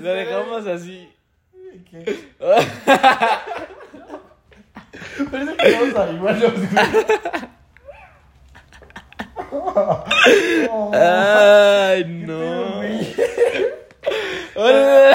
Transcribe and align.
Lo 0.00 0.12
dejamos 0.12 0.66
así. 0.66 1.08
¿Qué? 1.90 2.30
Parece 5.30 5.56
que 5.56 5.72
vamos 5.72 5.96
a 5.96 6.10
igualos, 6.10 6.52
güey. 6.52 6.68
Ay, 10.92 12.04
¿Qué 12.04 12.26
pedo, 12.26 12.26
no. 12.26 12.80
Hola. 14.54 15.12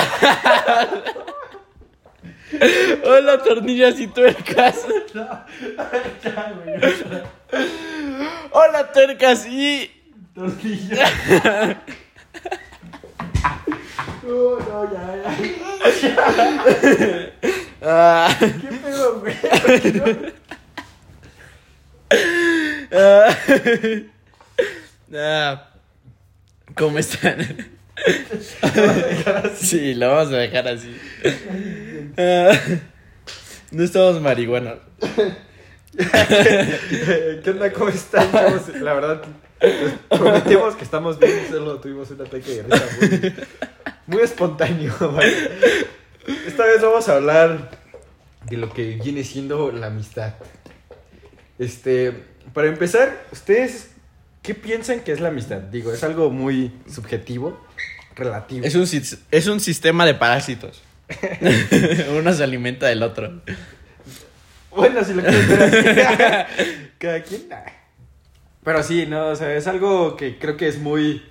Hola, 3.05 3.38
tornillas 3.39 4.00
y 4.00 4.07
tuercas. 4.07 4.86
Hola, 8.52 8.91
tuercas 8.91 9.45
y. 9.48 9.89
Tortilla. 10.36 11.82
No, 14.24 14.60
no, 14.60 14.93
ya, 14.93 15.04
ya. 15.24 15.38
¿Qué 18.39 18.68
pedo, 18.84 19.20
güey? 19.20 19.36
¿Cómo 26.75 26.97
están? 27.00 27.38
Sí, 29.56 29.94
lo 29.96 30.10
vamos 30.10 30.33
a 30.33 30.38
dejar 30.38 30.68
así. 30.68 30.96
Ah, 32.17 32.52
No 33.72 33.83
estamos 33.83 34.19
marihuanos. 34.22 34.80
¿Qué 35.97 37.50
onda? 37.50 37.72
¿Cómo 37.73 37.89
están? 37.89 38.28
La 38.81 38.94
verdad, 38.94 39.22
prometimos 40.09 40.75
que 40.75 40.83
estamos 40.83 41.20
bien, 41.20 41.47
solo 41.50 41.80
tuvimos 41.80 42.09
un 42.11 42.22
ataque 42.22 42.61
de 42.61 42.64
risa 42.64 42.86
muy, 43.00 43.33
muy 44.08 44.23
espontáneo, 44.23 44.94
¿vale? 45.13 45.33
Esta 46.47 46.66
vez 46.66 46.81
vamos 46.81 47.08
a 47.09 47.16
hablar 47.16 47.69
de 48.50 48.58
lo 48.58 48.72
que 48.73 48.95
viene 49.03 49.23
siendo 49.23 49.72
la 49.72 49.88
amistad. 49.88 50.33
Este, 51.59 52.13
para 52.53 52.67
empezar, 52.67 53.25
¿ustedes 53.31 53.91
qué 54.41 54.55
piensan 54.55 55.02
que 55.02 55.11
es 55.11 55.19
la 55.19 55.30
amistad? 55.30 55.58
Digo, 55.58 55.94
es 55.94 56.03
algo 56.03 56.31
muy 56.31 56.72
subjetivo, 56.91 57.63
relativo. 58.16 58.66
Es 58.66 58.75
un, 58.75 58.88
es 59.31 59.47
un 59.47 59.59
sistema 59.59 60.05
de 60.05 60.16
parásitos. 60.16 60.81
Uno 62.17 62.33
se 62.33 62.44
alimenta 62.44 62.88
del 62.88 63.03
otro. 63.03 63.41
Bueno, 64.72 65.03
si 65.03 65.13
lo 65.13 65.22
quieres 65.22 65.47
ver 65.47 65.63
así. 65.63 66.89
Cada 66.97 67.22
quien. 67.22 67.50
nah. 67.50 67.80
Pero 68.63 68.83
sí, 68.83 69.05
no, 69.07 69.27
o 69.27 69.35
sea, 69.35 69.55
es 69.55 69.67
algo 69.67 70.15
que 70.15 70.37
creo 70.37 70.57
que 70.57 70.67
es 70.67 70.79
muy. 70.79 71.23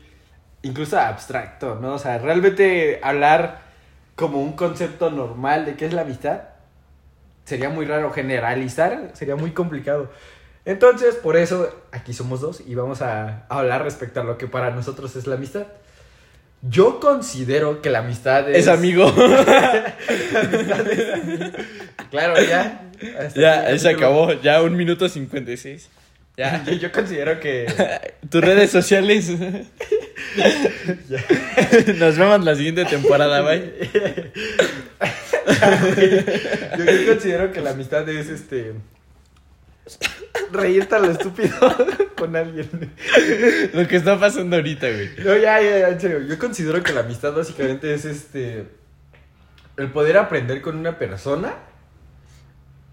Incluso 0.63 0.99
abstracto, 0.99 1.77
¿no? 1.77 1.95
O 1.95 1.99
sea, 1.99 2.19
realmente 2.19 3.01
hablar 3.03 3.63
como 4.15 4.43
un 4.43 4.53
concepto 4.53 5.11
normal 5.11 5.65
de 5.65 5.75
qué 5.75 5.87
es 5.87 5.95
la 5.95 6.03
amistad 6.03 6.43
sería 7.45 7.69
muy 7.71 7.87
raro. 7.87 8.13
Generalizar 8.13 9.11
sería 9.15 9.37
muy 9.37 9.53
complicado. 9.53 10.11
Entonces, 10.65 11.15
por 11.15 11.37
eso 11.37 11.75
aquí 11.93 12.13
somos 12.13 12.41
dos 12.41 12.63
y 12.67 12.75
vamos 12.75 13.01
a 13.01 13.47
hablar 13.49 13.83
respecto 13.83 14.21
a 14.21 14.25
lo 14.25 14.37
que 14.37 14.47
para 14.47 14.71
nosotros 14.71 15.17
es 15.17 15.27
la 15.27 15.37
amistad. 15.37 15.67
Yo 16.63 17.01
considero 17.01 17.81
que 17.81 17.89
la 17.89 18.01
amistad 18.01 18.51
es. 18.51 18.59
Es 18.59 18.69
amigo. 18.69 19.13
Claro, 22.11 22.35
ya. 22.43 22.91
Hasta 23.21 23.41
ya, 23.41 23.69
aquí, 23.69 23.79
se 23.79 23.89
acabó. 23.91 24.33
Ya 24.33 24.61
un 24.63 24.77
minuto 24.77 25.09
cincuenta 25.09 25.53
y 25.53 25.57
seis. 25.57 25.89
Ya. 26.41 26.65
Yo, 26.67 26.73
yo 26.73 26.91
considero 26.91 27.39
que. 27.39 27.67
Tus 28.31 28.41
redes 28.41 28.71
sociales. 28.71 29.29
Nos 31.99 32.17
vemos 32.17 32.43
la 32.45 32.55
siguiente 32.55 32.87
temporada, 32.87 33.43
bye. 33.43 33.75
yo, 36.79 36.85
yo 36.85 37.07
considero 37.07 37.53
que 37.53 37.61
la 37.61 37.71
amistad 37.71 38.09
es 38.09 38.29
este. 38.31 38.73
Reírte 40.51 40.95
a 40.95 41.01
lo 41.01 41.11
estúpido 41.11 41.55
con 42.17 42.35
alguien. 42.37 42.71
Lo 43.75 43.87
que 43.87 43.97
está 43.97 44.19
pasando 44.19 44.57
ahorita, 44.57 44.89
güey. 44.89 45.11
No, 45.19 45.37
ya, 45.37 45.61
ya, 45.61 45.79
ya, 45.79 45.89
en 45.89 46.01
serio. 46.01 46.21
Yo 46.21 46.39
considero 46.39 46.83
que 46.83 46.93
la 46.95 47.01
amistad 47.01 47.35
básicamente 47.35 47.93
es 47.93 48.07
este. 48.07 48.65
El 49.77 49.91
poder 49.91 50.17
aprender 50.17 50.63
con 50.63 50.79
una 50.79 50.99
persona. 50.99 51.55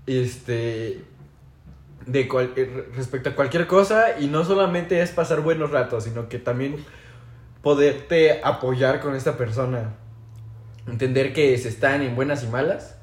Este. 0.06 1.02
De 2.08 2.28
cual- 2.28 2.54
eh, 2.56 2.88
respecto 2.96 3.30
a 3.30 3.36
cualquier 3.36 3.68
cosa. 3.68 4.20
Y 4.20 4.28
no 4.28 4.44
solamente 4.44 5.02
es 5.02 5.12
pasar 5.12 5.42
buenos 5.42 5.72
ratos, 5.72 6.06
sino 6.06 6.30
que 6.30 6.40
también 6.40 6.84
poderte 7.62 8.42
apoyar 8.44 9.00
con 9.02 9.14
esta 9.16 9.38
persona. 9.38 9.94
Entender 10.88 11.34
que 11.34 11.58
se 11.58 11.70
están 11.70 12.02
en 12.02 12.16
buenas 12.16 12.44
y 12.44 12.48
malas. 12.48 12.98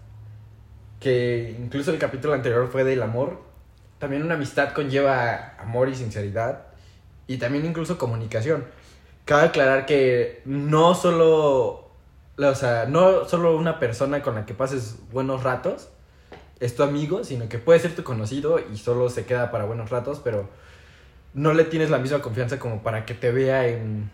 Que 1.01 1.55
incluso 1.59 1.91
el 1.91 1.99
capítulo 1.99 2.35
anterior 2.35 2.69
fue 2.73 2.83
del 2.83 3.03
amor. 3.03 3.43
También 3.99 4.23
una 4.23 4.35
amistad 4.35 4.73
conlleva 4.73 5.55
amor 5.59 5.89
y 5.91 5.95
sinceridad. 5.95 6.67
Y 7.27 7.37
también 7.37 7.67
incluso 7.67 7.99
comunicación. 7.99 8.65
Cabe 9.27 9.49
aclarar 9.49 9.87
que 9.87 10.43
no 10.45 10.95
solo. 10.95 11.91
O 12.37 12.55
sea, 12.55 12.87
no 12.87 13.27
solo 13.27 13.57
una 13.57 13.79
persona 13.79 14.23
con 14.23 14.35
la 14.35 14.45
que 14.45 14.55
pases 14.55 14.97
buenos 15.13 15.43
ratos 15.45 15.91
es 16.61 16.75
tu 16.75 16.83
amigo, 16.83 17.25
sino 17.25 17.49
que 17.49 17.59
puede 17.59 17.81
ser 17.81 17.95
tu 17.95 18.05
conocido 18.05 18.59
y 18.59 18.77
solo 18.77 19.11
se 19.11 19.27
queda 19.27 19.51
para 19.51 19.65
buenos 19.65 19.91
ratos, 19.91 20.21
pero 20.23 20.49
no 21.35 21.53
le 21.53 21.65
tienes 21.65 21.91
la 21.91 21.99
misma 21.99 22.21
confianza 22.21 22.59
como 22.59 22.83
para 22.83 23.05
que 23.05 23.15
te 23.15 23.33
vea 23.33 23.67
en, 23.67 24.11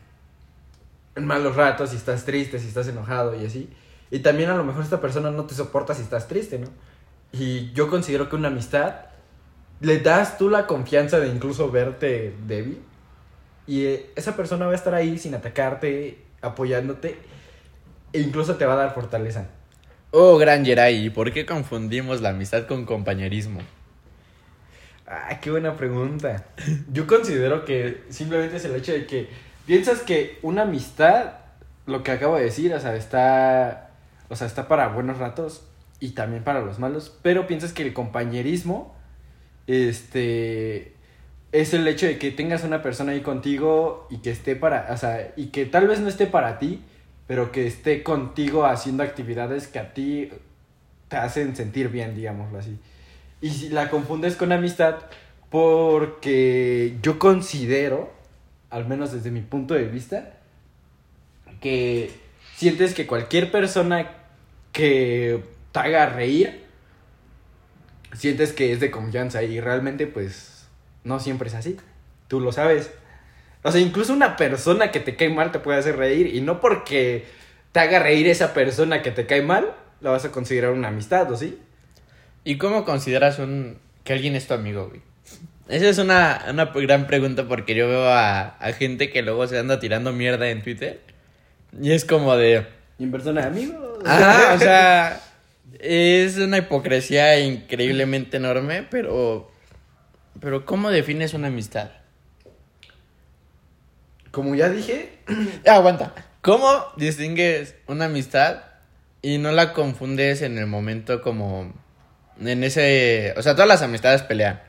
en 1.14 1.26
malos 1.26 1.56
ratos, 1.56 1.90
si 1.90 1.96
estás 1.96 2.24
triste, 2.24 2.58
si 2.58 2.68
estás 2.68 2.88
enojado 2.88 3.40
y 3.40 3.44
así. 3.44 3.70
Y 4.10 4.20
también 4.20 4.50
a 4.50 4.56
lo 4.56 4.64
mejor 4.64 4.82
esta 4.82 5.00
persona 5.00 5.30
no 5.30 5.44
te 5.44 5.54
soporta 5.54 5.94
si 5.94 6.02
estás 6.02 6.26
triste, 6.26 6.58
¿no? 6.58 6.68
Y 7.32 7.72
yo 7.72 7.88
considero 7.88 8.28
que 8.28 8.36
una 8.36 8.48
amistad 8.48 8.94
le 9.80 9.98
das 10.00 10.36
tú 10.36 10.50
la 10.50 10.66
confianza 10.66 11.20
de 11.20 11.28
incluso 11.28 11.70
verte 11.70 12.34
débil. 12.46 12.82
Y 13.66 13.84
eh, 13.84 14.10
esa 14.16 14.36
persona 14.36 14.66
va 14.66 14.72
a 14.72 14.74
estar 14.74 14.94
ahí 14.94 15.18
sin 15.18 15.34
atacarte, 15.34 16.24
apoyándote, 16.42 17.18
e 18.12 18.20
incluso 18.20 18.56
te 18.56 18.66
va 18.66 18.72
a 18.72 18.76
dar 18.76 18.94
fortaleza. 18.94 19.48
Oh, 20.12 20.38
gran 20.38 20.64
Jerai, 20.64 21.08
¿por 21.10 21.32
qué 21.32 21.46
confundimos 21.46 22.20
la 22.20 22.30
amistad 22.30 22.66
con 22.66 22.84
compañerismo? 22.84 23.60
Ah, 25.06 25.38
qué 25.40 25.52
buena 25.52 25.76
pregunta. 25.76 26.46
Yo 26.92 27.06
considero 27.06 27.64
que 27.64 28.02
simplemente 28.08 28.56
es 28.56 28.64
el 28.64 28.74
hecho 28.74 28.90
de 28.92 29.06
que 29.06 29.28
piensas 29.66 30.00
que 30.00 30.40
una 30.42 30.62
amistad, 30.62 31.34
lo 31.86 32.02
que 32.02 32.10
acabo 32.10 32.34
de 32.36 32.42
decir, 32.42 32.74
o 32.74 32.80
sea, 32.80 32.96
está, 32.96 33.90
o 34.28 34.34
sea, 34.34 34.48
está 34.48 34.66
para 34.66 34.88
buenos 34.88 35.18
ratos 35.18 35.62
y 36.00 36.10
también 36.10 36.42
para 36.42 36.60
los 36.60 36.80
malos, 36.80 37.16
pero 37.22 37.46
piensas 37.46 37.72
que 37.72 37.82
el 37.82 37.92
compañerismo, 37.92 38.96
este, 39.68 40.92
es 41.52 41.72
el 41.72 41.86
hecho 41.86 42.06
de 42.06 42.18
que 42.18 42.32
tengas 42.32 42.64
una 42.64 42.82
persona 42.82 43.12
ahí 43.12 43.20
contigo 43.20 44.08
y 44.10 44.18
que 44.18 44.32
esté 44.32 44.56
para, 44.56 44.88
o 44.90 44.96
sea, 44.96 45.32
y 45.36 45.46
que 45.46 45.66
tal 45.66 45.86
vez 45.86 46.00
no 46.00 46.08
esté 46.08 46.26
para 46.26 46.58
ti, 46.58 46.82
pero 47.30 47.52
que 47.52 47.64
esté 47.64 48.02
contigo 48.02 48.66
haciendo 48.66 49.04
actividades 49.04 49.68
que 49.68 49.78
a 49.78 49.94
ti 49.94 50.30
te 51.06 51.16
hacen 51.16 51.54
sentir 51.54 51.88
bien, 51.88 52.16
digámoslo 52.16 52.58
así. 52.58 52.76
Y 53.40 53.50
si 53.50 53.68
la 53.68 53.88
confundes 53.88 54.34
con 54.34 54.50
amistad, 54.50 54.96
porque 55.48 56.96
yo 57.02 57.20
considero, 57.20 58.12
al 58.68 58.88
menos 58.88 59.12
desde 59.12 59.30
mi 59.30 59.42
punto 59.42 59.74
de 59.74 59.84
vista, 59.84 60.38
que 61.60 62.10
sientes 62.56 62.94
que 62.94 63.06
cualquier 63.06 63.52
persona 63.52 64.10
que 64.72 65.44
te 65.70 65.78
haga 65.78 66.06
reír, 66.06 66.64
sientes 68.12 68.52
que 68.52 68.72
es 68.72 68.80
de 68.80 68.90
confianza 68.90 69.44
y 69.44 69.60
realmente 69.60 70.08
pues 70.08 70.66
no 71.04 71.20
siempre 71.20 71.48
es 71.48 71.54
así. 71.54 71.76
Tú 72.26 72.40
lo 72.40 72.50
sabes. 72.50 72.90
O 73.62 73.70
sea, 73.70 73.80
incluso 73.80 74.12
una 74.12 74.36
persona 74.36 74.90
que 74.90 75.00
te 75.00 75.16
cae 75.16 75.28
mal 75.28 75.52
te 75.52 75.58
puede 75.58 75.78
hacer 75.78 75.96
reír 75.96 76.34
y 76.34 76.40
no 76.40 76.60
porque 76.60 77.26
te 77.72 77.80
haga 77.80 77.98
reír 77.98 78.26
esa 78.26 78.54
persona 78.54 79.02
que 79.02 79.10
te 79.10 79.26
cae 79.26 79.42
mal, 79.42 79.74
la 80.00 80.10
vas 80.10 80.24
a 80.24 80.30
considerar 80.30 80.72
una 80.72 80.88
amistad, 80.88 81.30
¿o 81.30 81.36
sí? 81.36 81.58
¿Y 82.42 82.56
cómo 82.56 82.84
consideras 82.84 83.38
un 83.38 83.78
que 84.02 84.14
alguien 84.14 84.34
es 84.34 84.46
tu 84.46 84.54
amigo, 84.54 84.88
güey? 84.88 85.02
Esa 85.68 85.88
es 85.88 85.98
una, 85.98 86.46
una 86.48 86.64
gran 86.64 87.06
pregunta 87.06 87.46
porque 87.46 87.74
yo 87.74 87.86
veo 87.86 88.08
a, 88.08 88.56
a 88.56 88.72
gente 88.72 89.10
que 89.10 89.22
luego 89.22 89.46
se 89.46 89.58
anda 89.58 89.78
tirando 89.78 90.12
mierda 90.12 90.48
en 90.48 90.62
Twitter. 90.62 91.00
Y 91.80 91.92
es 91.92 92.04
como 92.04 92.36
de... 92.36 92.66
Y 92.98 93.04
en 93.04 93.10
persona, 93.12 93.46
amigos. 93.46 93.98
Ajá, 94.04 94.54
o 94.54 94.58
sea, 94.58 95.20
es 95.78 96.38
una 96.38 96.58
hipocresía 96.58 97.38
increíblemente 97.38 98.38
enorme, 98.38 98.84
pero... 98.90 99.50
Pero 100.40 100.64
¿cómo 100.64 100.90
defines 100.90 101.34
una 101.34 101.48
amistad? 101.48 101.90
Como 104.30 104.54
ya 104.54 104.68
dije, 104.68 105.18
Ah, 105.66 105.76
aguanta. 105.76 106.14
¿Cómo 106.42 106.68
distingues 106.96 107.74
una 107.86 108.06
amistad 108.06 108.62
y 109.22 109.38
no 109.38 109.52
la 109.52 109.72
confundes 109.72 110.42
en 110.42 110.58
el 110.58 110.66
momento 110.66 111.20
como... 111.22 111.72
En 112.40 112.64
ese... 112.64 113.34
O 113.36 113.42
sea, 113.42 113.52
todas 113.54 113.68
las 113.68 113.82
amistades 113.82 114.22
pelean. 114.22 114.60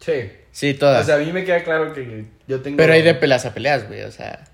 sí. 0.00 0.32
Sí, 0.50 0.74
todas. 0.74 1.02
O 1.02 1.06
sea, 1.06 1.16
a 1.16 1.18
mí 1.18 1.32
me 1.32 1.44
queda 1.44 1.62
claro 1.62 1.92
que 1.92 2.24
yo 2.48 2.60
tengo. 2.62 2.78
Pero 2.78 2.92
hay 2.92 3.02
de 3.02 3.14
peleas 3.14 3.46
a 3.46 3.54
peleas, 3.54 3.86
güey, 3.86 4.02
o 4.02 4.10
sea... 4.10 4.44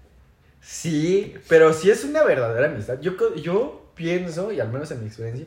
Sí, 0.61 1.35
pero 1.49 1.73
si 1.73 1.91
es 1.91 2.05
una 2.05 2.23
verdadera 2.25 2.67
amistad. 2.67 3.01
Yo, 3.01 3.13
yo 3.37 3.91
pienso, 3.95 4.53
y 4.53 4.61
al 4.61 4.71
menos 4.71 4.91
en 4.91 5.01
mi 5.01 5.07
experiencia, 5.07 5.47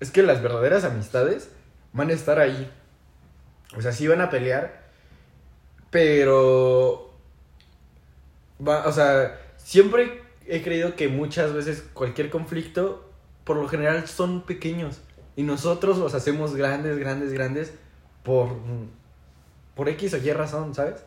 es 0.00 0.10
que 0.10 0.22
las 0.22 0.40
verdaderas 0.42 0.84
amistades 0.84 1.50
van 1.92 2.08
a 2.08 2.12
estar 2.14 2.38
ahí. 2.38 2.70
O 3.76 3.82
sea, 3.82 3.92
sí 3.92 4.06
van 4.08 4.22
a 4.22 4.30
pelear, 4.30 4.84
pero... 5.90 7.11
Va, 8.60 8.86
o 8.86 8.92
sea, 8.92 9.40
siempre 9.56 10.22
he 10.46 10.62
creído 10.62 10.96
que 10.96 11.08
muchas 11.08 11.52
veces 11.52 11.84
cualquier 11.92 12.30
conflicto, 12.30 13.10
por 13.44 13.56
lo 13.56 13.68
general, 13.68 14.06
son 14.08 14.42
pequeños. 14.42 15.00
Y 15.36 15.42
nosotros 15.42 15.98
los 15.98 16.14
hacemos 16.14 16.54
grandes, 16.54 16.98
grandes, 16.98 17.32
grandes 17.32 17.72
por, 18.22 18.50
por 19.74 19.88
X 19.88 20.14
o 20.14 20.18
Y 20.18 20.32
razón, 20.32 20.74
¿sabes? 20.74 21.02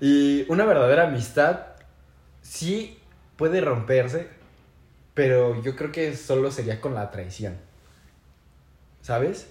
Y 0.00 0.50
una 0.50 0.64
verdadera 0.64 1.08
amistad 1.08 1.66
sí 2.42 2.98
puede 3.36 3.60
romperse, 3.60 4.28
pero 5.14 5.60
yo 5.62 5.76
creo 5.76 5.92
que 5.92 6.16
solo 6.16 6.50
sería 6.50 6.80
con 6.80 6.94
la 6.94 7.10
traición. 7.10 7.56
¿Sabes? 9.02 9.48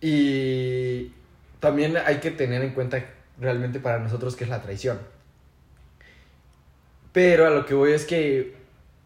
Y 0.00 1.12
también 1.58 1.96
hay 1.96 2.20
que 2.20 2.30
tener 2.30 2.62
en 2.62 2.72
cuenta 2.72 3.04
realmente 3.38 3.80
para 3.80 3.98
nosotros 3.98 4.36
qué 4.36 4.44
es 4.44 4.50
la 4.50 4.62
traición. 4.62 4.98
Pero 7.12 7.46
a 7.46 7.50
lo 7.50 7.66
que 7.66 7.74
voy 7.74 7.92
es 7.92 8.04
que 8.04 8.56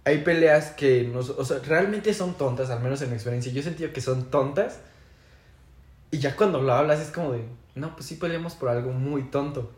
hay 0.04 0.18
peleas 0.18 0.70
que 0.72 1.04
nos, 1.04 1.30
o 1.30 1.44
sea, 1.44 1.58
realmente 1.60 2.12
son 2.12 2.34
tontas, 2.34 2.70
al 2.70 2.80
menos 2.80 3.00
en 3.02 3.08
mi 3.08 3.14
experiencia. 3.14 3.52
Yo 3.52 3.60
he 3.60 3.64
sentido 3.64 3.92
que 3.92 4.00
son 4.00 4.30
tontas. 4.30 4.80
Y 6.10 6.18
ya 6.18 6.36
cuando 6.36 6.60
lo 6.60 6.72
hablas 6.74 7.00
es 7.00 7.10
como 7.10 7.32
de, 7.32 7.44
no, 7.74 7.94
pues 7.94 8.06
sí 8.06 8.16
peleamos 8.16 8.54
por 8.54 8.68
algo 8.68 8.92
muy 8.92 9.24
tonto. 9.24 9.72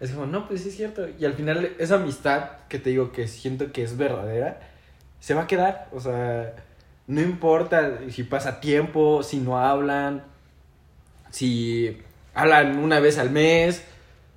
Es 0.00 0.10
como, 0.10 0.26
no, 0.26 0.48
pues 0.48 0.62
sí 0.62 0.68
es 0.68 0.76
cierto. 0.76 1.06
Y 1.18 1.24
al 1.24 1.34
final 1.34 1.74
esa 1.78 1.94
amistad 1.94 2.50
que 2.68 2.78
te 2.78 2.90
digo 2.90 3.12
que 3.12 3.28
siento 3.28 3.72
que 3.72 3.84
es 3.84 3.96
verdadera, 3.96 4.60
se 5.20 5.34
va 5.34 5.42
a 5.42 5.46
quedar. 5.46 5.88
O 5.92 6.00
sea, 6.00 6.54
no 7.06 7.20
importa 7.22 8.00
si 8.10 8.24
pasa 8.24 8.60
tiempo, 8.60 9.22
si 9.22 9.38
no 9.38 9.58
hablan, 9.58 10.24
si 11.30 12.02
hablan 12.34 12.78
una 12.78 13.00
vez 13.00 13.18
al 13.18 13.30
mes. 13.30 13.84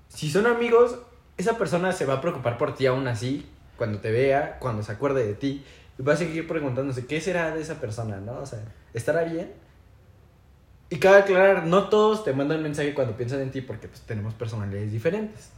Si 0.09 0.29
son 0.29 0.45
amigos, 0.45 0.99
esa 1.37 1.57
persona 1.57 1.91
se 1.91 2.05
va 2.05 2.15
a 2.15 2.21
preocupar 2.21 2.57
por 2.57 2.75
ti 2.75 2.85
aún 2.85 3.07
así, 3.07 3.47
cuando 3.77 3.99
te 3.99 4.11
vea, 4.11 4.57
cuando 4.59 4.83
se 4.83 4.91
acuerde 4.91 5.25
de 5.25 5.33
ti. 5.33 5.63
Y 5.97 6.03
va 6.03 6.13
a 6.13 6.17
seguir 6.17 6.47
preguntándose, 6.47 7.05
¿qué 7.05 7.21
será 7.21 7.55
de 7.55 7.61
esa 7.61 7.79
persona, 7.79 8.17
no? 8.19 8.39
O 8.39 8.45
sea, 8.45 8.59
¿estará 8.93 9.23
bien? 9.23 9.51
Y 10.89 10.97
cabe 10.97 11.17
aclarar, 11.17 11.65
no 11.65 11.89
todos 11.89 12.23
te 12.23 12.33
mandan 12.33 12.63
mensaje 12.63 12.93
cuando 12.93 13.17
piensan 13.17 13.41
en 13.41 13.51
ti 13.51 13.61
porque 13.61 13.87
pues, 13.87 14.01
tenemos 14.01 14.33
personalidades 14.33 14.91
diferentes. 14.91 15.49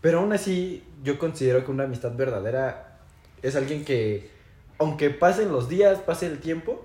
Pero 0.00 0.20
aún 0.20 0.32
así, 0.32 0.84
yo 1.04 1.18
considero 1.18 1.64
que 1.64 1.70
una 1.70 1.84
amistad 1.84 2.12
verdadera 2.14 2.98
es 3.42 3.56
alguien 3.56 3.84
que, 3.84 4.30
aunque 4.78 5.10
pasen 5.10 5.52
los 5.52 5.68
días, 5.68 5.98
pase 5.98 6.26
el 6.26 6.38
tiempo, 6.38 6.84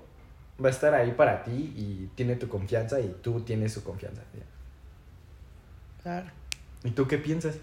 va 0.62 0.68
a 0.68 0.72
estar 0.72 0.94
ahí 0.94 1.12
para 1.12 1.42
ti 1.42 1.72
y 1.76 2.10
tiene 2.14 2.36
tu 2.36 2.48
confianza 2.48 3.00
y 3.00 3.16
tú 3.22 3.40
tienes 3.40 3.72
su 3.72 3.82
confianza. 3.82 4.22
Claro. 6.02 6.26
¿Y 6.84 6.90
tú 6.90 7.08
qué 7.08 7.18
piensas? 7.18 7.56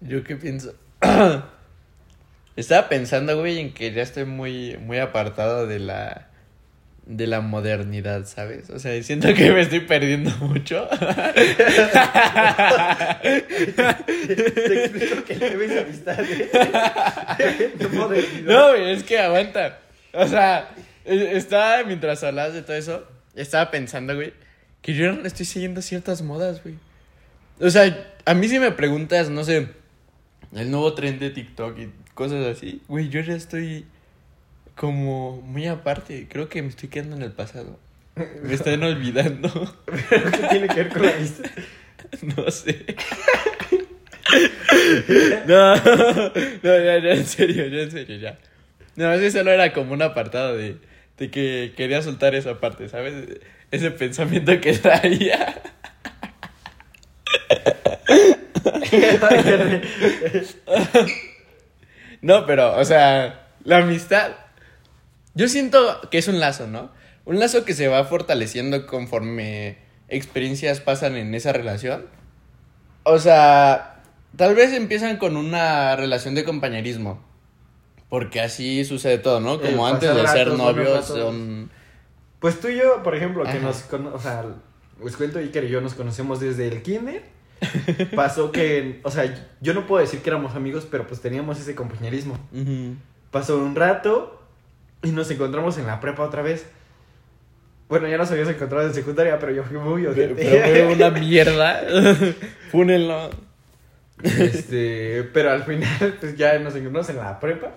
¿Yo 0.00 0.22
qué 0.24 0.36
pienso? 0.36 0.74
Estaba 2.56 2.88
pensando, 2.88 3.38
güey, 3.38 3.58
en 3.58 3.74
que 3.74 3.92
ya 3.92 4.02
estoy 4.02 4.24
muy, 4.26 4.76
muy 4.78 4.98
apartado 4.98 5.66
de 5.66 5.80
la, 5.80 6.28
de 7.06 7.26
la 7.26 7.40
modernidad, 7.40 8.26
¿sabes? 8.26 8.70
O 8.70 8.78
sea, 8.78 9.02
siento 9.02 9.34
que 9.34 9.50
me 9.50 9.60
estoy 9.60 9.80
perdiendo 9.80 10.30
mucho. 10.40 10.88
Te 13.22 14.84
explico 14.84 15.24
que 15.24 15.36
debes 15.36 15.82
amistad. 15.84 16.18
¿eh? 16.20 17.74
No 18.44 18.70
güey, 18.70 18.92
es 18.92 19.02
que 19.02 19.18
aguanta. 19.18 19.78
O 20.12 20.26
sea, 20.26 20.68
e- 21.04 21.36
estaba, 21.36 21.82
mientras 21.84 22.22
hablabas 22.22 22.54
de 22.54 22.62
todo 22.62 22.76
eso, 22.76 23.04
estaba 23.34 23.70
pensando, 23.70 24.14
güey, 24.14 24.32
que 24.80 24.94
yo 24.94 25.12
no 25.12 25.26
estoy 25.26 25.46
siguiendo 25.46 25.82
ciertas 25.82 26.22
modas, 26.22 26.62
güey. 26.62 26.76
O 27.60 27.70
sea, 27.70 28.12
a 28.24 28.34
mí 28.34 28.48
si 28.48 28.58
me 28.58 28.70
preguntas, 28.72 29.28
no 29.30 29.44
sé, 29.44 29.68
el 30.54 30.70
nuevo 30.70 30.94
tren 30.94 31.18
de 31.18 31.30
TikTok 31.30 31.78
y 31.78 31.90
cosas 32.14 32.46
así, 32.46 32.80
güey, 32.88 33.08
yo 33.08 33.20
ya 33.20 33.34
estoy 33.34 33.86
como 34.76 35.40
muy 35.42 35.66
aparte. 35.66 36.26
Creo 36.28 36.48
que 36.48 36.62
me 36.62 36.68
estoy 36.68 36.88
quedando 36.88 37.16
en 37.16 37.22
el 37.22 37.32
pasado. 37.32 37.78
Me 38.42 38.54
están 38.54 38.82
olvidando. 38.82 39.76
¿Pero 39.86 40.30
qué 40.30 40.46
tiene 40.48 40.68
que 40.68 40.74
ver 40.74 40.88
con 40.88 41.02
la 41.02 41.14
amistad? 41.14 41.50
No 42.36 42.50
sé. 42.50 42.84
No, 45.46 45.76
no, 45.76 46.32
ya, 46.62 46.98
ya, 46.98 47.12
en 47.12 47.24
serio, 47.24 47.66
ya, 47.66 47.82
en 47.82 47.90
serio, 47.90 48.16
ya. 48.18 48.38
No, 48.96 49.12
ese 49.12 49.30
solo 49.30 49.50
era 49.50 49.72
como 49.72 49.92
un 49.92 50.02
apartado 50.02 50.56
de, 50.56 50.76
de 51.18 51.30
que 51.30 51.72
quería 51.76 52.02
soltar 52.02 52.34
esa 52.34 52.58
parte, 52.58 52.88
¿sabes? 52.88 53.38
Ese 53.70 53.90
pensamiento 53.90 54.60
que 54.60 54.72
traía. 54.74 55.62
No, 62.22 62.46
pero, 62.46 62.74
o 62.78 62.84
sea, 62.86 63.48
la 63.64 63.78
amistad. 63.78 64.32
Yo 65.34 65.46
siento 65.46 66.00
que 66.10 66.16
es 66.16 66.26
un 66.26 66.40
lazo, 66.40 66.66
¿no? 66.66 66.90
Un 67.26 67.38
lazo 67.38 67.66
que 67.66 67.74
se 67.74 67.86
va 67.86 68.02
fortaleciendo 68.04 68.86
conforme 68.86 69.76
experiencias 70.08 70.80
pasan 70.80 71.16
en 71.16 71.34
esa 71.34 71.52
relación. 71.52 72.06
O 73.02 73.18
sea, 73.18 74.00
tal 74.36 74.54
vez 74.54 74.72
empiezan 74.72 75.18
con 75.18 75.36
una 75.36 75.96
relación 75.96 76.34
de 76.34 76.44
compañerismo. 76.44 77.22
Porque 78.08 78.40
así 78.40 78.86
sucede 78.86 79.18
todo, 79.18 79.40
¿no? 79.40 79.60
Como 79.60 79.86
Eh, 79.86 79.90
antes 79.90 80.14
de 80.14 80.26
ser 80.28 80.48
novios, 80.48 81.06
son. 81.06 81.70
Pues 82.38 82.58
tú 82.58 82.68
y 82.68 82.78
yo, 82.78 83.02
por 83.02 83.14
ejemplo, 83.14 83.42
que 83.42 83.50
Ajá. 83.50 83.58
nos 83.58 83.84
o 83.92 84.18
sea, 84.18 84.44
les 85.02 85.16
cuento 85.16 85.40
Iker 85.40 85.64
y 85.64 85.68
yo 85.68 85.82
nos 85.82 85.92
conocemos 85.92 86.40
desde 86.40 86.68
el 86.68 86.80
kinder. 86.82 87.33
Pasó 88.14 88.52
que, 88.52 89.00
o 89.02 89.10
sea, 89.10 89.32
yo 89.60 89.74
no 89.74 89.86
puedo 89.86 90.00
decir 90.02 90.20
que 90.20 90.30
éramos 90.30 90.54
amigos, 90.54 90.86
pero 90.90 91.06
pues 91.06 91.20
teníamos 91.20 91.58
ese 91.60 91.74
compañerismo. 91.74 92.38
Pasó 93.30 93.58
un 93.58 93.74
rato 93.74 94.40
y 95.02 95.10
nos 95.10 95.30
encontramos 95.30 95.76
en 95.78 95.86
la 95.86 96.00
prepa 96.00 96.22
otra 96.22 96.42
vez. 96.42 96.66
Bueno, 97.88 98.08
ya 98.08 98.16
nos 98.16 98.30
habíamos 98.30 98.54
encontrado 98.54 98.86
en 98.86 98.94
secundaria, 98.94 99.38
pero 99.38 99.52
yo 99.52 99.62
fui 99.64 99.76
muy 99.78 100.04
Pero 100.14 100.32
ojete. 100.34 100.84
fue 100.84 100.94
una 100.94 101.10
mierda. 101.20 101.82
Fúnenlo. 102.70 103.30
Este, 104.22 105.24
pero 105.34 105.50
al 105.50 105.64
final, 105.64 106.16
pues 106.20 106.36
ya 106.36 106.58
nos 106.58 106.74
encontramos 106.74 107.08
en 107.10 107.16
la 107.16 107.38
prepa. 107.40 107.72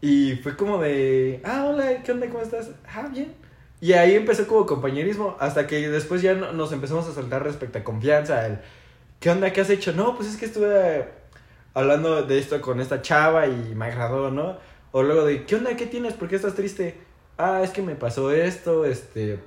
Y 0.00 0.36
fue 0.36 0.56
como 0.56 0.78
de, 0.80 1.40
ah, 1.44 1.64
hola, 1.66 2.02
¿qué 2.02 2.12
onda? 2.12 2.26
¿Cómo 2.28 2.42
estás? 2.42 2.70
Ah, 2.88 3.08
bien. 3.12 3.32
Y 3.82 3.92
ahí 3.92 4.14
empezó 4.14 4.46
como 4.46 4.64
compañerismo, 4.66 5.36
hasta 5.40 5.66
que 5.66 5.88
después 5.88 6.22
ya 6.22 6.34
no- 6.34 6.52
nos 6.52 6.72
empezamos 6.72 7.06
a 7.08 7.12
soltar 7.12 7.42
respecto 7.42 7.78
a 7.78 7.84
confianza. 7.84 8.46
El, 8.46 8.58
¿Qué 9.20 9.30
onda? 9.30 9.52
¿Qué 9.52 9.60
has 9.60 9.70
hecho? 9.70 9.92
No, 9.92 10.16
pues 10.16 10.28
es 10.28 10.36
que 10.36 10.46
estuve 10.46 11.04
hablando 11.74 12.22
de 12.22 12.38
esto 12.38 12.60
con 12.60 12.80
esta 12.80 13.02
chava 13.02 13.46
y 13.46 13.74
me 13.74 13.86
agradó, 13.86 14.30
¿no? 14.30 14.56
O 14.92 15.02
luego 15.02 15.24
de, 15.24 15.44
¿qué 15.44 15.56
onda? 15.56 15.76
¿Qué 15.76 15.86
tienes? 15.86 16.14
¿Por 16.14 16.28
qué 16.28 16.36
estás 16.36 16.54
triste? 16.54 16.96
Ah, 17.36 17.60
es 17.62 17.70
que 17.70 17.82
me 17.82 17.94
pasó 17.94 18.32
esto, 18.32 18.84
este, 18.84 19.38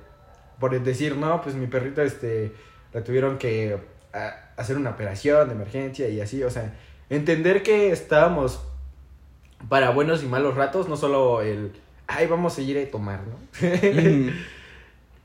por 0.60 0.80
decir, 0.80 1.16
no, 1.16 1.42
pues 1.42 1.54
mi 1.54 1.66
perrito, 1.66 2.02
este, 2.02 2.52
la 2.92 3.02
tuvieron 3.04 3.36
que 3.38 3.78
a- 4.12 4.50
hacer 4.56 4.76
una 4.76 4.90
operación 4.90 5.48
de 5.48 5.54
emergencia 5.54 6.08
y 6.08 6.20
así, 6.20 6.42
o 6.44 6.50
sea, 6.50 6.72
entender 7.10 7.62
que 7.62 7.90
estábamos 7.90 8.60
para 9.68 9.90
buenos 9.90 10.22
y 10.22 10.26
malos 10.26 10.54
ratos, 10.54 10.88
no 10.88 10.96
solo 10.96 11.42
el, 11.42 11.72
ay, 12.06 12.26
vamos 12.26 12.58
a 12.58 12.62
ir 12.62 12.78
a 12.78 12.90
tomar, 12.90 13.20
¿no? 13.26 13.36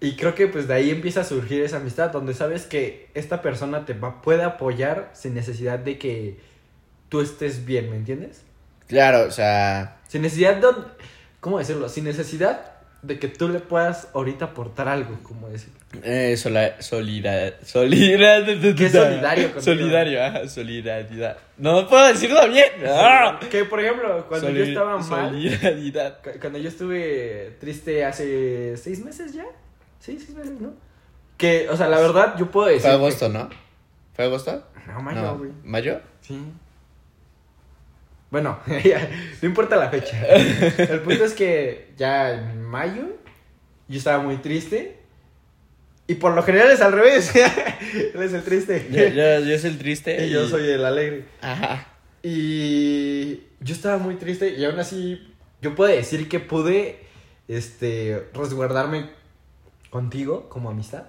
y 0.01 0.15
creo 0.15 0.33
que 0.35 0.47
pues 0.47 0.67
de 0.67 0.73
ahí 0.75 0.89
empieza 0.91 1.21
a 1.21 1.23
surgir 1.23 1.61
esa 1.61 1.77
amistad, 1.77 2.11
donde 2.11 2.33
sabes 2.33 2.65
que 2.65 3.09
esta 3.13 3.41
persona 3.41 3.85
te 3.85 3.93
va, 3.93 4.21
puede 4.21 4.43
apoyar 4.43 5.09
sin 5.13 5.33
necesidad 5.33 5.79
de 5.79 5.97
que 5.97 6.37
tú 7.09 7.21
estés 7.21 7.65
bien, 7.65 7.89
¿me 7.89 7.95
entiendes? 7.97 8.43
Claro, 8.87 9.27
o 9.27 9.31
sea. 9.31 9.97
Sin 10.07 10.21
necesidad 10.21 10.55
de, 10.55 10.67
¿cómo 11.39 11.59
decirlo? 11.59 11.89
Sin 11.89 12.05
necesidad 12.05 12.73
de 13.01 13.17
que 13.17 13.27
tú 13.29 13.47
le 13.47 13.59
puedas 13.59 14.09
ahorita 14.13 14.45
aportar 14.45 14.87
algo, 14.89 15.19
como 15.23 15.47
decirlo. 15.49 15.75
Eh, 16.03 16.35
sola, 16.37 16.81
solida, 16.81 17.53
solidaridad. 17.63 18.75
¿Qué 18.75 18.89
solidario 18.89 19.43
contigo? 19.53 19.61
Solidario, 19.61 20.23
ajá, 20.23 20.47
solidaridad. 20.47 21.37
No 21.57 21.87
puedo 21.87 22.07
decirlo 22.07 22.47
bien. 22.49 22.65
¡Ah! 22.87 23.39
Que 23.49 23.65
por 23.65 23.79
ejemplo, 23.79 24.25
cuando 24.27 24.49
yo 24.49 24.63
estaba 24.63 24.97
mal, 24.97 25.29
Solidaridad. 25.29 26.21
cu- 26.21 26.39
cuando 26.39 26.59
yo 26.59 26.69
estuve 26.69 27.57
triste 27.59 28.03
hace 28.05 28.75
seis 28.77 29.03
meses 29.03 29.33
ya, 29.33 29.45
sí, 29.99 30.17
seis 30.19 30.35
meses, 30.35 30.59
¿no? 30.59 30.73
Que, 31.37 31.69
o 31.69 31.77
sea, 31.77 31.87
la 31.87 31.99
verdad, 31.99 32.35
yo 32.37 32.51
puedo 32.51 32.67
decir. 32.67 32.81
Fue 32.81 32.89
que- 32.91 32.95
agosto, 32.95 33.29
¿no? 33.29 33.49
¿Fue 34.13 34.25
agosto? 34.25 34.65
No, 34.87 35.01
mayo, 35.01 35.21
No, 35.21 35.37
güey. 35.37 35.51
¿Mayo? 35.63 36.01
Sí. 36.21 36.41
Bueno, 38.31 38.59
ya, 38.83 39.09
no 39.41 39.47
importa 39.47 39.75
la 39.75 39.89
fecha. 39.89 40.21
El 40.77 41.01
punto 41.01 41.23
es 41.25 41.33
que 41.33 41.91
ya 41.97 42.31
en 42.33 42.61
mayo 42.63 43.03
yo 43.87 43.97
estaba 43.97 44.21
muy 44.21 44.37
triste. 44.37 44.97
Y 46.07 46.15
por 46.15 46.33
lo 46.33 46.41
general 46.43 46.71
es 46.71 46.81
al 46.81 46.91
revés. 46.91 47.31
Él 47.35 48.21
es 48.23 48.33
el 48.33 48.43
triste. 48.43 48.87
Yo, 48.89 49.07
yo, 49.09 49.39
yo 49.47 49.59
soy 49.59 49.69
el 49.69 49.77
triste. 49.77 50.25
Y 50.25 50.31
yo 50.31 50.47
soy 50.47 50.67
el 50.67 50.83
alegre. 50.83 51.25
Ajá. 51.41 51.87
Y 52.23 53.35
yo 53.59 53.73
estaba 53.75 53.97
muy 53.97 54.15
triste 54.15 54.49
y 54.55 54.65
aún 54.65 54.79
así 54.79 55.33
yo 55.61 55.75
puedo 55.75 55.91
decir 55.93 56.27
que 56.27 56.39
pude 56.39 56.99
este 57.47 58.27
resguardarme 58.33 59.11
contigo 59.89 60.49
como 60.49 60.69
amistad. 60.69 61.03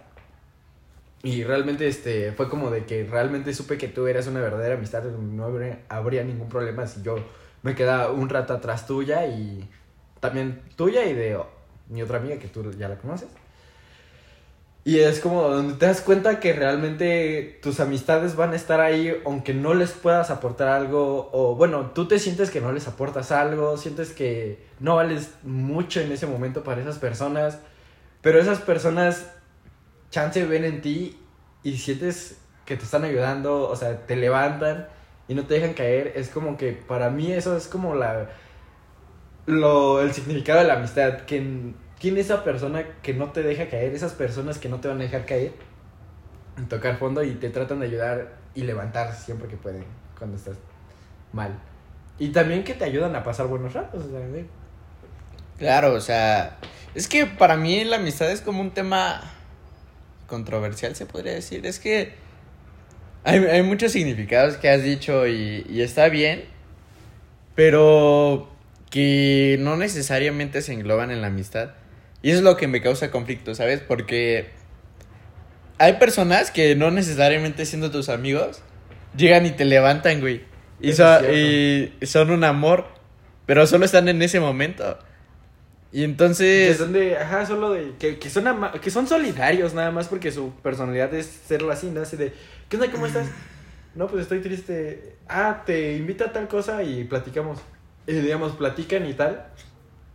Y 1.22 1.44
realmente 1.44 1.86
este 1.86 2.32
fue 2.32 2.48
como 2.48 2.70
de 2.70 2.84
que 2.86 3.04
realmente 3.04 3.52
supe 3.52 3.76
que 3.76 3.88
tú 3.88 4.06
eras 4.06 4.26
una 4.26 4.40
verdadera 4.40 4.76
amistad, 4.76 5.02
no 5.04 5.44
habría, 5.88 6.24
ningún 6.24 6.48
problema 6.48 6.86
si 6.86 7.02
yo 7.02 7.16
me 7.62 7.74
quedaba 7.74 8.10
un 8.10 8.28
rato 8.30 8.54
atrás 8.54 8.86
tuya 8.86 9.26
y 9.26 9.68
también 10.20 10.62
tuya 10.76 11.04
y 11.04 11.12
de 11.12 11.38
mi 11.88 12.02
otra 12.02 12.18
amiga 12.18 12.38
que 12.38 12.48
tú 12.48 12.70
ya 12.72 12.88
la 12.88 12.96
conoces. 12.96 13.28
Y 14.82 15.00
es 15.00 15.20
como 15.20 15.42
donde 15.42 15.74
te 15.74 15.84
das 15.84 16.00
cuenta 16.00 16.40
que 16.40 16.54
realmente 16.54 17.58
tus 17.62 17.80
amistades 17.80 18.34
van 18.34 18.54
a 18.54 18.56
estar 18.56 18.80
ahí 18.80 19.14
aunque 19.26 19.52
no 19.52 19.74
les 19.74 19.90
puedas 19.90 20.30
aportar 20.30 20.68
algo 20.68 21.28
o 21.32 21.54
bueno, 21.54 21.90
tú 21.94 22.08
te 22.08 22.18
sientes 22.18 22.50
que 22.50 22.62
no 22.62 22.72
les 22.72 22.88
aportas 22.88 23.30
algo, 23.30 23.76
sientes 23.76 24.12
que 24.12 24.64
no 24.78 24.96
vales 24.96 25.34
mucho 25.42 26.00
en 26.00 26.10
ese 26.12 26.26
momento 26.26 26.64
para 26.64 26.80
esas 26.80 26.98
personas, 26.98 27.58
pero 28.22 28.38
esas 28.38 28.60
personas 28.60 29.32
chance 30.10 30.44
ven 30.44 30.64
en 30.64 30.80
ti 30.80 31.18
y 31.62 31.76
sientes 31.76 32.38
que 32.64 32.76
te 32.76 32.84
están 32.84 33.04
ayudando, 33.04 33.68
o 33.68 33.76
sea, 33.76 34.06
te 34.06 34.16
levantan 34.16 34.88
y 35.28 35.34
no 35.34 35.46
te 35.46 35.54
dejan 35.54 35.74
caer, 35.74 36.12
es 36.16 36.28
como 36.28 36.56
que 36.56 36.72
para 36.72 37.10
mí 37.10 37.32
eso 37.32 37.56
es 37.56 37.68
como 37.68 37.94
la 37.94 38.30
lo 39.46 40.00
el 40.00 40.12
significado 40.12 40.60
de 40.60 40.66
la 40.66 40.74
amistad, 40.74 41.20
que 41.22 41.72
¿Quién 42.00 42.16
es 42.16 42.26
esa 42.26 42.42
persona 42.44 42.82
que 43.02 43.12
no 43.12 43.30
te 43.30 43.42
deja 43.42 43.68
caer? 43.68 43.94
Esas 43.94 44.14
personas 44.14 44.58
que 44.58 44.70
no 44.70 44.80
te 44.80 44.88
van 44.88 44.96
a 45.00 45.02
dejar 45.02 45.26
caer, 45.26 45.52
tocar 46.70 46.96
fondo 46.96 47.22
y 47.22 47.34
te 47.34 47.50
tratan 47.50 47.80
de 47.80 47.86
ayudar 47.86 48.38
y 48.54 48.62
levantar 48.62 49.12
siempre 49.12 49.48
que 49.48 49.58
pueden 49.58 49.84
cuando 50.18 50.38
estás 50.38 50.56
mal. 51.34 51.60
Y 52.18 52.30
también 52.30 52.64
que 52.64 52.72
te 52.72 52.86
ayudan 52.86 53.14
a 53.16 53.22
pasar 53.22 53.48
buenos 53.48 53.74
ratos. 53.74 54.06
O 54.06 54.08
sea, 54.08 54.26
Claro, 55.60 55.92
o 55.92 56.00
sea, 56.00 56.56
es 56.94 57.06
que 57.06 57.26
para 57.26 57.58
mí 57.58 57.84
la 57.84 57.96
amistad 57.96 58.30
es 58.32 58.40
como 58.40 58.62
un 58.62 58.70
tema 58.70 59.20
controversial, 60.26 60.96
se 60.96 61.04
podría 61.04 61.34
decir. 61.34 61.66
Es 61.66 61.78
que 61.78 62.14
hay, 63.24 63.40
hay 63.44 63.62
muchos 63.62 63.92
significados 63.92 64.56
que 64.56 64.70
has 64.70 64.82
dicho 64.82 65.26
y, 65.26 65.66
y 65.68 65.82
está 65.82 66.08
bien, 66.08 66.44
pero 67.54 68.48
que 68.88 69.58
no 69.60 69.76
necesariamente 69.76 70.62
se 70.62 70.72
engloban 70.72 71.10
en 71.10 71.20
la 71.20 71.26
amistad. 71.26 71.72
Y 72.22 72.30
eso 72.30 72.38
es 72.38 72.44
lo 72.44 72.56
que 72.56 72.66
me 72.66 72.80
causa 72.80 73.10
conflicto, 73.10 73.54
¿sabes? 73.54 73.80
Porque 73.80 74.48
hay 75.76 75.94
personas 75.94 76.50
que 76.50 76.74
no 76.74 76.90
necesariamente 76.90 77.66
siendo 77.66 77.90
tus 77.90 78.08
amigos, 78.08 78.62
llegan 79.14 79.44
y 79.44 79.50
te 79.50 79.66
levantan, 79.66 80.20
güey. 80.20 80.42
Y, 80.80 80.88
y 80.90 82.06
son 82.06 82.30
un 82.30 82.44
amor, 82.44 82.86
pero 83.44 83.66
solo 83.66 83.84
están 83.84 84.08
en 84.08 84.22
ese 84.22 84.40
momento. 84.40 84.98
Y 85.92 86.04
entonces... 86.04 86.76
Que 86.76 86.82
son 86.82 86.92
de, 86.92 87.16
ajá, 87.16 87.46
solo 87.46 87.72
de, 87.72 87.94
que, 87.98 88.18
que, 88.18 88.30
son, 88.30 88.44
que 88.80 88.90
son 88.90 89.06
solidarios 89.06 89.74
nada 89.74 89.90
más 89.90 90.08
porque 90.08 90.30
su 90.30 90.52
personalidad 90.62 91.12
es 91.14 91.26
serlo 91.26 91.72
así, 91.72 91.90
¿no? 91.90 92.02
Así 92.02 92.16
de, 92.16 92.32
¿qué 92.68 92.76
onda, 92.76 92.90
cómo 92.90 93.06
estás? 93.06 93.28
No, 93.92 94.06
pues 94.06 94.22
estoy 94.22 94.38
triste. 94.38 95.16
Ah, 95.28 95.64
te 95.66 95.96
invita 95.96 96.26
a 96.26 96.32
tal 96.32 96.46
cosa 96.46 96.84
y 96.84 97.02
platicamos. 97.02 97.58
Y 98.06 98.12
digamos, 98.12 98.52
platican 98.52 99.04
y 99.04 99.14
tal 99.14 99.50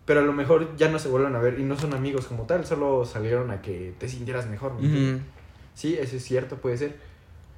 pero 0.05 0.19
a 0.19 0.23
lo 0.23 0.33
mejor 0.33 0.77
ya 0.77 0.89
no 0.89 0.99
se 0.99 1.09
vuelven 1.09 1.35
a 1.35 1.39
ver 1.39 1.59
y 1.59 1.63
no 1.63 1.77
son 1.77 1.93
amigos 1.93 2.27
como 2.27 2.43
tal, 2.43 2.65
solo 2.65 3.05
salieron 3.05 3.49
a 3.49 3.61
que 3.61 3.93
te 3.97 4.07
sintieras 4.07 4.47
mejor. 4.47 4.73
Sí, 5.73 5.97
eso 5.99 6.15
es 6.15 6.23
cierto, 6.23 6.57
puede 6.57 6.77
ser. 6.77 6.95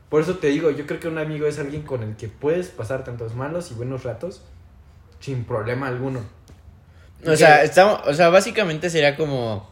Por 0.10 0.22
eso 0.22 0.38
te 0.38 0.48
digo, 0.48 0.72
yo 0.72 0.88
creo 0.88 1.00
que 1.02 1.10
un 1.10 1.18
amigo 1.18 1.46
es 1.46 1.60
alguien 1.60 1.82
con 1.82 2.02
el 2.02 2.16
que 2.16 2.30
puedes 2.30 2.70
pasar 2.70 3.04
tantos 3.04 3.36
malos 3.36 3.72
y 3.72 3.74
buenos 3.74 4.04
ratos 4.04 4.42
sin 5.20 5.44
problema 5.44 5.88
alguno. 5.88 6.22
O 7.26 7.36
sea, 7.36 7.64
estamos, 7.64 8.02
o 8.06 8.14
sea, 8.14 8.30
básicamente 8.30 8.90
sería 8.90 9.16
como 9.16 9.70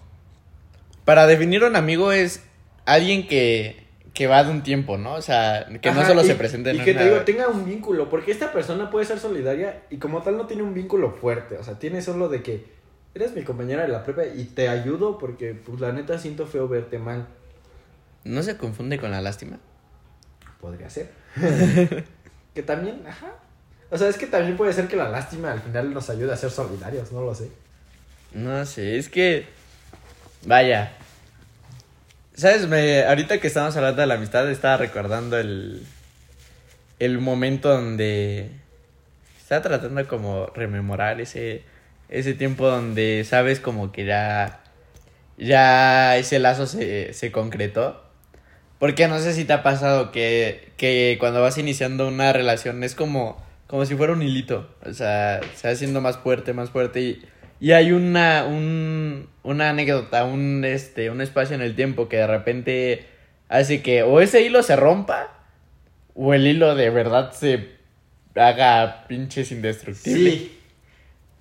para 1.05 1.27
definir 1.27 1.63
un 1.63 1.75
amigo 1.75 2.11
es 2.11 2.43
alguien 2.85 3.27
que 3.27 3.85
que 4.15 4.27
va 4.27 4.43
de 4.45 4.49
un 4.49 4.63
tiempo, 4.63 4.97
¿no? 4.97 5.13
O 5.13 5.21
sea, 5.21 5.67
que 5.81 5.91
no 5.91 6.05
solo 6.05 6.23
se 6.23 6.35
presente 6.35 6.69
en 6.69 6.77
Y 6.77 6.79
que 6.79 6.93
te 6.93 7.03
digo, 7.03 7.17
tenga 7.21 7.49
un 7.49 7.65
vínculo, 7.65 8.09
porque 8.09 8.31
esta 8.31 8.53
persona 8.53 8.89
puede 8.89 9.05
ser 9.05 9.19
solidaria 9.19 9.83
y 9.89 9.97
como 9.97 10.23
tal 10.23 10.37
no 10.37 10.47
tiene 10.47 10.63
un 10.63 10.73
vínculo 10.73 11.11
fuerte, 11.11 11.57
o 11.57 11.63
sea, 11.63 11.77
tiene 11.77 12.01
solo 12.01 12.29
de 12.29 12.41
que 12.41 12.65
eres 13.13 13.35
mi 13.35 13.43
compañera 13.43 13.81
de 13.81 13.89
la 13.89 14.03
prepa 14.03 14.25
y 14.25 14.45
te 14.45 14.69
ayudo 14.69 15.17
porque, 15.17 15.53
pues, 15.53 15.81
la 15.81 15.91
neta 15.91 16.17
siento 16.17 16.47
feo 16.47 16.69
verte 16.69 16.97
mal. 16.97 17.27
¿No 18.23 18.41
se 18.41 18.55
confunde 18.55 18.97
con 18.97 19.11
la 19.11 19.19
lástima? 19.19 19.59
Podría 20.61 20.89
ser. 20.89 21.11
que 22.55 22.63
también, 22.63 23.05
ajá. 23.05 23.33
O 23.89 23.97
sea, 23.97 24.09
es 24.09 24.17
que 24.17 24.27
también 24.27 24.57
puede 24.57 24.73
ser 24.73 24.87
que 24.87 24.95
la 24.95 25.09
lástima 25.09 25.51
al 25.51 25.61
final 25.61 25.93
nos 25.93 26.09
ayude 26.09 26.33
a 26.33 26.37
ser 26.37 26.51
solidarios, 26.51 27.11
no 27.11 27.21
lo 27.21 27.35
sé. 27.35 27.49
No 28.33 28.65
sé, 28.65 28.97
es 28.97 29.09
que... 29.09 29.45
Vaya, 30.45 30.91
¿Sabes? 32.35 32.67
Me, 32.67 33.03
ahorita 33.05 33.39
que 33.39 33.47
estamos 33.47 33.77
hablando 33.77 34.01
de 34.01 34.07
la 34.07 34.15
amistad, 34.15 34.49
estaba 34.51 34.75
recordando 34.75 35.37
el, 35.37 35.85
el 36.99 37.19
momento 37.19 37.69
donde 37.69 38.51
estaba 39.39 39.61
tratando 39.61 40.05
como 40.07 40.47
rememorar 40.47 41.21
ese, 41.21 41.63
ese 42.09 42.33
tiempo 42.33 42.67
donde 42.67 43.23
sabes 43.23 43.61
como 43.61 43.93
que 43.93 44.03
ya, 44.03 44.59
ya 45.37 46.17
ese 46.17 46.39
lazo 46.39 46.67
se, 46.67 47.13
se 47.13 47.31
concretó. 47.31 48.03
Porque 48.79 49.07
no 49.07 49.19
sé 49.19 49.33
si 49.33 49.45
te 49.45 49.53
ha 49.53 49.63
pasado 49.63 50.11
que, 50.11 50.73
que 50.75 51.15
cuando 51.21 51.41
vas 51.41 51.57
iniciando 51.57 52.05
una 52.05 52.33
relación 52.33 52.83
es 52.83 52.95
como, 52.95 53.41
como 53.67 53.85
si 53.85 53.95
fuera 53.95 54.13
un 54.13 54.21
hilito. 54.21 54.69
O 54.85 54.93
sea, 54.93 55.41
se 55.55 55.67
va 55.67 55.73
haciendo 55.73 56.01
más 56.01 56.17
fuerte, 56.17 56.53
más 56.53 56.69
fuerte 56.69 57.01
y 57.01 57.25
y 57.59 57.71
hay 57.71 57.91
una, 57.91 58.45
un, 58.45 59.29
una 59.43 59.69
anécdota, 59.69 60.25
un, 60.25 60.65
este, 60.65 61.09
un 61.09 61.21
espacio 61.21 61.55
en 61.55 61.61
el 61.61 61.75
tiempo 61.75 62.09
que 62.09 62.17
de 62.17 62.27
repente 62.27 63.05
hace 63.47 63.81
que 63.81 64.03
o 64.03 64.19
ese 64.19 64.41
hilo 64.41 64.61
se 64.61 64.75
rompa 64.75 65.29
o 66.13 66.33
el 66.33 66.47
hilo 66.47 66.75
de 66.75 66.89
verdad 66.89 67.31
se 67.31 67.69
haga 68.35 69.05
pinches 69.07 69.51
indestructible. 69.51 70.31
Sí. 70.31 70.59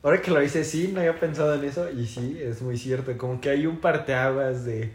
Ahora 0.03 0.21
que 0.21 0.31
lo 0.31 0.41
dices, 0.41 0.69
sí, 0.69 0.91
no 0.93 1.01
había 1.01 1.19
pensado 1.19 1.55
en 1.55 1.65
eso 1.65 1.91
y 1.91 2.07
sí, 2.07 2.39
es 2.41 2.61
muy 2.63 2.77
cierto. 2.77 3.17
Como 3.17 3.41
que 3.41 3.51
hay 3.51 3.67
un 3.67 3.79
parteaguas 3.79 4.65
de 4.65 4.93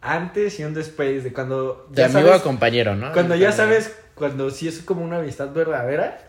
antes 0.00 0.58
y 0.60 0.64
un 0.64 0.72
después, 0.72 1.24
de 1.24 1.32
cuando... 1.32 1.88
de 1.90 2.04
amigo 2.04 2.32
a 2.32 2.42
compañero, 2.42 2.94
¿no? 2.94 3.12
Cuando 3.12 3.34
ya 3.34 3.50
sabes, 3.50 3.96
cuando 4.14 4.50
sí 4.50 4.68
es 4.68 4.80
como 4.82 5.02
una 5.02 5.18
amistad 5.18 5.52
verdadera, 5.52 6.25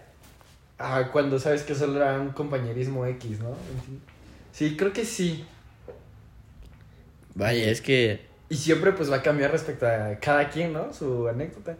ah, 0.80 1.10
cuando 1.12 1.40
sabes 1.40 1.64
que 1.64 1.76
solo 1.76 1.98
era 1.98 2.20
un 2.20 2.30
compañerismo 2.30 3.06
X, 3.06 3.40
¿no? 3.40 3.56
Sí, 4.52 4.76
creo 4.78 4.94
que 4.94 5.06
sí. 5.06 5.46
Vaya, 7.36 7.70
es 7.70 7.82
que... 7.82 8.26
Y 8.50 8.56
siempre 8.56 8.94
pues 8.94 9.12
va 9.12 9.18
a 9.18 9.22
cambiar 9.22 9.52
respecto 9.52 9.86
a 9.86 10.16
cada 10.20 10.50
quien, 10.50 10.74
¿no? 10.74 10.94
Su 10.94 11.28
anécdota. 11.28 11.76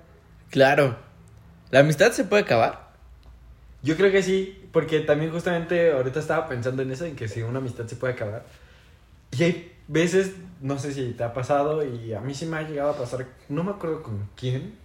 Claro. 0.50 0.98
¿La 1.72 1.80
amistad 1.80 2.12
se 2.12 2.24
puede 2.24 2.44
acabar? 2.44 2.88
Yo 3.84 3.96
creo 3.96 4.12
que 4.12 4.24
sí, 4.24 4.68
porque 4.72 5.00
también 5.02 5.32
justamente 5.32 5.92
ahorita 5.92 6.20
estaba 6.20 6.48
pensando 6.48 6.82
en 6.82 6.92
eso, 6.92 7.06
en 7.06 7.16
que 7.16 7.28
si 7.28 7.42
una 7.42 7.60
amistad 7.60 7.88
se 7.88 7.96
puede 7.96 8.14
acabar. 8.14 8.46
Y 9.32 9.44
hay 9.44 9.72
veces, 9.88 10.34
no 10.62 10.80
sé 10.80 10.94
si 10.94 11.14
te 11.14 11.24
ha 11.24 11.34
pasado, 11.34 11.86
y 11.86 12.14
a 12.14 12.22
mí 12.22 12.34
sí 12.34 12.46
me 12.46 12.58
ha 12.58 12.64
llegado 12.64 12.92
a 12.92 12.98
pasar, 12.98 13.26
no 13.50 13.64
me 13.64 13.72
acuerdo 13.72 14.04
con 14.04 14.30
quién, 14.36 14.76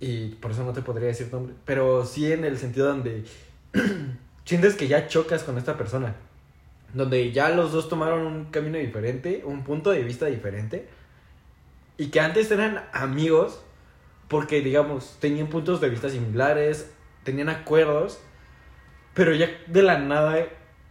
y 0.00 0.28
por 0.36 0.50
eso 0.50 0.64
no 0.64 0.72
te 0.72 0.80
podría 0.80 1.08
decir 1.08 1.30
nombre, 1.30 1.54
pero 1.66 2.06
sí 2.06 2.32
en 2.32 2.44
el 2.44 2.56
sentido 2.56 2.88
donde 2.88 3.24
sientes 4.44 4.74
que 4.74 4.88
ya 4.88 5.06
chocas 5.06 5.44
con 5.44 5.58
esta 5.58 5.76
persona. 5.76 6.16
Donde 6.94 7.30
ya 7.30 7.50
los 7.50 7.70
dos 7.70 7.88
tomaron 7.88 8.26
un 8.26 8.46
camino 8.46 8.78
diferente, 8.78 9.42
un 9.44 9.62
punto 9.62 9.90
de 9.90 10.02
vista 10.02 10.26
diferente. 10.26 10.88
Y 11.98 12.06
que 12.06 12.18
antes 12.18 12.50
eran 12.50 12.82
amigos 12.92 13.60
porque, 14.26 14.60
digamos, 14.62 15.18
tenían 15.20 15.48
puntos 15.48 15.80
de 15.80 15.90
vista 15.90 16.08
similares, 16.08 16.90
tenían 17.22 17.48
acuerdos, 17.48 18.20
pero 19.12 19.34
ya 19.34 19.48
de 19.66 19.82
la 19.82 19.98
nada 19.98 20.46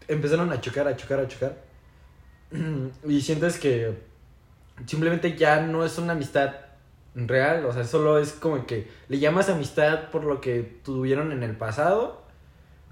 empezaron 0.07 0.51
a 0.53 0.61
chocar, 0.61 0.87
a 0.87 0.95
chocar, 0.95 1.19
a 1.19 1.27
chocar. 1.27 1.57
Y 3.07 3.21
sientes 3.21 3.57
que 3.57 3.97
simplemente 4.85 5.35
ya 5.35 5.61
no 5.61 5.83
es 5.83 5.97
una 5.97 6.13
amistad 6.13 6.68
real, 7.27 7.65
o 7.65 7.73
sea, 7.73 7.83
solo 7.83 8.17
es 8.17 8.33
como 8.33 8.65
que 8.65 8.87
le 9.07 9.19
llamas 9.19 9.49
amistad 9.49 10.09
por 10.11 10.23
lo 10.23 10.41
que 10.41 10.79
tuvieron 10.83 11.31
en 11.31 11.43
el 11.43 11.55
pasado 11.55 12.19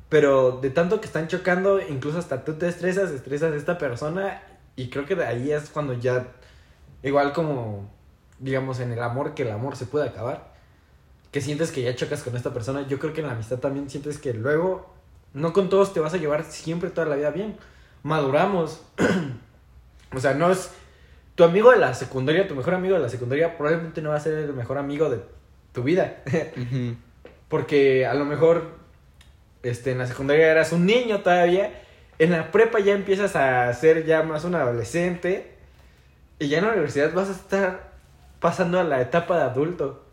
pero 0.10 0.60
de 0.62 0.70
tanto 0.70 1.02
que 1.02 1.08
están 1.08 1.28
chocando, 1.28 1.80
incluso 1.82 2.20
hasta 2.20 2.44
tú 2.46 2.54
te 2.54 2.68
estresas, 2.68 3.12
estresas 3.12 3.52
a 3.54 3.56
esta 3.56 3.78
persona 3.78 4.42
y 4.76 4.90
creo 4.90 5.06
que 5.06 5.16
de 5.16 5.26
ahí 5.26 5.52
es 5.52 5.70
cuando 5.70 5.94
ya, 5.94 6.28
igual 7.04 7.34
como, 7.34 7.90
digamos, 8.40 8.80
en 8.80 8.92
el 8.94 9.04
amor, 9.04 9.34
que 9.34 9.44
el 9.44 9.52
amor 9.52 9.76
se 9.76 9.86
puede 9.86 10.08
acabar, 10.08 10.54
que 11.32 11.42
sientes 11.42 11.72
que 11.72 11.82
ya 11.82 11.96
chocas 11.96 12.24
con 12.24 12.38
esta 12.38 12.54
persona, 12.54 12.88
yo 12.88 13.00
creo 13.00 13.14
que 13.14 13.22
en 13.22 13.28
la 13.28 13.34
amistad 13.34 13.58
también 13.58 13.90
sientes 13.90 14.18
que 14.18 14.34
luego, 14.34 14.94
no 15.34 15.52
con 15.52 15.70
todos 15.70 15.94
te 15.94 16.00
vas 16.00 16.14
a 16.14 16.18
llevar 16.18 16.46
siempre 16.46 16.90
toda 16.90 17.08
la 17.08 17.18
vida 17.18 17.32
bien, 17.32 17.58
maduramos, 18.04 18.82
o 20.16 20.20
sea, 20.20 20.36
no 20.36 20.50
es 20.52 20.72
tu 21.38 21.44
amigo 21.44 21.70
de 21.70 21.78
la 21.78 21.94
secundaria, 21.94 22.48
tu 22.48 22.56
mejor 22.56 22.74
amigo 22.74 22.96
de 22.96 23.02
la 23.02 23.10
secundaria 23.10 23.56
probablemente 23.58 24.02
no 24.02 24.10
va 24.10 24.16
a 24.16 24.20
ser 24.20 24.34
el 24.34 24.54
mejor 24.54 24.80
amigo 24.80 25.08
de 25.08 25.20
tu 25.72 25.84
vida. 25.84 26.24
Porque 27.48 28.08
a 28.08 28.16
lo 28.16 28.26
mejor 28.26 28.72
este, 29.62 29.92
en 29.92 30.00
la 30.00 30.08
secundaria 30.08 30.52
eras 30.52 30.72
un 30.72 30.88
niño 30.88 31.22
todavía. 31.22 31.84
En 32.18 32.32
la 32.32 32.52
prepa 32.52 32.80
ya 32.80 32.94
empiezas 32.94 33.36
a 33.36 33.72
ser 33.76 34.04
ya 34.04 34.24
más 34.24 34.46
un 34.46 34.56
adolescente. 34.56 35.52
Y 36.40 36.48
ya 36.48 36.58
en 36.58 36.66
la 36.66 36.72
universidad 36.72 37.14
vas 37.14 37.30
a 37.30 37.34
estar 37.34 37.92
pasando 38.40 38.80
a 38.80 38.84
la 38.84 39.00
etapa 39.00 39.38
de 39.38 39.44
adulto. 39.44 40.04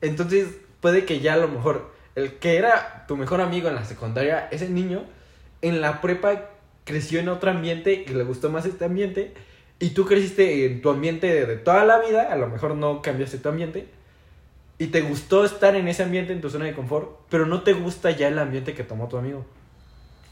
Entonces 0.00 0.56
puede 0.80 1.04
que 1.04 1.18
ya 1.18 1.34
a 1.34 1.38
lo 1.38 1.48
mejor 1.48 1.90
el 2.14 2.34
que 2.34 2.56
era 2.56 3.06
tu 3.08 3.16
mejor 3.16 3.40
amigo 3.40 3.68
en 3.68 3.74
la 3.74 3.84
secundaria, 3.84 4.46
ese 4.52 4.68
niño, 4.68 5.02
en 5.62 5.80
la 5.80 6.00
prepa 6.00 6.50
creció 6.84 7.18
en 7.18 7.28
otro 7.28 7.50
ambiente 7.50 8.04
y 8.06 8.10
le 8.10 8.22
gustó 8.22 8.50
más 8.50 8.66
este 8.66 8.84
ambiente. 8.84 9.34
Y 9.80 9.90
tú 9.90 10.04
creciste 10.04 10.66
en 10.66 10.82
tu 10.82 10.90
ambiente 10.90 11.46
de, 11.46 11.56
toda 11.56 11.84
la 11.86 11.98
vida, 11.98 12.30
a 12.30 12.36
lo 12.36 12.48
mejor 12.48 12.74
no 12.76 13.00
cambiaste 13.00 13.38
tu 13.38 13.48
ambiente. 13.48 13.88
Y 14.78 14.88
te 14.88 15.00
gustó 15.00 15.44
estar 15.44 15.74
en 15.74 15.88
ese 15.88 16.02
ambiente, 16.02 16.34
en 16.34 16.42
tu 16.42 16.50
zona 16.50 16.66
de 16.66 16.74
confort, 16.74 17.18
pero 17.30 17.46
no 17.46 17.62
te 17.62 17.72
gusta 17.72 18.10
ya 18.10 18.28
el 18.28 18.38
ambiente 18.38 18.74
que 18.74 18.84
tomó 18.84 19.08
tu 19.08 19.16
amigo. 19.16 19.44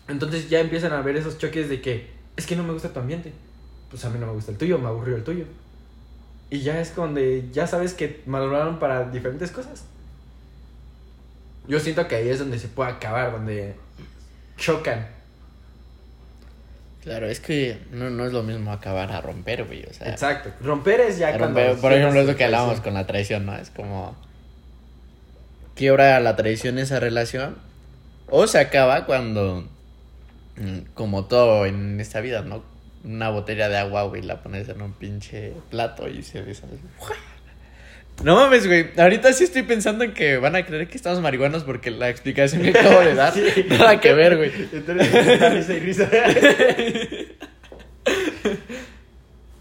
Entonces 0.07 0.51
ya 0.51 0.61
empiezan 0.61 0.93
a 0.93 0.99
haber 0.99 1.17
esos 1.17 1.39
choques 1.39 1.69
de 1.71 1.81
que, 1.81 2.11
es 2.37 2.47
que 2.47 2.57
no 2.57 2.63
me 2.63 2.75
gusta 2.75 2.93
tu 2.93 3.01
ambiente. 3.01 3.33
Pues 3.91 4.05
a 4.05 4.11
mí 4.11 4.19
no 4.19 4.27
me 4.27 4.33
gusta 4.33 4.53
el 4.53 4.59
tuyo, 4.59 4.79
me 4.79 4.89
aburrió 4.89 5.17
el 5.17 5.25
tuyo. 5.25 5.47
Y 6.51 6.61
ya 6.61 6.81
es 6.81 6.95
donde 6.95 7.49
ya 7.51 7.67
sabes 7.67 7.95
que 7.95 8.23
valoraron 8.27 8.79
para 8.79 9.11
diferentes 9.11 9.51
cosas. 9.51 9.85
Yo 11.67 11.81
siento 11.81 12.07
que 12.07 12.17
ahí 12.17 12.29
es 12.29 12.39
donde 12.39 12.59
se 12.59 12.69
puede 12.69 12.91
acabar, 12.91 13.33
donde 13.33 13.77
chocan. 14.57 15.18
Claro, 17.09 17.27
es 17.27 17.41
que 17.41 17.79
no, 17.91 18.11
no 18.11 18.27
es 18.27 18.35
lo 18.35 18.43
mismo 18.43 18.71
acabar 18.71 19.11
a 19.13 19.23
romper, 19.23 19.65
güey. 19.65 19.83
O 19.85 19.95
sea, 19.95 20.11
Exacto. 20.11 20.53
Romper 20.61 21.01
es 21.01 21.17
ya 21.17 21.39
cuando... 21.39 21.59
por 21.81 21.95
ejemplo, 21.95 22.21
es 22.21 22.27
lo 22.27 22.37
que 22.37 22.45
hablábamos 22.45 22.83
con 22.83 22.93
la 22.93 23.07
traición, 23.07 23.47
¿no? 23.47 23.57
Es 23.57 23.71
como. 23.71 24.15
Quiebra 25.75 26.21
la 26.21 26.37
traición 26.37 26.79
esa 26.79 27.01
relación. 27.01 27.57
O 28.29 28.47
se 28.47 28.59
acaba 28.59 29.07
cuando. 29.07 29.67
mm, 30.57 30.81
Como 30.93 31.25
todo 31.25 31.65
en 31.65 31.99
esta 31.99 32.21
vida, 32.21 32.43
¿no? 32.43 32.63
Una 33.05 33.31
botella 33.31 33.71
de 33.71 33.79
agua, 33.79 34.03
güey, 34.03 34.21
la 34.21 34.43
pones 34.43 34.69
en 34.69 34.83
un 34.83 34.93
pinche 34.93 35.55
plato 35.71 36.11
y 36.11 36.23
se 36.23 36.43
deshace. 36.43 36.77
No 38.23 38.35
mames, 38.35 38.67
güey. 38.67 38.91
Ahorita 38.97 39.33
sí 39.33 39.45
estoy 39.45 39.63
pensando 39.63 40.03
en 40.05 40.13
que 40.13 40.39
van 40.39 40.57
a 40.57 40.65
creer 40.65 40.89
que 40.89 40.97
estamos 40.97 41.21
marihuanos 41.21 41.63
porque 41.63 41.91
la 41.91 42.09
explicación 42.09 42.63
que 42.63 42.71
acabo 42.71 43.01
de 43.01 43.15
dar. 43.15 43.33
Sí. 43.39 43.65
Nada 43.69 44.01
que 44.01 44.13
ver, 44.13 44.37
güey. 44.37 44.53
Entonces, 44.73 45.71
y 45.71 45.79
risa. 45.79 46.11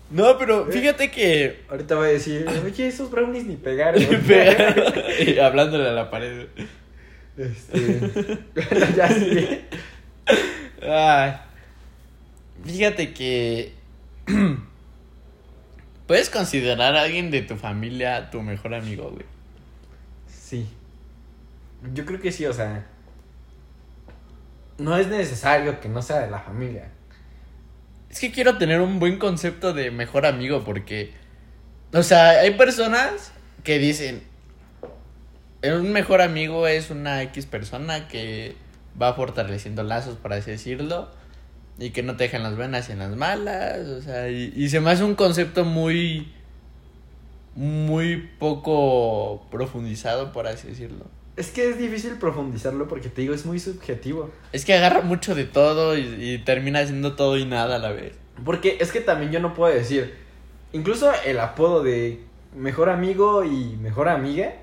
No, 0.09 0.37
pero 0.37 0.65
fíjate 0.67 1.11
que. 1.11 1.61
Ahorita 1.69 1.95
voy 1.95 2.07
a 2.07 2.11
decir, 2.11 2.45
oye, 2.65 2.87
esos 2.87 3.11
brownies 3.11 3.45
ni 3.45 3.55
pegaron. 3.55 4.01
y 5.19 5.37
hablándole 5.37 5.89
a 5.89 5.93
la 5.93 6.09
pared. 6.09 6.47
este... 7.37 8.39
ya 8.95 9.09
sí. 9.09 9.61
Ay. 10.81 11.33
Fíjate 12.65 13.13
que. 13.13 13.73
Puedes 16.07 16.29
considerar 16.29 16.95
a 16.95 17.01
alguien 17.01 17.29
de 17.31 17.41
tu 17.41 17.57
familia 17.57 18.29
tu 18.29 18.41
mejor 18.41 18.73
amigo, 18.73 19.11
güey. 19.11 19.25
Sí. 20.27 20.67
Yo 21.93 22.05
creo 22.05 22.21
que 22.21 22.31
sí, 22.31 22.45
o 22.45 22.53
sea. 22.53 22.85
No 24.77 24.95
es 24.97 25.07
necesario 25.07 25.81
que 25.81 25.89
no 25.89 26.01
sea 26.01 26.19
de 26.19 26.31
la 26.31 26.39
familia. 26.39 26.91
Es 28.09 28.19
que 28.19 28.31
quiero 28.31 28.57
tener 28.57 28.79
un 28.79 28.99
buen 28.99 29.19
concepto 29.19 29.73
de 29.73 29.91
mejor 29.91 30.25
amigo 30.25 30.63
porque. 30.63 31.13
O 31.93 32.03
sea, 32.03 32.29
hay 32.39 32.51
personas 32.51 33.33
que 33.65 33.77
dicen. 33.77 34.23
Un 35.61 35.91
mejor 35.91 36.21
amigo 36.21 36.67
es 36.67 36.89
una 36.89 37.21
X 37.23 37.47
persona 37.47 38.07
que 38.07 38.55
va 38.99 39.13
fortaleciendo 39.13 39.83
lazos, 39.83 40.15
por 40.15 40.31
así 40.31 40.51
decirlo. 40.51 41.11
Y 41.79 41.91
que 41.91 42.01
no 42.03 42.15
te 42.17 42.23
dejan 42.23 42.43
las 42.43 42.55
buenas 42.55 42.89
y 42.89 42.93
en 42.93 42.99
las 42.99 43.15
malas. 43.15 43.87
O 43.87 44.01
sea, 44.01 44.29
y, 44.29 44.51
y 44.55 44.69
se 44.69 44.79
me 44.79 44.91
hace 44.91 45.03
un 45.03 45.15
concepto 45.15 45.63
muy. 45.65 46.33
Muy 47.55 48.17
poco 48.37 49.47
profundizado, 49.49 50.31
por 50.31 50.47
así 50.47 50.67
decirlo. 50.67 51.05
Es 51.37 51.49
que 51.49 51.69
es 51.69 51.77
difícil 51.79 52.13
profundizarlo 52.17 52.87
porque 52.87 53.09
te 53.09 53.21
digo, 53.21 53.33
es 53.33 53.45
muy 53.45 53.59
subjetivo. 53.59 54.31
Es 54.53 54.63
que 54.65 54.73
agarra 54.73 55.01
mucho 55.01 55.33
de 55.33 55.45
todo 55.45 55.97
y, 55.97 56.01
y 56.01 56.37
termina 56.39 56.79
haciendo 56.79 57.15
todo 57.15 57.37
y 57.37 57.45
nada 57.45 57.75
a 57.75 57.79
la 57.79 57.91
vez. 57.91 58.13
Porque 58.45 58.77
es 58.79 58.91
que 58.91 59.01
también 59.01 59.31
yo 59.31 59.39
no 59.39 59.53
puedo 59.53 59.73
decir. 59.73 60.13
Incluso 60.73 61.11
el 61.25 61.39
apodo 61.39 61.81
de 61.81 62.21
mejor 62.55 62.89
amigo 62.89 63.43
y 63.43 63.75
mejor 63.77 64.09
amiga. 64.09 64.53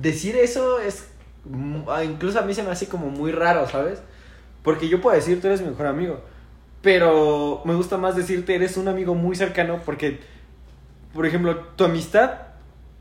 Decir 0.00 0.36
eso 0.36 0.78
es. 0.80 1.08
mm, 1.44 1.82
ah, 1.88 2.04
Incluso 2.04 2.38
a 2.38 2.42
mí 2.42 2.54
se 2.54 2.62
me 2.62 2.70
hace 2.70 2.88
como 2.88 3.08
muy 3.08 3.32
raro, 3.32 3.68
¿sabes? 3.68 4.00
Porque 4.62 4.88
yo 4.88 5.00
puedo 5.00 5.16
decir 5.16 5.40
tú 5.40 5.46
eres 5.48 5.60
mi 5.60 5.68
mejor 5.68 5.86
amigo. 5.86 6.20
Pero 6.82 7.62
me 7.64 7.74
gusta 7.74 7.96
más 7.96 8.16
decirte 8.16 8.54
eres 8.54 8.76
un 8.76 8.88
amigo 8.88 9.14
muy 9.14 9.36
cercano 9.36 9.80
porque, 9.84 10.20
por 11.14 11.26
ejemplo, 11.26 11.56
tu 11.76 11.84
amistad 11.84 12.32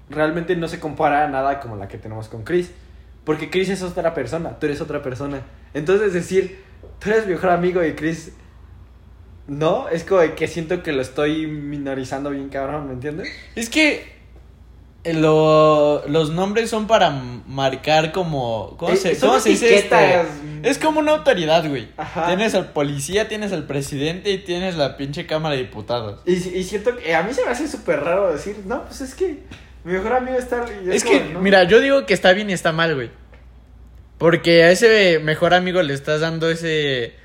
realmente 0.10 0.56
no 0.56 0.68
se 0.68 0.80
compara 0.80 1.26
a 1.26 1.28
nada 1.28 1.60
como 1.60 1.76
la 1.76 1.88
que 1.88 1.98
tenemos 1.98 2.30
con 2.30 2.44
Chris. 2.44 2.72
Porque 3.24 3.50
Chris 3.50 3.70
es 3.70 3.82
otra 3.84 4.14
persona, 4.14 4.60
tú 4.60 4.66
eres 4.66 4.82
otra 4.82 5.02
persona. 5.02 5.42
Entonces 5.74 6.14
decir, 6.14 6.60
tú 7.00 7.10
eres 7.10 7.26
mi 7.26 7.34
mejor 7.34 7.52
amigo 7.52 7.84
y 7.84 7.94
Chris 7.94 8.34
no, 9.48 9.90
es 9.90 10.04
como 10.04 10.22
que 10.36 10.48
siento 10.48 10.82
que 10.84 10.92
lo 10.92 11.02
estoy 11.02 11.48
minorizando 11.48 12.30
bien 12.30 12.50
cabrón, 12.50 12.88
¿me 12.88 12.94
entiendes? 12.94 13.30
Es 13.56 13.70
que 13.70 14.21
lo- 15.04 16.08
los 16.08 16.30
nombres 16.30 16.70
son 16.70 16.88
para 16.88 17.10
marcar 17.48 18.12
como... 18.12 18.76
¿Cómo 18.78 18.94
Eh, 18.94 18.98
se, 18.98 19.18
cómo 19.18 19.40
se 19.40 19.50
dice 19.50 19.70
etiquetas. 19.78 20.28
Es 20.64 20.78
como 20.78 21.00
una 21.00 21.14
autoridad, 21.14 21.68
güey. 21.68 21.88
Ajá. 21.98 22.28
Tienes 22.28 22.54
al 22.54 22.72
policía, 22.72 23.28
tienes 23.28 23.52
al 23.52 23.64
presidente 23.66 24.32
y 24.32 24.38
tienes 24.40 24.76
la 24.76 24.98
pinche 24.98 25.26
Cámara 25.26 25.56
de 25.56 25.62
Diputados. 25.62 26.20
Y, 26.26 26.34
y 26.34 26.64
siento 26.64 26.96
que 26.98 27.16
a 27.16 27.24
mí 27.24 27.34
se 27.34 27.44
me 27.44 27.50
hace 27.52 27.68
súper 27.68 28.02
raro 28.02 28.32
decir, 28.32 28.58
no, 28.66 28.84
pues 28.86 29.02
es 29.02 29.16
que 29.16 29.40
mi 29.84 29.94
mejor 29.94 30.14
amigo 30.14 30.38
está... 30.38 30.66
Es 30.90 31.04
como, 31.04 31.18
que, 31.18 31.34
¿no? 31.34 31.42
mira, 31.42 31.64
yo 31.64 31.80
digo 31.82 32.06
que 32.06 32.14
está 32.14 32.34
bien 32.34 32.50
y 32.50 32.54
está 32.54 32.72
mal, 32.72 32.94
güey. 32.94 33.10
Porque 34.20 34.64
a 34.64 34.72
ese 34.72 35.18
mejor 35.20 35.56
amigo 35.56 35.82
le 35.82 35.94
estás 35.96 36.22
dando 36.22 36.50
ese... 36.50 37.16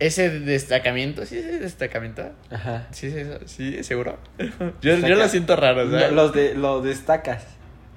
Ese 0.00 0.30
destacamiento. 0.40 1.24
¿Sí 1.26 1.38
ese 1.38 1.58
destacamiento? 1.60 2.32
Ajá. 2.50 2.88
Sí, 2.90 3.06
es 3.06 3.14
eso. 3.14 3.38
Sí, 3.46 3.84
seguro. 3.84 4.18
yo, 4.82 4.96
yo 4.98 5.14
lo 5.14 5.28
siento 5.28 5.54
raro, 5.56 5.84
Lo- 5.84 6.10
Los 6.10 6.32
de, 6.32 6.54
lo 6.54 6.80
destacas. 6.82 7.44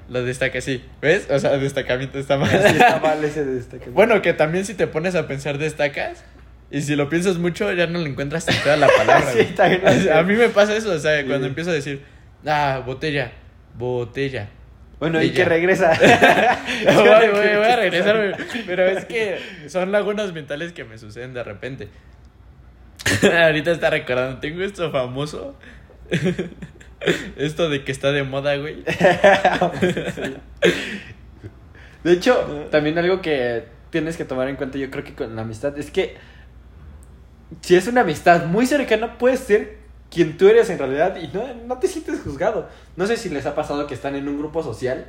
Lo 0.09 0.21
destaca, 0.23 0.59
sí. 0.59 0.83
¿Ves? 1.01 1.27
O 1.31 1.39
sea, 1.39 1.57
destacamiento 1.57 2.19
está 2.19 2.37
mal. 2.37 2.49
Sí, 2.49 2.57
está 2.77 2.99
mal 3.03 3.23
ese 3.23 3.45
de 3.45 3.55
destacas. 3.55 3.91
Bueno, 3.93 4.21
que 4.21 4.33
también 4.33 4.65
si 4.65 4.73
te 4.73 4.85
pones 4.85 5.15
a 5.15 5.27
pensar 5.27 5.57
destacas 5.57 6.23
y 6.69 6.81
si 6.81 6.95
lo 6.97 7.07
piensas 7.07 7.37
mucho 7.37 7.71
ya 7.71 7.87
no 7.87 7.99
le 7.99 8.09
encuentras 8.09 8.45
toda 8.45 8.75
la 8.75 8.87
palabra. 8.89 9.31
Sí, 9.33 9.47
O 9.53 9.55
sea, 9.55 9.91
sé. 10.01 10.11
a 10.13 10.23
mí 10.23 10.33
me 10.35 10.49
pasa 10.49 10.75
eso, 10.75 10.91
o 10.91 10.99
sea, 10.99 11.21
Sí. 11.21 11.25
cuando 11.27 11.47
empiezo 11.47 11.69
a 11.69 11.73
decir, 11.73 12.01
ah, 12.45 12.83
botella, 12.85 13.31
botella. 13.77 14.49
Bueno, 14.99 15.21
y 15.21 15.27
y 15.27 15.31
que 15.31 15.43
regresa. 15.45 15.91
voy, 16.85 16.95
voy- 17.31 17.55
voy 17.57 17.67
a 17.67 17.75
regresar, 17.75 18.37
pero 18.65 18.85
es 18.85 19.05
que 19.05 19.39
son 19.67 19.91
lagunas 19.91 20.31
mentales 20.33 20.71
que 20.71 20.83
me 20.85 20.97
suceden 20.97 21.33
de 21.33 21.43
repente. 21.43 21.89
Ahorita 23.43 23.71
está 23.71 23.89
recordando, 23.89 24.39
tengo 24.39 24.61
esto 24.63 24.91
famoso. 24.91 25.57
esto 27.35 27.69
de 27.69 27.83
que 27.83 27.91
está 27.91 28.11
de 28.13 28.23
moda, 28.23 28.55
güey. 28.55 28.83
De 32.03 32.11
hecho, 32.11 32.67
también 32.71 32.97
algo 32.97 33.21
que 33.21 33.63
tienes 33.89 34.17
que 34.17 34.25
tomar 34.25 34.47
en 34.49 34.55
cuenta, 34.55 34.77
yo 34.77 34.89
creo 34.91 35.03
que 35.03 35.13
con 35.13 35.35
la 35.35 35.43
amistad, 35.43 35.77
es 35.77 35.91
que 35.91 36.15
si 37.61 37.75
es 37.75 37.87
una 37.87 38.01
amistad 38.01 38.45
muy 38.45 38.65
cercana, 38.65 39.17
puedes 39.17 39.39
ser 39.41 39.77
quien 40.13 40.37
tú 40.37 40.47
eres 40.47 40.69
en 40.69 40.77
realidad 40.77 41.15
y 41.17 41.27
no, 41.35 41.53
no 41.65 41.77
te 41.79 41.87
sientes 41.87 42.19
juzgado. 42.21 42.69
No 42.95 43.07
sé 43.07 43.17
si 43.17 43.29
les 43.29 43.45
ha 43.45 43.55
pasado 43.55 43.87
que 43.87 43.93
están 43.95 44.15
en 44.15 44.27
un 44.27 44.37
grupo 44.37 44.61
social, 44.63 45.05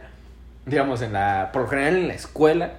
digamos, 0.67 1.03
en 1.03 1.13
la, 1.13 1.51
por 1.53 1.63
lo 1.63 1.69
general 1.69 1.97
en 1.97 2.09
la 2.09 2.15
escuela, 2.15 2.73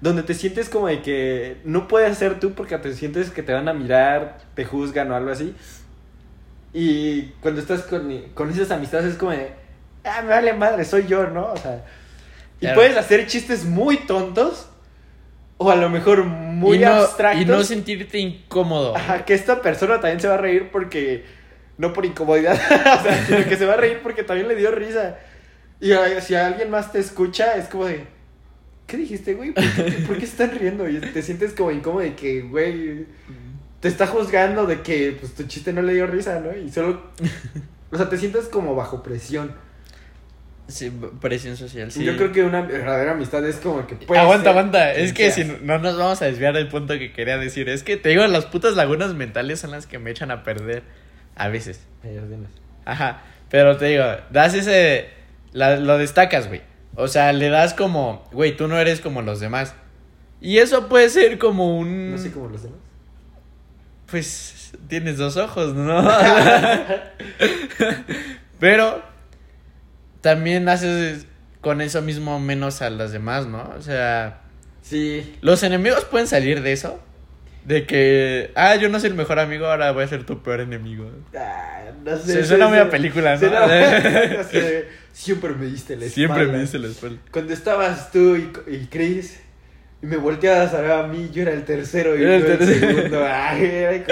donde 0.00 0.24
te 0.24 0.34
sientes 0.34 0.68
como 0.68 0.88
de 0.88 1.02
que 1.02 1.58
no 1.64 1.86
puedes 1.86 2.18
ser 2.18 2.40
tú 2.40 2.54
porque 2.54 2.76
te 2.78 2.92
sientes 2.94 3.30
que 3.30 3.42
te 3.44 3.52
van 3.52 3.68
a 3.68 3.72
mirar, 3.72 4.38
te 4.54 4.64
juzgan 4.64 5.10
o 5.12 5.14
algo 5.14 5.30
así. 5.30 5.54
Y 6.74 7.26
cuando 7.40 7.60
estás 7.60 7.82
con, 7.82 8.10
con 8.34 8.50
esas 8.50 8.70
amistades 8.70 9.12
es 9.12 9.16
como 9.16 9.30
de, 9.32 9.52
ah, 10.04 10.22
me 10.22 10.30
vale 10.30 10.52
madre, 10.54 10.84
soy 10.84 11.06
yo, 11.06 11.28
¿no? 11.28 11.52
O 11.52 11.56
sea, 11.56 11.84
y 12.58 12.66
Claro. 12.66 12.76
puedes 12.76 12.96
hacer 12.96 13.26
chistes 13.26 13.64
muy 13.64 13.98
tontos 13.98 14.68
o 15.58 15.70
a 15.70 15.76
lo 15.76 15.90
mejor 15.90 16.24
muy 16.24 16.78
y 16.78 16.80
no, 16.80 16.92
abstractos. 16.92 17.42
Y 17.42 17.44
no 17.44 17.62
sentirte 17.62 18.18
incómodo. 18.18 18.96
Ajá, 18.96 19.24
que 19.24 19.34
esta 19.34 19.60
persona 19.62 19.94
también 20.00 20.20
se 20.20 20.28
va 20.28 20.34
a 20.34 20.38
reír 20.38 20.70
porque. 20.72 21.41
No 21.78 21.92
por 21.92 22.04
incomodidad, 22.04 22.54
o 23.00 23.02
sea, 23.02 23.24
sino 23.26 23.44
que 23.44 23.56
se 23.56 23.66
va 23.66 23.74
a 23.74 23.76
reír 23.76 24.00
porque 24.02 24.22
también 24.22 24.48
le 24.48 24.54
dio 24.56 24.70
risa. 24.70 25.16
Y 25.80 25.92
a- 25.92 26.20
si 26.20 26.34
alguien 26.34 26.70
más 26.70 26.92
te 26.92 26.98
escucha, 26.98 27.56
es 27.56 27.66
como 27.68 27.86
de. 27.86 28.04
¿Qué 28.86 28.96
dijiste, 28.98 29.34
güey? 29.34 29.52
¿Por 29.52 29.64
qué, 29.64 29.82
por 30.06 30.18
qué 30.18 30.24
están 30.24 30.50
riendo? 30.58 30.88
Y 30.88 30.98
te 31.00 31.22
sientes 31.22 31.52
como 31.54 31.70
incómodo 31.70 32.02
de 32.02 32.14
que, 32.14 32.42
güey. 32.42 33.06
Te 33.80 33.88
está 33.88 34.06
juzgando 34.06 34.66
de 34.66 34.82
que 34.82 35.16
pues, 35.18 35.34
tu 35.34 35.44
chiste 35.44 35.72
no 35.72 35.82
le 35.82 35.94
dio 35.94 36.06
risa, 36.06 36.38
¿no? 36.40 36.56
Y 36.56 36.70
solo. 36.70 37.10
O 37.90 37.96
sea, 37.96 38.08
te 38.08 38.16
sientes 38.16 38.44
como 38.46 38.74
bajo 38.76 39.02
presión. 39.02 39.52
Sí, 40.68 40.92
presión 41.20 41.56
social, 41.56 41.90
sí. 41.90 42.04
Yo 42.04 42.16
creo 42.16 42.32
que 42.32 42.44
una 42.44 42.62
verdadera 42.62 43.12
amistad 43.12 43.44
es 43.46 43.56
como 43.56 43.86
que 43.86 43.96
puede 43.96 44.20
aguanta, 44.20 44.44
ser 44.44 44.50
aguanta. 44.50 44.92
Es 44.94 45.12
que 45.12 45.30
si 45.32 45.44
no 45.44 45.78
nos 45.78 45.98
vamos 45.98 46.22
a 46.22 46.26
desviar 46.26 46.54
del 46.54 46.68
punto 46.68 46.94
que 46.98 47.12
quería 47.12 47.36
decir. 47.38 47.68
Es 47.68 47.82
que 47.82 47.96
te 47.96 48.10
digo, 48.10 48.24
las 48.28 48.46
putas 48.46 48.76
lagunas 48.76 49.14
mentales 49.14 49.58
son 49.60 49.72
las 49.72 49.86
que 49.86 49.98
me 49.98 50.10
echan 50.10 50.30
a 50.30 50.44
perder. 50.44 50.82
A 51.36 51.48
veces. 51.48 51.80
Ajá. 52.84 53.22
Pero 53.50 53.76
te 53.76 53.86
digo, 53.86 54.04
das 54.30 54.54
ese. 54.54 55.08
la- 55.52 55.76
lo 55.76 55.98
destacas, 55.98 56.48
güey. 56.48 56.62
O 56.94 57.08
sea, 57.08 57.32
le 57.32 57.48
das 57.48 57.74
como, 57.74 58.28
güey, 58.32 58.56
tú 58.56 58.68
no 58.68 58.78
eres 58.78 59.00
como 59.00 59.22
los 59.22 59.40
demás. 59.40 59.74
Y 60.40 60.58
eso 60.58 60.88
puede 60.88 61.08
ser 61.08 61.38
como 61.38 61.78
un. 61.78 62.12
No 62.12 62.18
sé 62.18 62.32
cómo 62.32 62.48
los 62.48 62.62
demás. 62.64 62.78
Pues 64.10 64.72
tienes 64.88 65.16
dos 65.16 65.36
ojos, 65.36 65.74
¿no? 65.74 66.02
Pero 68.60 69.02
también 70.20 70.68
haces 70.68 71.26
con 71.60 71.80
eso 71.80 72.02
mismo 72.02 72.38
menos 72.40 72.82
a 72.82 72.90
las 72.90 73.12
demás, 73.12 73.46
¿no? 73.46 73.72
O 73.78 73.82
sea, 73.82 74.40
Sí. 74.82 75.36
los 75.40 75.62
enemigos 75.62 76.04
pueden 76.04 76.26
salir 76.26 76.62
de 76.62 76.72
eso. 76.72 77.00
De 77.64 77.86
que, 77.86 78.50
ah, 78.56 78.74
yo 78.76 78.88
no 78.88 78.98
soy 78.98 79.10
el 79.10 79.14
mejor 79.14 79.38
amigo, 79.38 79.66
ahora 79.66 79.92
voy 79.92 80.02
a 80.04 80.08
ser 80.08 80.24
tu 80.24 80.42
peor 80.42 80.60
enemigo. 80.60 81.08
Ah, 81.36 81.90
no 82.04 82.16
sé. 82.16 82.32
Se 82.32 82.44
suena 82.44 82.66
muy 82.68 82.78
a 82.78 82.90
película, 82.90 83.34
¿no? 83.34 83.38
Suena- 83.38 83.66
no 84.36 84.44
sé. 84.44 84.88
Siempre 85.12 85.54
me 85.54 85.66
diste 85.66 85.94
la 85.96 86.06
espalda. 86.06 86.34
Siempre 86.34 86.46
me 86.46 86.60
dice 86.62 86.78
la 86.78 86.88
espalda. 86.88 87.18
Cuando 87.30 87.52
estabas 87.52 88.10
tú 88.10 88.34
y, 88.36 88.50
y 88.66 88.86
Chris 88.90 89.38
y 90.02 90.06
me 90.06 90.16
volteabas 90.16 90.74
a 90.74 90.80
ver 90.80 90.90
a 90.90 91.06
mí, 91.06 91.30
yo 91.32 91.42
era 91.42 91.52
el 91.52 91.64
tercero 91.64 92.18
y 92.18 92.22
Era 92.22 92.36
el 92.36 92.44
tú 92.46 92.50
el 92.52 92.58
tercero. 92.58 92.88
segundo. 92.94 93.24
Ay, 93.24 93.64
ay, 93.64 94.04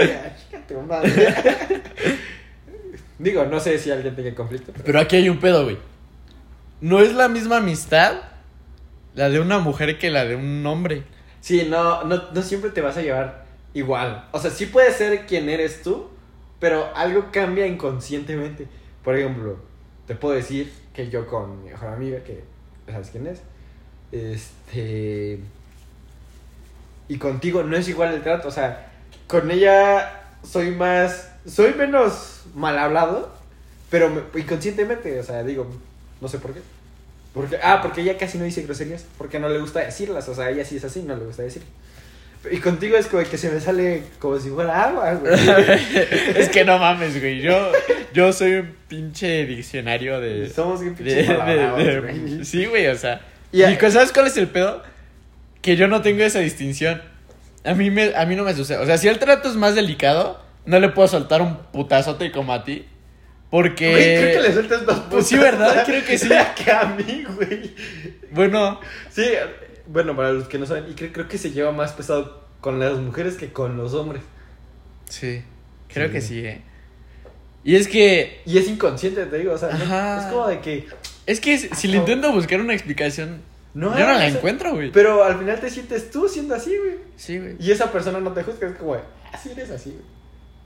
tu 0.68 0.80
madre. 0.82 1.10
Digo, 3.18 3.44
no 3.44 3.60
sé 3.60 3.78
si 3.78 3.90
alguien 3.90 4.14
tenga 4.14 4.34
conflicto. 4.34 4.72
pero- 4.72 4.84
Pero 4.84 5.00
aquí 5.00 5.16
hay 5.16 5.28
un 5.28 5.38
pedo, 5.40 5.64
güey. 5.64 5.78
No 6.80 7.00
es 7.00 7.12
la 7.14 7.28
misma 7.28 7.58
amistad 7.58 8.14
la 9.14 9.28
de 9.28 9.40
una 9.40 9.58
mujer 9.58 9.98
que 9.98 10.10
la 10.10 10.24
de 10.24 10.36
un 10.36 10.64
hombre. 10.66 11.02
Sí, 11.40 11.66
no, 11.68 12.04
no, 12.04 12.30
no 12.32 12.42
siempre 12.42 12.70
te 12.70 12.80
vas 12.80 12.96
a 12.96 13.02
llevar 13.02 13.44
igual. 13.74 14.28
O 14.32 14.38
sea, 14.38 14.50
sí 14.50 14.66
puede 14.66 14.92
ser 14.92 15.26
quien 15.26 15.48
eres 15.48 15.82
tú, 15.82 16.08
pero 16.58 16.94
algo 16.94 17.26
cambia 17.32 17.66
inconscientemente. 17.66 18.66
Por 19.04 19.16
ejemplo, 19.16 19.56
te 20.06 20.14
puedo 20.14 20.34
decir 20.34 20.72
que 20.94 21.08
yo 21.08 21.26
con 21.26 21.62
mi 21.64 21.70
mejor 21.70 21.88
amiga, 21.88 22.22
que 22.24 22.44
sabes 22.90 23.10
quién 23.10 23.26
es, 23.26 23.40
este... 24.12 25.40
Y 27.08 27.16
contigo 27.18 27.62
no 27.64 27.76
es 27.76 27.88
igual 27.88 28.14
el 28.14 28.22
trato, 28.22 28.48
o 28.48 28.50
sea, 28.52 28.92
con 29.26 29.50
ella 29.50 30.22
soy 30.44 30.70
más, 30.70 31.32
soy 31.46 31.74
menos 31.74 32.42
mal 32.54 32.78
hablado, 32.78 33.32
pero 33.90 34.10
me- 34.10 34.40
inconscientemente, 34.40 35.18
o 35.18 35.22
sea, 35.24 35.42
digo, 35.42 35.66
no 36.20 36.28
sé 36.28 36.38
por 36.38 36.52
qué. 36.54 36.60
Porque, 37.34 37.58
ah, 37.62 37.80
porque 37.82 38.00
ella 38.02 38.16
casi 38.18 38.38
no 38.38 38.44
dice 38.44 38.62
groserías, 38.62 39.04
porque 39.16 39.38
no 39.38 39.48
le 39.48 39.58
gusta 39.60 39.80
decirlas, 39.80 40.28
o 40.28 40.34
sea, 40.34 40.50
ella 40.50 40.64
sí 40.64 40.76
es 40.76 40.84
así, 40.84 41.02
no 41.02 41.14
le 41.16 41.24
gusta 41.24 41.42
decir. 41.42 41.62
Y 42.50 42.56
contigo 42.58 42.96
es 42.96 43.06
como 43.06 43.22
que 43.22 43.36
se 43.36 43.50
me 43.50 43.60
sale 43.60 44.02
como 44.18 44.38
si 44.38 44.48
fuera 44.48 44.84
agua, 44.84 45.12
güey. 45.14 45.32
es 46.36 46.48
que 46.48 46.64
no 46.64 46.78
mames, 46.78 47.20
güey. 47.20 47.40
Yo, 47.42 47.70
yo 48.14 48.32
soy 48.32 48.52
un 48.54 48.74
pinche 48.88 49.44
diccionario 49.44 50.20
de. 50.20 50.48
Somos 50.48 50.80
bien 50.80 50.94
de- 50.96 51.04
pinches 51.04 51.28
de- 51.28 51.34
palabras, 51.34 51.76
de- 51.86 52.00
güey. 52.00 52.44
Sí, 52.44 52.64
güey, 52.64 52.86
o 52.88 52.96
sea. 52.96 53.20
Y 53.52 53.60
Y, 53.60 53.62
a- 53.64 53.90
¿sabes 53.90 54.10
cuál 54.12 54.26
es 54.26 54.36
el 54.38 54.48
pedo? 54.48 54.82
Que 55.60 55.76
yo 55.76 55.86
no 55.86 56.00
tengo 56.00 56.22
esa 56.24 56.38
distinción. 56.40 57.02
A 57.62 57.74
mí, 57.74 57.90
me, 57.90 58.14
a 58.16 58.24
mí 58.24 58.34
no 58.36 58.44
me 58.44 58.54
sucede. 58.54 58.78
O 58.78 58.86
sea, 58.86 58.96
si 58.96 59.06
el 59.08 59.18
trato 59.18 59.50
es 59.50 59.56
más 59.56 59.74
delicado, 59.74 60.42
no 60.64 60.80
le 60.80 60.88
puedo 60.88 61.08
soltar 61.08 61.42
un 61.42 61.58
putazote 61.72 62.32
como 62.32 62.54
a 62.54 62.64
ti. 62.64 62.86
Porque. 63.50 63.90
Güey, 63.90 64.16
creo 64.18 64.42
que 64.42 64.48
le 64.48 64.52
sueltas 64.54 64.86
más 64.86 65.00
Pues 65.10 65.26
sí, 65.26 65.36
¿verdad? 65.36 65.84
Creo 65.84 66.04
que 66.04 66.16
sí. 66.18 66.28
que 66.28 66.70
a 66.70 66.84
mí, 66.86 67.24
güey. 67.36 67.74
Bueno, 68.30 68.80
Sí, 69.10 69.24
bueno, 69.86 70.14
para 70.14 70.32
los 70.32 70.46
que 70.48 70.58
no 70.58 70.66
saben, 70.66 70.84
y 70.90 70.94
creo, 70.94 71.12
creo 71.12 71.28
que 71.28 71.36
se 71.38 71.50
lleva 71.50 71.72
más 71.72 71.92
pesado 71.92 72.44
con 72.60 72.78
las 72.78 72.98
mujeres 72.98 73.34
que 73.36 73.52
con 73.52 73.76
los 73.76 73.94
hombres. 73.94 74.22
sí. 75.08 75.42
Creo 75.92 76.06
Sí. 76.06 76.12
que 76.12 76.20
sí, 76.20 76.38
eh. 76.46 76.60
Y 77.64 77.74
es 77.74 77.88
que. 77.88 78.40
Y 78.46 78.58
es 78.58 78.68
inconsciente, 78.68 79.26
te 79.26 79.38
digo, 79.38 79.52
o 79.54 79.58
sea, 79.58 79.70
Ajá. 79.70 80.20
es 80.20 80.32
como 80.32 80.46
de 80.46 80.60
que... 80.60 80.86
Es 81.26 81.40
que 81.40 81.58
si 81.58 81.88
le 81.88 81.96
intento 81.96 82.32
buscar 82.32 82.60
una 82.60 82.72
explicación, 82.74 83.42
No, 83.74 83.98
yo 83.98 84.06
no 84.06 84.12
la 84.12 84.28
encuentro, 84.28 84.72
güey. 84.72 84.92
Pero 84.92 85.24
al 85.24 85.36
final 85.38 85.58
te 85.58 85.68
sientes 85.68 86.10
tú 86.12 86.28
siendo 86.28 86.54
así, 86.54 86.76
güey. 86.78 86.94
Sí, 87.16 87.38
güey. 87.38 87.56
Y 87.58 87.72
esa 87.72 87.90
persona 87.90 88.20
no 88.20 88.32
te 88.32 88.44
juzga, 88.44 88.68
es 88.68 88.76
como, 88.76 88.96
así 89.32 89.50
eres 89.50 89.70
así, 89.70 89.90
güey. 89.90 90.04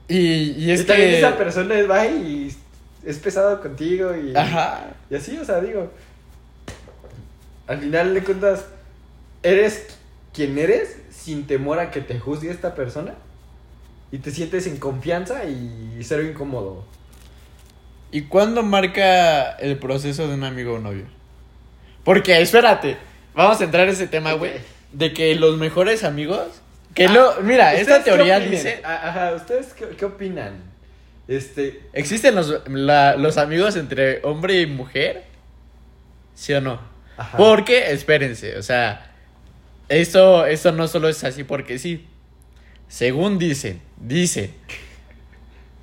Y, 0.07 0.51
y 0.65 0.71
es 0.71 0.81
y 0.81 0.85
también 0.85 1.09
que. 1.09 1.17
esa 1.17 1.35
persona 1.37 1.75
va 1.89 2.05
y 2.05 2.55
es 3.05 3.17
pesado 3.19 3.61
contigo 3.61 4.15
y... 4.15 4.35
Ajá. 4.35 4.87
Y 5.09 5.15
así, 5.15 5.37
o 5.37 5.45
sea, 5.45 5.61
digo. 5.61 5.91
Al 7.67 7.79
final 7.79 8.13
de 8.13 8.23
cuentas, 8.23 8.65
eres 9.43 9.87
quien 10.33 10.57
eres 10.57 10.97
sin 11.11 11.47
temor 11.47 11.79
a 11.79 11.91
que 11.91 12.01
te 12.01 12.19
juzgue 12.19 12.51
esta 12.51 12.75
persona. 12.75 13.13
Y 14.11 14.19
te 14.19 14.31
sientes 14.31 14.67
en 14.67 14.77
confianza 14.77 15.45
y 15.45 15.99
cero 16.03 16.23
incómodo. 16.23 16.85
¿Y 18.11 18.23
cuándo 18.23 18.63
marca 18.63 19.51
el 19.57 19.77
proceso 19.77 20.27
de 20.27 20.35
un 20.35 20.43
amigo 20.43 20.75
o 20.75 20.79
novio? 20.79 21.05
Porque, 22.03 22.39
espérate, 22.39 22.97
vamos 23.33 23.59
a 23.59 23.63
entrar 23.63 23.87
en 23.87 23.93
ese 23.93 24.07
tema, 24.07 24.33
güey. 24.33 24.53
De 24.93 25.11
que 25.11 25.35
los 25.35 25.57
mejores 25.57 26.03
amigos. 26.03 26.61
Que 26.93 27.09
lo. 27.09 27.41
Mira, 27.41 27.73
esta 27.73 27.97
¿Ustedes 27.97 28.03
qué 28.05 28.11
teoría 28.11 28.39
dice. 28.39 28.81
A- 28.85 29.09
Ajá, 29.09 29.35
¿ustedes 29.35 29.73
qué, 29.73 29.87
qué 29.97 30.05
opinan? 30.05 30.53
Este. 31.27 31.81
¿Existen 31.93 32.35
los, 32.35 32.61
la- 32.69 33.15
los 33.15 33.37
amigos 33.37 33.75
entre 33.75 34.19
hombre 34.23 34.61
y 34.61 34.65
mujer? 34.67 35.23
¿Sí 36.35 36.53
o 36.53 36.61
no? 36.61 36.79
Ajá. 37.17 37.37
Porque, 37.37 37.91
espérense, 37.91 38.57
o 38.57 38.63
sea, 38.63 39.11
esto, 39.89 40.45
esto 40.45 40.71
no 40.71 40.87
solo 40.87 41.07
es 41.09 41.23
así 41.23 41.43
porque 41.43 41.79
sí. 41.79 42.05
Según 42.87 43.39
dicen, 43.39 43.81
dicen 43.97 44.53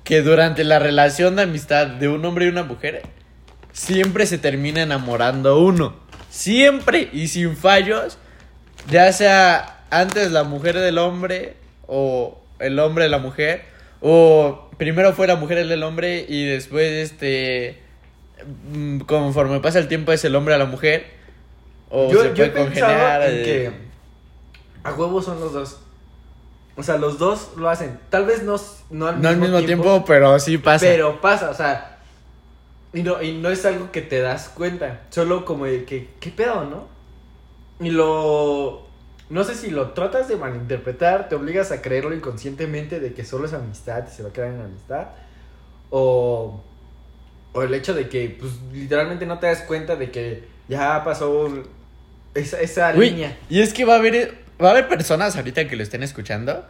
que 0.03 0.21
durante 0.21 0.63
la 0.63 0.79
relación 0.79 1.35
de 1.35 1.43
amistad 1.43 1.87
de 1.87 2.07
un 2.07 2.23
hombre 2.25 2.45
y 2.45 2.49
una 2.49 2.63
mujer, 2.63 3.01
siempre 3.71 4.25
se 4.25 4.37
termina 4.37 4.81
enamorando 4.83 5.59
uno. 5.59 5.95
Siempre 6.29 7.09
y 7.11 7.27
sin 7.27 7.55
fallos, 7.57 8.17
ya 8.89 9.11
sea 9.11 9.83
antes 9.89 10.31
la 10.31 10.43
mujer 10.43 10.77
del 10.79 10.97
hombre 10.97 11.55
o 11.87 12.41
el 12.59 12.79
hombre 12.79 13.05
de 13.05 13.09
la 13.09 13.19
mujer, 13.19 13.65
o 14.03 14.69
primero 14.77 15.13
fue 15.13 15.25
la 15.25 15.37
mujer 15.37 15.65
del 15.65 15.81
hombre 15.81 16.25
y 16.27 16.45
después 16.45 16.91
este 16.91 17.81
mm, 18.73 18.99
conforme 18.99 19.59
pasa 19.61 19.79
el 19.79 19.87
tiempo 19.87 20.11
es 20.11 20.23
el 20.25 20.35
hombre 20.35 20.53
a 20.53 20.57
la 20.59 20.65
mujer 20.65 21.07
o 21.89 22.09
se 22.09 22.13
yo, 22.13 22.23
yo 22.25 22.33
puede 22.35 22.49
pensado 22.49 22.65
congeniar 22.65 23.21
en 23.23 23.39
eh, 23.39 23.43
que 23.43 23.93
a 24.83 24.93
huevos 24.93 25.25
son 25.25 25.39
los 25.39 25.53
dos. 25.53 25.77
O 26.75 26.83
sea, 26.83 26.97
los 26.97 27.17
dos 27.17 27.51
lo 27.55 27.69
hacen. 27.69 27.99
Tal 28.09 28.25
vez 28.25 28.43
no, 28.43 28.59
no 28.89 29.07
al 29.07 29.21
no 29.21 29.29
al 29.29 29.37
mismo 29.37 29.61
tiempo, 29.61 30.03
pero 30.05 30.37
sí 30.39 30.57
pasa 30.57 30.85
Pero 30.85 31.21
pasa, 31.21 31.49
o 31.49 31.53
sea. 31.53 31.99
Y 32.93 33.01
no, 33.01 33.21
y 33.21 33.33
no 33.33 33.49
es 33.49 33.65
algo 33.65 33.91
que 33.91 34.01
te 34.01 34.21
das 34.21 34.49
cuenta. 34.49 35.01
Solo 35.09 35.45
como 35.45 35.65
de 35.65 35.85
que, 35.85 36.09
¿qué 36.19 36.29
pedo, 36.29 36.65
no? 36.65 36.87
Y 37.79 37.91
lo. 37.91 38.87
No 39.29 39.43
sé 39.43 39.55
si 39.55 39.71
lo 39.71 39.91
tratas 39.91 40.27
de 40.27 40.35
malinterpretar, 40.35 41.29
te 41.29 41.35
obligas 41.35 41.71
a 41.71 41.81
creerlo 41.81 42.13
inconscientemente 42.13 42.99
de 42.99 43.13
que 43.13 43.25
solo 43.25 43.45
es 43.45 43.53
amistad 43.53 44.03
y 44.07 44.15
se 44.15 44.23
va 44.23 44.29
a 44.29 44.33
quedar 44.33 44.49
en 44.49 44.61
amistad. 44.61 45.07
O. 45.89 46.61
O 47.55 47.61
el 47.61 47.73
hecho 47.73 47.93
de 47.93 48.09
que, 48.09 48.35
pues, 48.39 48.51
literalmente 48.73 49.27
no 49.27 49.37
te 49.37 49.45
das 49.45 49.61
cuenta 49.61 49.95
de 49.95 50.09
que 50.09 50.43
ya 50.67 51.03
pasó 51.03 51.51
esa, 52.33 52.59
esa 52.59 52.91
línea. 52.93 53.37
y 53.49 53.61
es 53.61 53.73
que 53.73 53.85
va 53.85 53.95
a 53.95 53.97
haber 53.97 54.33
va 54.61 54.69
a 54.69 54.71
haber 54.71 54.87
personas 54.87 55.35
ahorita 55.35 55.67
que 55.67 55.75
lo 55.75 55.83
estén 55.83 56.03
escuchando 56.03 56.65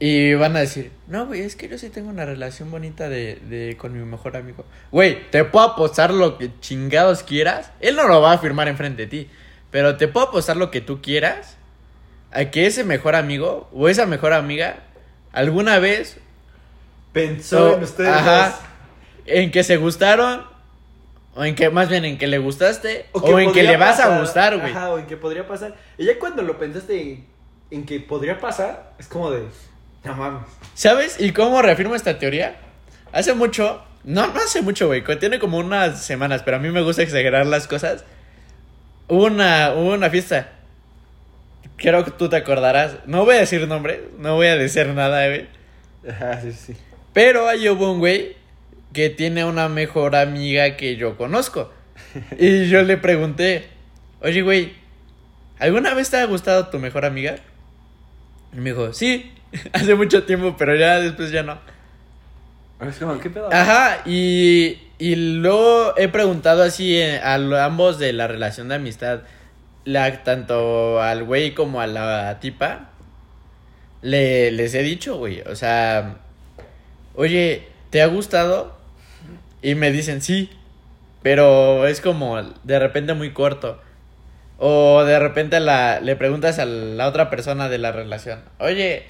y 0.00 0.34
van 0.34 0.56
a 0.56 0.60
decir, 0.60 0.90
"No, 1.06 1.26
güey, 1.26 1.42
es 1.42 1.54
que 1.54 1.68
yo 1.68 1.78
sí 1.78 1.88
tengo 1.90 2.10
una 2.10 2.24
relación 2.24 2.70
bonita 2.70 3.08
de, 3.08 3.36
de 3.48 3.76
con 3.76 3.92
mi 3.92 4.04
mejor 4.04 4.36
amigo." 4.36 4.64
Güey, 4.90 5.30
te 5.30 5.44
puedo 5.44 5.64
apostar 5.66 6.12
lo 6.12 6.38
que 6.38 6.50
chingados 6.60 7.22
quieras. 7.22 7.70
Él 7.80 7.94
no 7.94 8.08
lo 8.08 8.20
va 8.20 8.32
a 8.32 8.34
afirmar 8.34 8.66
enfrente 8.68 9.02
de 9.02 9.08
ti, 9.08 9.30
pero 9.74 9.96
te 9.96 10.06
puedo 10.06 10.28
apostar 10.28 10.56
lo 10.56 10.70
que 10.70 10.80
tú 10.80 11.02
quieras 11.02 11.56
a 12.30 12.44
que 12.44 12.66
ese 12.66 12.84
mejor 12.84 13.16
amigo 13.16 13.68
o 13.72 13.88
esa 13.88 14.06
mejor 14.06 14.32
amiga 14.32 14.76
alguna 15.32 15.80
vez 15.80 16.18
Pensó 17.12 17.72
o- 17.72 17.74
en 17.74 17.82
ustedes 17.82 18.08
ajá, 18.08 18.56
en 19.26 19.50
que 19.50 19.64
se 19.64 19.76
gustaron 19.76 20.44
o 21.34 21.44
en 21.44 21.56
que 21.56 21.70
más 21.70 21.88
bien 21.88 22.04
en 22.04 22.18
que 22.18 22.28
le 22.28 22.38
gustaste 22.38 23.06
o, 23.10 23.40
en 23.40 23.50
que 23.50 23.64
le 23.64 23.76
vas 23.76 23.98
a 23.98 24.20
gustar, 24.20 24.56
güey. 24.56 24.70
Ajá, 24.70 24.90
o 24.90 24.98
en 25.00 25.06
que 25.06 25.16
podría 25.16 25.48
pasar. 25.48 25.74
Y 25.98 26.04
ya 26.04 26.20
cuando 26.20 26.42
lo 26.42 26.56
pensaste 26.56 27.02
en, 27.02 27.26
en 27.72 27.84
que 27.84 27.98
podría 27.98 28.38
pasar, 28.38 28.92
es 29.00 29.08
como 29.08 29.32
de. 29.32 29.42
No 30.04 30.14
mames. 30.14 30.46
¿Sabes? 30.74 31.20
¿Y 31.20 31.32
cómo 31.32 31.60
reafirmo 31.62 31.96
esta 31.96 32.16
teoría? 32.20 32.60
Hace 33.10 33.34
mucho, 33.34 33.82
no, 34.04 34.28
no 34.28 34.38
hace 34.38 34.62
mucho, 34.62 34.86
güey, 34.86 35.02
tiene 35.18 35.40
como 35.40 35.58
unas 35.58 36.00
semanas, 36.04 36.42
pero 36.44 36.58
a 36.58 36.60
mí 36.60 36.68
me 36.70 36.82
gusta 36.82 37.02
exagerar 37.02 37.46
las 37.46 37.66
cosas. 37.66 38.04
Una, 39.08 39.74
una 39.74 40.10
fiesta. 40.10 40.52
Creo 41.76 42.04
que 42.04 42.10
tú 42.10 42.28
te 42.28 42.36
acordarás. 42.36 42.98
No 43.06 43.24
voy 43.24 43.36
a 43.36 43.40
decir 43.40 43.66
nombre, 43.66 44.08
no 44.18 44.34
voy 44.34 44.46
a 44.46 44.56
decir 44.56 44.86
nada, 44.88 45.26
güey. 45.26 45.46
Ajá, 46.08 46.40
sí, 46.40 46.52
sí. 46.52 46.76
Pero 47.12 47.48
ahí 47.48 47.68
hubo 47.68 47.90
un 47.92 47.98
güey 47.98 48.36
que 48.92 49.10
tiene 49.10 49.44
una 49.44 49.68
mejor 49.68 50.16
amiga 50.16 50.76
que 50.76 50.96
yo 50.96 51.16
conozco. 51.16 51.72
Y 52.38 52.66
yo 52.68 52.82
le 52.82 52.96
pregunté, 52.96 53.68
oye, 54.20 54.42
güey, 54.42 54.72
¿alguna 55.58 55.94
vez 55.94 56.10
te 56.10 56.16
ha 56.16 56.24
gustado 56.26 56.68
tu 56.68 56.78
mejor 56.78 57.04
amiga? 57.04 57.36
Y 58.52 58.56
me 58.56 58.70
dijo, 58.70 58.92
sí, 58.92 59.32
hace 59.72 59.94
mucho 59.94 60.24
tiempo, 60.24 60.56
pero 60.56 60.76
ya 60.76 61.00
después 61.00 61.30
ya 61.30 61.42
no. 61.42 61.58
Es 62.80 62.96
como, 62.98 63.18
¿qué 63.18 63.30
pedo? 63.30 63.52
Ajá, 63.52 64.02
y, 64.06 64.78
y 64.98 65.16
luego 65.16 65.96
he 65.96 66.08
preguntado 66.08 66.62
así 66.62 66.96
eh, 66.96 67.20
a 67.20 67.34
ambos 67.64 67.98
de 67.98 68.12
la 68.12 68.26
relación 68.26 68.68
de 68.68 68.76
amistad, 68.76 69.20
la, 69.84 70.22
tanto 70.22 71.00
al 71.02 71.24
güey 71.24 71.54
como 71.54 71.80
a 71.80 71.86
la 71.86 72.38
tipa, 72.40 72.90
le, 74.02 74.50
les 74.52 74.74
he 74.74 74.82
dicho, 74.82 75.16
güey, 75.16 75.40
o 75.42 75.56
sea, 75.56 76.18
oye, 77.14 77.68
¿te 77.90 78.02
ha 78.02 78.06
gustado? 78.06 78.76
Y 79.62 79.74
me 79.74 79.90
dicen 79.90 80.22
sí, 80.22 80.50
pero 81.22 81.86
es 81.86 82.00
como 82.00 82.40
de 82.42 82.78
repente 82.78 83.14
muy 83.14 83.32
corto. 83.32 83.80
O 84.58 85.04
de 85.04 85.18
repente 85.18 85.58
la, 85.58 86.00
le 86.00 86.16
preguntas 86.16 86.58
a 86.58 86.64
la 86.66 87.08
otra 87.08 87.30
persona 87.30 87.68
de 87.68 87.78
la 87.78 87.92
relación, 87.92 88.40
oye, 88.60 89.04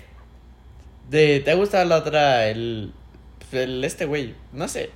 de, 1.10 1.40
¿te 1.40 1.50
ha 1.50 1.54
gustado 1.54 1.84
la 1.84 1.96
otra, 1.96 2.46
el, 2.48 2.92
el 3.52 3.84
este 3.84 4.06
güey? 4.06 4.34
No 4.52 4.68
sé. 4.68 4.90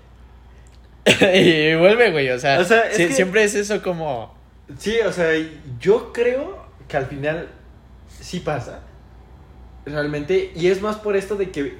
y 1.34 1.74
vuelve, 1.76 2.10
güey, 2.10 2.30
o 2.30 2.38
sea, 2.38 2.58
O 2.60 2.64
sea, 2.64 2.88
es 2.90 2.96
sie- 2.98 3.08
que- 3.08 3.14
siempre 3.14 3.44
es 3.44 3.54
eso 3.54 3.82
como... 3.82 4.36
Sí, 4.78 4.96
o 5.06 5.12
sea, 5.12 5.30
yo 5.80 6.12
creo 6.12 6.58
que 6.88 6.96
al 6.98 7.06
final 7.06 7.48
sí 8.20 8.40
pasa. 8.40 8.80
Realmente. 9.86 10.52
Y 10.54 10.68
es 10.68 10.82
más 10.82 10.96
por 10.96 11.16
esto 11.16 11.36
de 11.36 11.50
que 11.50 11.78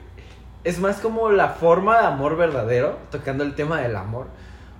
es 0.64 0.79
más 0.79 0.97
como 0.97 1.31
la 1.31 1.49
forma 1.51 2.01
de 2.01 2.07
amor 2.07 2.37
verdadero, 2.37 2.99
tocando 3.11 3.45
el 3.45 3.55
tema 3.55 3.81
del 3.83 3.97
amor. 3.97 4.27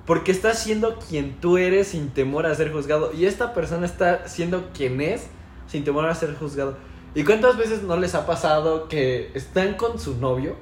Porque 0.07 0.33
estás 0.33 0.59
siendo 0.59 0.99
quien 0.99 1.35
tú 1.39 1.59
eres 1.59 1.89
sin 1.89 2.09
temor 2.11 2.47
a 2.47 2.55
ser 2.55 2.73
juzgado. 2.73 3.13
Y 3.13 3.27
esta 3.27 3.53
persona 3.53 3.85
está 3.85 4.27
siendo 4.27 4.71
quien 4.73 5.01
es 5.03 5.27
sin 5.67 5.85
temor 5.85 6.07
a 6.07 6.15
ser 6.15 6.35
juzgado. 6.35 6.79
¿Y 7.15 7.25
cuántas 7.25 7.59
veces 7.59 7.83
no 7.83 7.97
les 7.99 8.15
ha 8.15 8.25
pasado 8.25 8.89
que 8.89 9.31
están 9.35 9.75
con 9.75 9.99
su 9.99 10.17
novio? 10.17 10.57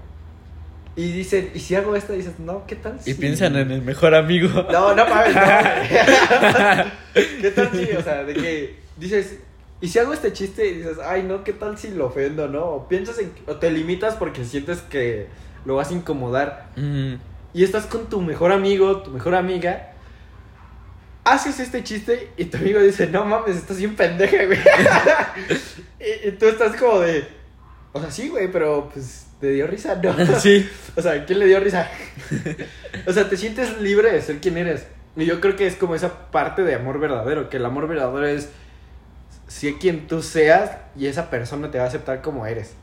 Y 0.97 1.13
dicen, 1.13 1.51
¿y 1.55 1.61
si 1.61 1.75
hago 1.75 1.95
esto? 1.95 2.15
Y 2.15 2.19
dices, 2.19 2.39
no, 2.39 2.67
¿qué 2.67 2.75
tal? 2.75 2.99
Y 3.05 3.13
si- 3.13 3.15
piensan 3.15 3.55
en 3.57 3.71
el 3.71 3.83
mejor 3.83 4.15
amigo. 4.15 4.49
no, 4.73 4.95
no 4.95 5.07
mames, 5.07 5.35
no. 5.35 5.43
¿Qué 7.43 7.51
tal 7.55 7.71
si, 7.71 7.93
o 7.93 8.03
sea, 8.03 8.25
de 8.25 8.33
que 8.35 8.79
dices, 8.97 9.37
y 9.83 9.89
si 9.89 9.99
hago 9.99 10.15
este 10.15 10.33
chiste 10.33 10.67
y 10.67 10.75
dices, 10.79 10.97
ay, 11.05 11.23
no, 11.23 11.45
¿qué 11.45 11.53
tal 11.53 11.77
si 11.77 11.91
lo 11.91 12.07
ofendo, 12.07 12.49
no? 12.49 12.65
O 12.65 12.89
piensas 12.89 13.19
en, 13.19 13.31
o 13.47 13.57
te 13.57 13.71
limitas 13.71 14.15
porque 14.15 14.45
sientes 14.45 14.79
que 14.81 15.27
lo 15.67 15.77
vas 15.77 15.91
a 15.91 15.95
incomodar. 15.95 16.71
Mm, 16.77 17.17
Y 17.53 17.63
estás 17.65 17.85
con 17.85 18.07
tu 18.07 18.23
mejor 18.23 18.53
amigo, 18.53 19.03
tu 19.03 19.11
mejor 19.11 19.35
amiga. 19.35 19.93
Haces 21.25 21.59
este 21.61 21.83
chiste 21.83 22.31
y 22.37 22.45
tu 22.47 22.57
amigo 22.57 22.81
dice, 22.81 23.09
no 23.09 23.25
mames, 23.25 23.57
estás 23.57 23.77
bien 23.79 23.97
pendeja, 23.97 24.45
güey. 24.47 24.59
y, 26.01 26.29
y 26.29 26.33
tú 26.33 26.47
estás 26.47 26.77
como 26.77 27.01
de, 27.01 27.27
o 27.93 28.01
sea, 28.01 28.11
sí, 28.11 28.29
güey, 28.29 28.51
pero 28.51 28.89
pues 28.93 29.26
te 29.41 29.51
dio 29.51 29.67
risa, 29.67 30.01
¿no? 30.03 30.15
sí. 30.41 30.69
O 30.97 31.03
sea, 31.03 31.25
¿quién 31.27 31.39
le 31.39 31.47
dio 31.47 31.61
risa? 31.61 31.89
o 33.07 33.13
sea, 33.13 33.29
te 33.29 33.37
sientes 33.37 33.81
libre 33.81 34.13
de 34.13 34.23
ser 34.23 34.39
quien 34.39 34.57
eres. 34.57 34.87
Y 35.17 35.25
yo 35.25 35.41
creo 35.41 35.57
que 35.57 35.67
es 35.67 35.77
como 35.77 35.95
esa 35.95 36.31
parte 36.31 36.63
de 36.63 36.75
amor 36.75 36.99
verdadero, 36.99 37.49
que 37.49 37.57
el 37.57 37.65
amor 37.65 37.89
verdadero 37.89 38.27
es 38.27 38.51
ser 39.47 39.75
quien 39.75 40.07
tú 40.07 40.23
seas 40.23 40.73
y 40.97 41.07
esa 41.07 41.31
persona 41.31 41.71
te 41.71 41.79
va 41.79 41.85
a 41.85 41.89
aceptar 41.89 42.21
como 42.21 42.47
eres. 42.47 42.75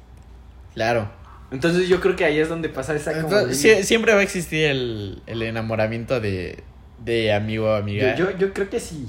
Claro. 0.74 1.10
Entonces 1.52 1.88
yo 1.88 2.00
creo 2.00 2.16
que 2.16 2.26
ahí 2.26 2.40
es 2.40 2.50
donde 2.50 2.70
pasa 2.70 2.96
esa 2.96 3.14
como 3.14 3.28
Entonces, 3.28 3.88
siempre 3.88 4.14
va 4.14 4.22
a 4.22 4.24
existir 4.24 4.66
el, 4.66 5.22
el 5.28 5.44
enamoramiento 5.44 6.20
de, 6.20 6.64
de 7.04 7.32
amigo 7.32 7.68
o 7.68 7.76
amiga. 7.76 8.16
yo, 8.16 8.32
yo, 8.32 8.38
yo 8.38 8.54
creo 8.54 8.70
que 8.70 8.80
sí. 8.80 9.08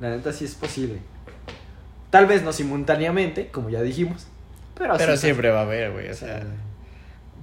La 0.00 0.10
neta 0.10 0.32
sí 0.32 0.44
es 0.44 0.54
posible. 0.54 0.98
Tal 2.10 2.26
vez 2.26 2.42
no 2.42 2.52
simultáneamente, 2.52 3.48
como 3.48 3.70
ya 3.70 3.82
dijimos. 3.82 4.26
Pero, 4.76 4.94
pero 4.96 5.16
siempre 5.16 5.50
va 5.50 5.60
a 5.60 5.62
haber, 5.62 5.92
güey. 5.92 6.08
O 6.08 6.14
sea, 6.14 6.42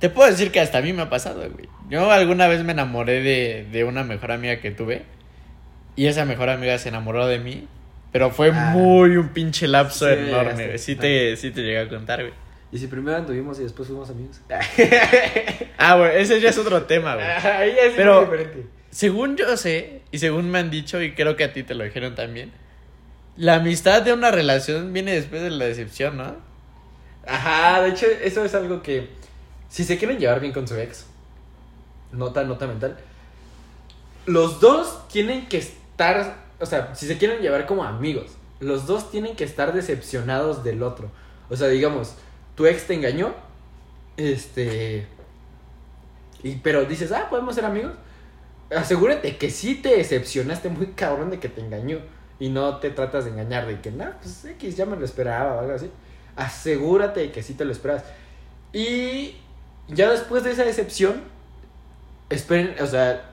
te 0.01 0.09
puedo 0.09 0.29
decir 0.29 0.51
que 0.51 0.59
hasta 0.59 0.79
a 0.79 0.81
mí 0.81 0.91
me 0.91 1.03
ha 1.03 1.09
pasado, 1.09 1.49
güey. 1.49 1.69
Yo 1.89 2.11
alguna 2.11 2.47
vez 2.49 2.63
me 2.65 2.73
enamoré 2.73 3.21
de, 3.21 3.65
de 3.71 3.83
una 3.85 4.03
mejor 4.03 4.33
amiga 4.33 4.59
que 4.59 4.71
tuve. 4.71 5.03
Y 5.95 6.07
esa 6.07 6.25
mejor 6.25 6.49
amiga 6.49 6.77
se 6.77 6.89
enamoró 6.89 7.25
de 7.27 7.39
mí. 7.39 7.67
Pero 8.11 8.29
fue 8.31 8.51
Ah. 8.53 8.71
muy 8.73 9.15
un 9.15 9.29
pinche 9.29 9.67
lapso 9.69 10.05
Sí, 10.07 10.13
enorme, 10.13 10.65
güey. 10.65 10.77
Sí 10.77 10.95
te, 10.97 11.37
sí 11.37 11.51
te 11.51 11.61
llegué 11.61 11.79
a 11.79 11.87
contar, 11.87 12.19
güey. 12.21 12.33
Y 12.73 12.77
si 12.77 12.87
primero 12.87 13.15
anduvimos 13.17 13.59
y 13.59 13.63
después 13.63 13.87
fuimos 13.87 14.09
amigos. 14.09 14.41
Ah, 15.77 15.95
güey, 15.95 16.21
ese 16.21 16.39
ya 16.41 16.49
es 16.49 16.57
otro 16.57 16.83
tema, 16.83 17.15
güey. 17.15 17.25
Ahí 17.25 17.71
es 17.71 17.93
Pero- 17.95 18.25
muy 18.27 18.37
diferente. 18.37 18.65
Según 18.91 19.37
yo 19.37 19.55
sé, 19.55 20.01
y 20.11 20.17
según 20.19 20.51
me 20.51 20.59
han 20.59 20.69
dicho, 20.69 21.01
y 21.01 21.13
creo 21.13 21.37
que 21.37 21.45
a 21.45 21.53
ti 21.53 21.63
te 21.63 21.73
lo 21.75 21.83
dijeron 21.85 22.13
también, 22.13 22.51
la 23.37 23.55
amistad 23.55 24.01
de 24.01 24.11
una 24.11 24.31
relación 24.31 24.91
viene 24.91 25.13
después 25.13 25.41
de 25.41 25.49
la 25.49 25.63
decepción, 25.65 26.17
¿no? 26.17 26.35
Ajá, 27.25 27.81
de 27.83 27.89
hecho, 27.91 28.05
eso 28.21 28.43
es 28.43 28.53
algo 28.53 28.81
que. 28.83 29.07
Si 29.71 29.85
se 29.85 29.97
quieren 29.97 30.19
llevar 30.19 30.41
bien 30.41 30.51
con 30.51 30.67
su 30.67 30.75
ex, 30.75 31.05
nota, 32.11 32.43
nota 32.43 32.67
mental. 32.67 32.97
Los 34.25 34.59
dos 34.59 35.07
tienen 35.07 35.47
que 35.47 35.59
estar. 35.59 36.35
O 36.59 36.65
sea, 36.65 36.93
si 36.93 37.07
se 37.07 37.17
quieren 37.17 37.41
llevar 37.41 37.65
como 37.65 37.85
amigos, 37.85 38.33
los 38.59 38.85
dos 38.85 39.09
tienen 39.09 39.37
que 39.37 39.45
estar 39.45 39.71
decepcionados 39.71 40.65
del 40.65 40.83
otro. 40.83 41.09
O 41.49 41.55
sea, 41.55 41.69
digamos, 41.69 42.15
tu 42.55 42.65
ex 42.65 42.85
te 42.85 42.95
engañó. 42.95 43.33
Este. 44.17 45.07
Y, 46.43 46.55
pero 46.57 46.83
dices, 46.83 47.13
ah, 47.13 47.27
podemos 47.29 47.55
ser 47.55 47.63
amigos. 47.63 47.93
Asegúrate 48.75 49.37
que 49.37 49.49
sí 49.49 49.75
te 49.75 49.95
decepcionaste 49.95 50.67
muy 50.67 50.87
cabrón 50.87 51.29
de 51.29 51.39
que 51.39 51.47
te 51.47 51.61
engañó. 51.61 51.99
Y 52.41 52.49
no 52.49 52.77
te 52.79 52.89
tratas 52.89 53.23
de 53.23 53.31
engañar 53.31 53.67
de 53.67 53.79
que, 53.79 53.91
nah, 53.91 54.11
pues 54.21 54.43
X 54.43 54.75
ya 54.75 54.85
me 54.85 54.97
lo 54.97 55.05
esperaba 55.05 55.55
o 55.55 55.59
algo 55.61 55.73
así. 55.75 55.89
Asegúrate 56.35 57.21
de 57.21 57.31
que 57.31 57.41
sí 57.41 57.53
te 57.53 57.63
lo 57.63 57.71
esperas. 57.71 58.03
Y 58.73 59.35
ya 59.91 60.09
después 60.09 60.43
de 60.43 60.51
esa 60.51 60.63
decepción, 60.63 61.21
esperen, 62.29 62.75
o 62.81 62.87
sea, 62.87 63.31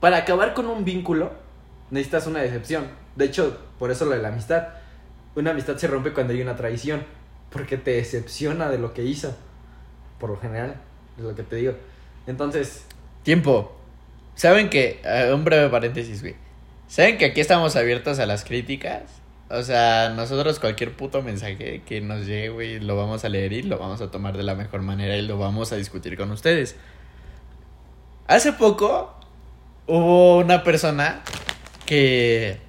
para 0.00 0.18
acabar 0.18 0.54
con 0.54 0.66
un 0.66 0.84
vínculo, 0.84 1.32
necesitas 1.90 2.26
una 2.26 2.40
decepción. 2.40 2.86
De 3.16 3.26
hecho, 3.26 3.58
por 3.78 3.90
eso 3.90 4.04
lo 4.04 4.12
de 4.12 4.22
la 4.22 4.28
amistad. 4.28 4.68
Una 5.34 5.50
amistad 5.50 5.76
se 5.76 5.86
rompe 5.86 6.12
cuando 6.12 6.32
hay 6.32 6.42
una 6.42 6.56
traición. 6.56 7.04
Porque 7.50 7.76
te 7.76 7.92
decepciona 7.92 8.70
de 8.70 8.78
lo 8.78 8.94
que 8.94 9.02
hizo. 9.02 9.36
Por 10.18 10.30
lo 10.30 10.38
general, 10.38 10.76
es 11.18 11.24
lo 11.24 11.34
que 11.34 11.42
te 11.42 11.56
digo. 11.56 11.74
Entonces, 12.26 12.86
Tiempo. 13.22 13.76
¿Saben 14.34 14.68
que, 14.68 15.00
eh, 15.04 15.32
un 15.32 15.44
breve 15.44 15.68
paréntesis, 15.68 16.22
güey. 16.22 16.34
¿Saben 16.88 17.18
que 17.18 17.26
aquí 17.26 17.40
estamos 17.40 17.76
abiertos 17.76 18.18
a 18.18 18.26
las 18.26 18.44
críticas? 18.44 19.02
O 19.54 19.62
sea, 19.62 20.08
nosotros 20.08 20.58
cualquier 20.58 20.92
puto 20.92 21.20
mensaje 21.20 21.82
que 21.84 22.00
nos 22.00 22.26
llegue, 22.26 22.48
güey, 22.48 22.80
lo 22.80 22.96
vamos 22.96 23.22
a 23.26 23.28
leer 23.28 23.52
y 23.52 23.62
lo 23.62 23.78
vamos 23.78 24.00
a 24.00 24.10
tomar 24.10 24.34
de 24.34 24.42
la 24.42 24.54
mejor 24.54 24.80
manera 24.80 25.14
y 25.18 25.20
lo 25.20 25.36
vamos 25.36 25.72
a 25.72 25.76
discutir 25.76 26.16
con 26.16 26.30
ustedes. 26.30 26.74
Hace 28.28 28.54
poco 28.54 29.14
hubo 29.86 30.38
una 30.38 30.64
persona 30.64 31.22
que 31.84 32.60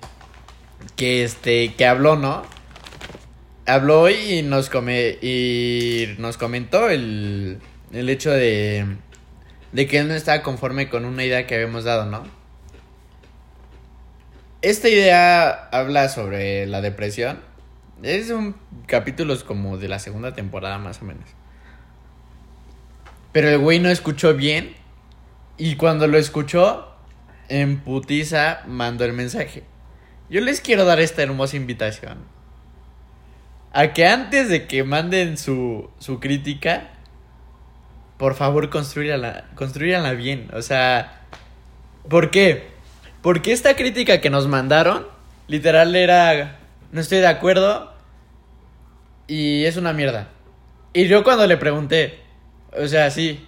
que 0.98 1.24
este 1.24 1.74
que 1.76 1.86
habló, 1.86 2.18
¿no? 2.18 2.44
Habló 3.66 4.10
y 4.10 4.42
nos 4.42 4.70
come 4.70 5.18
y 5.22 6.16
nos 6.18 6.36
comentó 6.36 6.90
el 6.90 7.62
el 7.94 8.10
hecho 8.10 8.30
de 8.32 8.98
de 9.72 9.88
que 9.88 10.00
él 10.00 10.10
no 10.10 10.16
estaba 10.16 10.44
conforme 10.44 10.90
con 10.90 11.06
una 11.06 11.24
idea 11.24 11.48
que 11.48 11.56
habíamos 11.56 11.86
dado, 11.86 12.06
¿no? 12.08 12.43
Esta 14.64 14.88
idea 14.88 15.68
habla 15.74 16.08
sobre 16.08 16.66
la 16.68 16.80
depresión. 16.80 17.42
Es 18.02 18.30
un 18.30 18.56
capítulos 18.88 19.44
como 19.44 19.78
de 19.78 19.90
la 19.90 20.00
segunda 20.00 20.34
temporada 20.34 20.78
más 20.78 21.02
o 21.02 21.06
menos. 21.06 21.26
Pero 23.34 23.50
el 23.50 23.58
güey 23.58 23.80
no 23.80 23.90
escuchó 23.90 24.34
bien 24.36 24.74
y 25.58 25.76
cuando 25.76 26.08
lo 26.08 26.18
escuchó 26.18 26.96
en 27.50 27.82
putiza 27.82 28.62
mandó 28.66 29.04
el 29.04 29.12
mensaje. 29.12 29.64
Yo 30.30 30.40
les 30.40 30.62
quiero 30.62 30.86
dar 30.86 31.02
esta 31.02 31.24
hermosa 31.24 31.58
invitación. 31.58 32.20
A 33.74 33.92
que 33.92 34.08
antes 34.08 34.48
de 34.48 34.66
que 34.66 34.86
manden 34.86 35.38
su, 35.38 35.90
su 36.00 36.22
crítica, 36.22 36.92
por 38.18 38.34
favor 38.36 38.70
construyanla 38.70 40.14
bien. 40.14 40.50
O 40.54 40.62
sea, 40.62 41.22
¿por 42.08 42.32
qué? 42.32 42.73
Porque 43.24 43.54
esta 43.54 43.78
crítica 43.78 44.20
que 44.20 44.30
nos 44.30 44.48
mandaron, 44.48 45.08
literal 45.48 45.96
era, 45.96 46.60
no 46.92 47.00
estoy 47.00 47.20
de 47.20 47.28
acuerdo 47.28 47.94
y 49.28 49.64
es 49.64 49.78
una 49.78 49.94
mierda. 49.94 50.28
Y 50.92 51.08
yo 51.08 51.24
cuando 51.24 51.48
le 51.48 51.56
pregunté, 51.56 52.20
o 52.78 52.86
sea, 52.86 53.10
sí, 53.12 53.48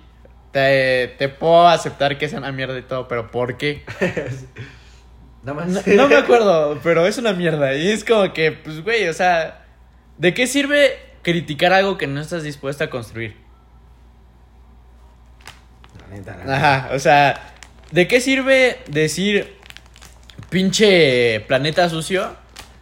te, 0.52 1.10
te 1.18 1.28
puedo 1.28 1.68
aceptar 1.68 2.18
que 2.18 2.24
es 2.24 2.32
una 2.32 2.54
mierda 2.54 2.80
y 2.80 2.84
todo, 2.84 3.10
pero 3.10 3.30
¿por 3.30 3.58
qué? 3.58 3.84
nada 5.44 5.66
más. 5.66 5.86
No, 5.86 5.96
no 6.04 6.08
me 6.08 6.16
acuerdo, 6.16 6.80
pero 6.82 7.06
es 7.06 7.18
una 7.18 7.34
mierda. 7.34 7.76
Y 7.76 7.90
es 7.90 8.06
como 8.06 8.32
que, 8.32 8.54
pues, 8.54 8.82
güey, 8.82 9.10
o 9.10 9.14
sea, 9.14 9.66
¿de 10.18 10.34
qué 10.34 10.48
sirve 10.48 10.98
criticar 11.22 11.74
algo 11.74 11.98
que 11.98 12.08
no 12.08 12.22
estás 12.22 12.44
dispuesto 12.44 12.86
a 12.86 12.90
construir? 12.90 13.36
La 16.00 16.16
neta, 16.16 16.32
la 16.32 16.44
neta. 16.46 16.56
Ajá, 16.56 16.96
o 16.96 17.00
sea, 17.00 17.54
¿de 17.92 18.08
qué 18.08 18.22
sirve 18.22 18.80
decir 18.88 19.55
pinche 20.50 21.42
planeta 21.48 21.90
sucio 21.90 22.36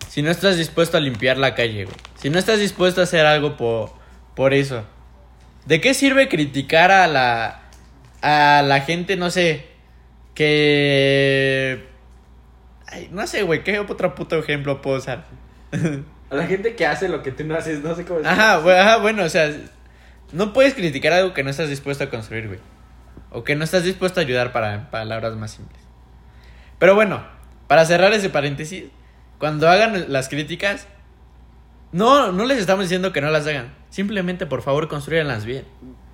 si 0.10 0.22
no 0.22 0.30
estás 0.32 0.58
dispuesto 0.58 0.98
a 0.98 1.00
limpiar 1.00 1.38
la 1.38 1.56
calle, 1.56 1.86
güey. 1.86 1.98
Si 2.16 2.30
no 2.30 2.38
estás 2.40 2.60
dispuesto 2.60 3.02
a 3.02 3.06
hacer 3.06 3.26
algo 3.26 3.58
por, 3.58 3.94
por 4.36 4.54
eso. 4.54 4.84
¿De 5.66 5.82
qué 5.82 5.94
sirve 5.94 6.30
criticar 6.30 6.92
a 6.92 7.08
la 7.08 7.60
a 8.22 8.62
la 8.62 8.82
gente, 8.82 9.18
no 9.18 9.30
sé, 9.30 9.66
que 10.34 11.88
Ay, 12.94 13.10
no 13.12 13.26
sé, 13.26 13.42
güey, 13.42 13.64
¿qué 13.64 13.80
otro 13.80 14.14
puto 14.14 14.38
ejemplo 14.38 14.82
puedo 14.82 14.98
usar? 14.98 15.26
A 16.30 16.36
la 16.36 16.48
gente 16.48 16.76
que 16.76 16.86
hace 16.86 17.10
lo 17.10 17.22
que 17.22 17.32
tú 17.32 17.44
no 17.44 17.56
haces, 17.56 17.84
no 17.84 17.96
sé 17.96 18.06
cómo 18.06 18.20
decirlo. 18.20 18.42
Ajá, 18.42 18.56
ajá, 18.56 18.98
bueno, 18.98 19.24
o 19.24 19.30
sea, 19.30 19.52
no 20.32 20.54
puedes 20.54 20.74
criticar 20.74 21.14
algo 21.14 21.34
que 21.34 21.44
no 21.44 21.52
estás 21.52 21.70
dispuesto 21.70 22.04
a 22.04 22.10
construir, 22.10 22.48
güey. 22.48 22.60
O 23.32 23.44
que 23.44 23.56
no 23.56 23.64
estás 23.64 23.84
dispuesto 23.84 24.20
a 24.20 24.24
ayudar 24.24 24.52
para 24.52 24.90
palabras 24.90 25.36
más 25.36 25.52
simples. 25.52 25.82
Pero 26.80 26.96
bueno, 26.96 27.24
para 27.74 27.86
cerrar 27.86 28.14
ese 28.14 28.30
paréntesis, 28.30 28.84
cuando 29.40 29.68
hagan 29.68 30.06
las 30.14 30.30
críticas, 30.30 30.86
no, 31.92 32.32
no 32.32 32.46
les 32.46 32.60
estamos 32.60 32.84
diciendo 32.86 33.12
que 33.12 33.20
no 33.20 33.32
las 33.32 33.48
hagan. 33.48 33.74
Simplemente, 33.90 34.46
por 34.46 34.62
favor, 34.62 34.88
construyanlas 34.88 35.44
bien. 35.44 35.66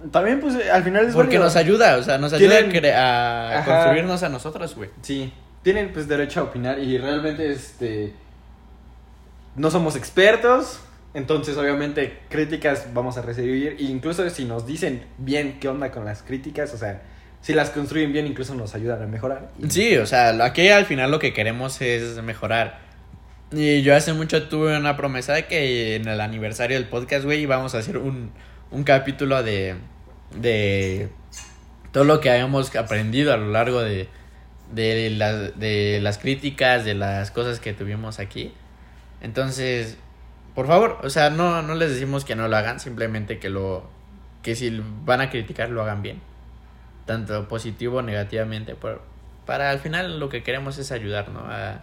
También, 0.09 0.39
pues, 0.39 0.55
al 0.69 0.85
final 0.85 1.05
es 1.05 1.13
Porque 1.13 1.31
válido. 1.37 1.43
nos 1.43 1.57
ayuda, 1.57 1.97
o 1.97 2.03
sea, 2.03 2.17
nos 2.17 2.31
ayuda 2.31 2.59
a, 2.59 2.61
Tienen- 2.69 3.65
construirnos 3.65 4.23
a 4.23 4.29
nosotros, 4.29 4.73
güey. 4.73 4.89
Sí, 5.01 5.33
tienen 5.61 5.91
pues 5.91 6.07
derecho 6.07 6.39
a 6.39 6.43
opinar 6.43 6.79
y 6.79 6.97
realmente 6.97 7.51
este 7.51 8.13
no 9.57 9.69
somos 9.69 9.97
expertos, 9.97 10.79
entonces 11.13 11.57
obviamente 11.57 12.21
críticas 12.29 12.87
vamos 12.93 13.17
a 13.17 13.21
recibir 13.21 13.75
e 13.77 13.83
incluso 13.83 14.29
si 14.29 14.45
nos 14.45 14.65
dicen 14.65 15.03
bien 15.17 15.59
qué 15.59 15.67
onda 15.67 15.91
con 15.91 16.05
las 16.05 16.23
críticas, 16.23 16.73
o 16.73 16.77
sea, 16.77 17.01
si 17.41 17.53
las 17.53 17.69
construyen 17.69 18.11
bien 18.13 18.27
incluso 18.27 18.53
nos 18.55 18.75
ayudan 18.75 19.01
a 19.01 19.07
mejorar. 19.07 19.49
Sí, 19.69 19.95
o 19.97 20.05
sea, 20.05 20.29
aquí 20.43 20.69
al 20.69 20.85
final 20.85 21.11
lo 21.11 21.19
que 21.19 21.33
queremos 21.33 21.81
es 21.81 22.21
mejorar. 22.21 22.79
Y 23.51 23.81
yo 23.81 23.95
hace 23.95 24.13
mucho 24.13 24.47
tuve 24.47 24.77
una 24.77 24.95
promesa 24.97 25.33
de 25.33 25.45
que 25.47 25.95
en 25.95 26.07
el 26.07 26.21
aniversario 26.21 26.77
del 26.77 26.87
podcast, 26.87 27.25
güey, 27.25 27.41
íbamos 27.41 27.73
a 27.75 27.79
hacer 27.79 27.97
un, 27.97 28.31
un 28.71 28.83
capítulo 28.83 29.41
de, 29.41 29.75
de 30.35 31.09
todo 31.91 32.03
lo 32.03 32.19
que 32.19 32.29
habíamos 32.29 32.75
aprendido 32.75 33.33
a 33.33 33.37
lo 33.37 33.47
largo 33.51 33.81
de, 33.81 34.07
de, 34.71 35.09
las- 35.09 35.57
de 35.59 35.99
las 36.01 36.17
críticas, 36.19 36.85
de 36.85 36.93
las 36.93 37.31
cosas 37.31 37.59
que 37.59 37.73
tuvimos 37.73 38.19
aquí. 38.19 38.53
Entonces, 39.21 39.97
por 40.53 40.67
favor, 40.67 40.99
o 41.03 41.09
sea, 41.09 41.29
no, 41.31 41.61
no 41.63 41.73
les 41.75 41.89
decimos 41.91 42.25
que 42.25 42.35
no 42.35 42.47
lo 42.47 42.55
hagan, 42.55 42.79
simplemente 42.79 43.39
que 43.39 43.49
lo 43.49 43.89
que 44.43 44.55
si 44.55 44.81
van 45.05 45.21
a 45.21 45.29
criticar 45.29 45.69
lo 45.69 45.81
hagan 45.81 46.01
bien. 46.01 46.21
Tanto 47.09 47.47
positivo 47.47 47.97
o 47.97 48.01
negativamente. 48.03 48.75
por- 48.75 49.01
para 49.47 49.71
al 49.71 49.79
final 49.79 50.19
lo 50.19 50.29
que 50.29 50.43
queremos 50.43 50.77
es 50.77 50.91
ayudar, 50.91 51.29
¿no? 51.29 51.39
A, 51.39 51.81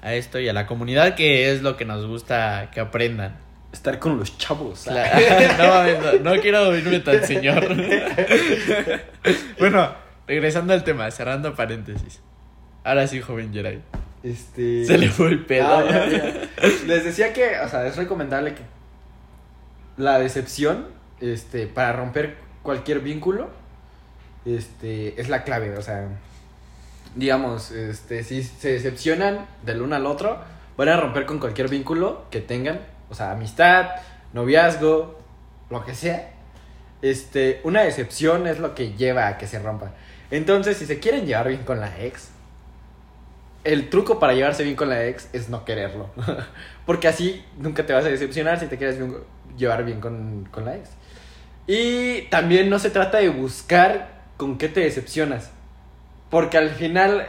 a 0.00 0.14
esto 0.14 0.40
y 0.40 0.48
a 0.48 0.54
la 0.54 0.66
comunidad 0.66 1.14
que 1.16 1.52
es 1.52 1.60
lo 1.60 1.76
que 1.76 1.84
nos 1.84 2.06
gusta 2.06 2.70
que 2.72 2.80
aprendan. 2.80 3.36
Estar 3.74 3.98
con 3.98 4.16
los 4.18 4.38
chavos. 4.38 4.86
No, 5.58 5.68
mames, 5.68 5.98
no, 6.22 6.34
no 6.34 6.40
quiero 6.40 6.66
oírme 6.70 7.00
tan 7.00 7.22
señor. 7.24 7.62
bueno, 9.58 9.92
regresando 10.26 10.72
al 10.72 10.82
tema, 10.82 11.10
cerrando 11.10 11.54
paréntesis. 11.54 12.20
Ahora 12.84 13.06
sí, 13.06 13.20
joven 13.20 13.52
Jerai. 13.52 13.80
Este 14.22 14.84
Se 14.86 14.96
le 14.96 15.08
fue 15.10 15.28
el 15.28 15.44
pedo. 15.44 15.66
Ah, 15.68 15.84
ya, 15.88 16.08
ya. 16.08 16.32
Les 16.86 17.04
decía 17.04 17.34
que, 17.34 17.58
o 17.62 17.68
sea, 17.68 17.86
es 17.86 17.96
recomendable 17.96 18.54
que 18.54 18.62
la 19.98 20.18
decepción, 20.18 20.86
este, 21.20 21.66
para 21.66 21.92
romper 21.92 22.36
cualquier 22.62 23.00
vínculo, 23.00 23.50
este, 24.56 25.20
es 25.20 25.28
la 25.28 25.44
clave, 25.44 25.76
o 25.76 25.82
sea, 25.82 26.08
digamos, 27.14 27.70
este, 27.70 28.22
si 28.22 28.42
se 28.42 28.72
decepcionan 28.72 29.46
del 29.64 29.82
uno 29.82 29.96
al 29.96 30.06
otro, 30.06 30.38
van 30.76 30.88
a 30.88 30.96
romper 30.96 31.26
con 31.26 31.38
cualquier 31.38 31.68
vínculo 31.68 32.26
que 32.30 32.40
tengan, 32.40 32.80
o 33.10 33.14
sea, 33.14 33.32
amistad, 33.32 33.90
noviazgo, 34.32 35.18
lo 35.70 35.84
que 35.84 35.94
sea. 35.94 36.30
Este, 37.02 37.60
una 37.64 37.82
decepción 37.82 38.46
es 38.46 38.58
lo 38.58 38.74
que 38.74 38.92
lleva 38.92 39.28
a 39.28 39.38
que 39.38 39.46
se 39.46 39.58
rompa. 39.58 39.92
Entonces, 40.30 40.76
si 40.76 40.86
se 40.86 40.98
quieren 40.98 41.26
llevar 41.26 41.48
bien 41.48 41.64
con 41.64 41.80
la 41.80 42.00
ex, 42.00 42.28
el 43.64 43.90
truco 43.90 44.18
para 44.18 44.34
llevarse 44.34 44.62
bien 44.62 44.76
con 44.76 44.88
la 44.88 45.06
ex 45.06 45.28
es 45.32 45.48
no 45.48 45.64
quererlo. 45.64 46.10
Porque 46.86 47.08
así 47.08 47.44
nunca 47.56 47.84
te 47.84 47.92
vas 47.92 48.04
a 48.04 48.08
decepcionar 48.08 48.58
si 48.60 48.66
te 48.66 48.78
quieres 48.78 48.98
llevar 49.56 49.84
bien 49.84 50.00
con, 50.00 50.48
con 50.50 50.64
la 50.64 50.76
ex. 50.76 50.90
Y 51.66 52.22
también 52.30 52.70
no 52.70 52.78
se 52.78 52.90
trata 52.90 53.18
de 53.18 53.28
buscar 53.28 54.17
con 54.38 54.56
qué 54.56 54.68
te 54.70 54.80
decepcionas. 54.80 55.50
Porque 56.30 56.56
al 56.56 56.70
final 56.70 57.26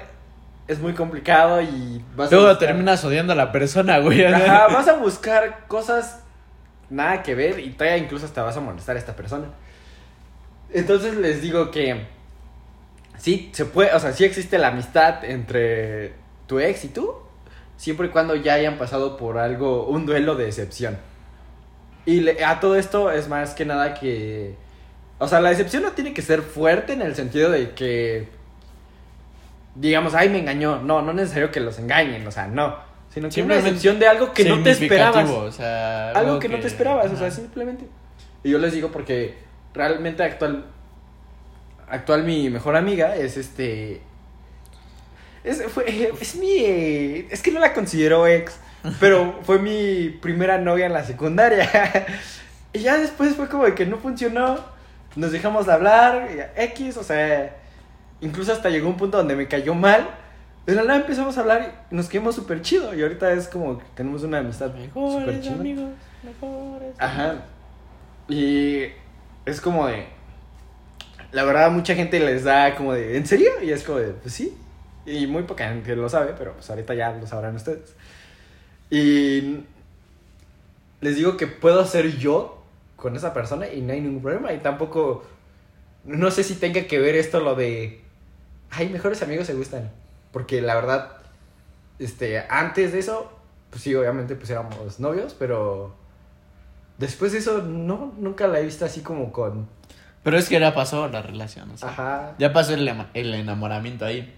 es 0.68 0.80
muy 0.80 0.94
complicado 0.94 1.62
y 1.62 2.02
vas 2.16 2.32
Luego 2.32 2.48
a 2.48 2.52
buscar- 2.52 2.68
terminas 2.70 3.04
odiando 3.04 3.34
a 3.34 3.36
la 3.36 3.52
persona, 3.52 4.00
güey. 4.00 4.24
Ajá, 4.26 4.68
vas 4.74 4.88
a 4.88 4.94
buscar 4.94 5.66
cosas 5.68 6.24
nada 6.90 7.22
que 7.24 7.36
ver 7.36 7.60
y 7.60 7.72
todavía 7.72 7.98
incluso 7.98 8.26
hasta 8.26 8.42
vas 8.44 8.56
a 8.58 8.62
molestar 8.62 8.96
a 8.96 9.00
esta 9.00 9.16
persona. 9.16 9.48
Entonces 10.72 11.16
les 11.18 11.42
digo 11.42 11.72
que 11.72 12.06
sí 13.18 13.50
se 13.54 13.66
puede, 13.66 13.94
o 13.94 14.00
sea, 14.00 14.14
sí 14.14 14.24
existe 14.26 14.58
la 14.58 14.68
amistad 14.70 15.24
entre 15.26 16.14
tu 16.48 16.60
ex 16.60 16.86
y 16.86 16.90
tú, 16.90 17.16
siempre 17.78 18.08
y 18.08 18.10
cuando 18.10 18.36
ya 18.36 18.54
hayan 18.56 18.78
pasado 18.78 19.18
por 19.18 19.38
algo, 19.38 19.86
un 19.88 20.06
duelo 20.06 20.36
de 20.36 20.46
decepción. 20.46 20.98
Y 22.06 22.22
le- 22.22 22.44
a 22.46 22.60
todo 22.60 22.76
esto 22.76 23.12
es 23.12 23.28
más 23.28 23.54
que 23.54 23.66
nada 23.66 23.94
que, 23.94 24.56
o 25.20 25.28
sea, 25.28 25.42
la 25.42 25.50
decepción 25.50 25.84
no 25.84 25.92
tiene 25.92 26.14
que 26.14 26.22
ser 26.22 26.42
fuerte 26.42 26.94
en 26.94 27.02
el 27.02 27.16
sentido 27.16 27.52
de 27.52 27.72
que, 27.72 28.30
digamos, 29.76 30.16
ay, 30.16 30.30
me 30.30 30.40
engañó. 30.40 30.82
No, 30.82 31.02
no 31.02 31.12
es 31.12 31.16
necesario 31.18 31.52
que 31.52 31.60
los 31.60 31.78
engañen, 31.78 32.26
o 32.26 32.32
sea, 32.32 32.48
no. 32.48 32.90
Sino 33.14 33.30
que 33.30 33.42
una 33.42 33.56
decepción 33.56 34.00
de 34.00 34.08
algo 34.08 34.34
que 34.34 34.46
no 34.46 34.62
te 34.62 34.72
esperabas 34.72 35.16
Significativo, 35.16 35.46
O 35.46 35.52
sea, 35.52 36.12
algo 36.12 36.40
que, 36.40 36.48
no 36.48 36.60
te 36.60 36.68
esperabas, 36.68 37.12
o 37.12 37.18
sea, 37.18 37.30
simplemente. 37.32 37.86
Y 38.44 38.52
yo 38.52 38.60
les 38.60 38.72
digo 38.72 38.92
porque 38.92 39.36
realmente 39.74 40.24
actual 40.24 40.66
actual 41.88 42.24
mi 42.24 42.50
mejor 42.50 42.76
amiga 42.76 43.16
es 43.16 43.38
este 43.38 44.02
es 45.44 45.64
fue 45.68 46.14
es 46.20 46.36
mi 46.36 47.26
es 47.30 47.42
que 47.42 47.52
no 47.52 47.60
la 47.60 47.74
considero 47.74 48.28
ex, 48.28 48.58
pero 49.00 49.40
fue 49.44 49.60
mi 49.60 50.10
primera 50.10 50.58
novia 50.58 50.86
en 50.86 50.94
la 50.94 51.04
secundaria. 51.04 52.06
y 52.74 52.80
ya 52.80 52.98
después 52.98 53.36
fue 53.36 53.50
como 53.50 53.66
de 53.66 53.74
que 53.74 53.86
no 53.86 53.98
funcionó, 53.98 54.64
nos 55.16 55.32
dejamos 55.32 55.66
de 55.66 55.74
hablar, 55.74 56.30
y 56.32 56.62
X, 56.62 56.98
o 56.98 57.04
sea, 57.04 57.56
incluso 58.22 58.52
hasta 58.54 58.70
llegó 58.70 58.90
un 58.90 58.98
punto 58.98 59.18
donde 59.18 59.36
me 59.36 59.48
cayó 59.48 59.74
mal. 59.74 60.08
De 60.66 60.76
la 60.76 60.84
nada 60.84 61.00
empezamos 61.00 61.38
a 61.38 61.42
hablar 61.42 61.86
y 61.90 61.96
nos 61.96 62.08
quedamos 62.10 62.36
súper 62.36 62.62
chido. 62.62 62.94
Y 62.94 63.02
ahorita 63.02 63.32
es 63.34 63.48
como 63.48 63.80
que 63.80 63.86
tenemos 63.96 64.24
una 64.24 64.40
amistad 64.40 64.68
súper 64.68 64.82
Mejores 64.82 65.42
chida. 65.42 65.54
amigos, 65.56 65.90
mejores. 66.24 66.96
Ajá. 67.00 67.36
Y 68.28 68.84
es 69.46 69.62
como 69.62 69.88
de. 69.88 70.06
La 71.32 71.44
verdad, 71.44 71.72
mucha 71.72 71.96
gente 71.96 72.20
les 72.20 72.44
da 72.44 72.76
como 72.76 72.94
de. 72.94 73.18
¿En 73.18 73.26
serio? 73.26 73.50
Y 73.64 73.72
es 73.72 73.84
como 73.84 73.98
de. 73.98 74.10
Pues 74.10 74.34
sí. 74.34 74.56
Y 75.06 75.26
muy 75.26 75.44
poca 75.44 75.70
gente 75.70 75.96
lo 75.96 76.08
sabe, 76.08 76.34
pero 76.38 76.54
pues 76.54 76.70
ahorita 76.70 76.94
ya 76.94 77.12
lo 77.12 77.26
sabrán 77.26 77.56
ustedes. 77.56 77.96
Y. 78.92 79.62
Les 81.02 81.16
digo 81.16 81.38
que 81.38 81.48
puedo 81.48 81.86
ser 81.86 82.18
yo 82.18 82.59
con 83.00 83.16
esa 83.16 83.34
persona 83.34 83.68
y 83.68 83.82
no 83.82 83.94
hay 83.94 84.02
ningún 84.02 84.22
problema. 84.22 84.54
Y 84.54 84.60
tampoco. 84.60 85.26
No 86.06 86.32
sé 86.32 86.44
si 86.44 86.56
tenga 86.56 86.84
que 86.84 87.00
ver 87.00 87.16
esto 87.16 87.40
lo 87.40 87.56
de. 87.56 88.02
Ay, 88.70 88.90
mejores 88.90 89.22
amigos 89.22 89.48
se 89.48 89.54
gustan. 89.54 89.92
Porque 90.32 90.62
la 90.62 90.76
verdad. 90.76 91.18
Este, 91.98 92.44
antes 92.50 92.92
de 92.92 93.00
eso. 93.00 93.34
Pues 93.70 93.84
sí, 93.84 93.94
obviamente, 93.94 94.36
pues 94.36 94.50
éramos 94.50 95.00
novios, 95.00 95.36
pero. 95.38 95.96
Después 96.98 97.32
de 97.32 97.38
eso, 97.38 97.62
no, 97.62 98.14
nunca 98.18 98.48
la 98.48 98.60
he 98.60 98.64
visto 98.64 98.84
así 98.84 99.02
como 99.02 99.32
con. 99.32 99.68
Pero 100.24 100.38
es 100.38 100.50
que 100.50 100.60
ya 100.60 100.74
pasó 100.74 101.08
la 101.08 101.22
relación, 101.22 101.72
o 101.72 101.78
sea, 101.78 101.90
Ajá. 101.90 102.36
ya 102.38 102.52
pasó 102.52 102.74
el, 102.74 102.92
el 103.14 103.34
enamoramiento 103.34 104.06
ahí. 104.06 104.36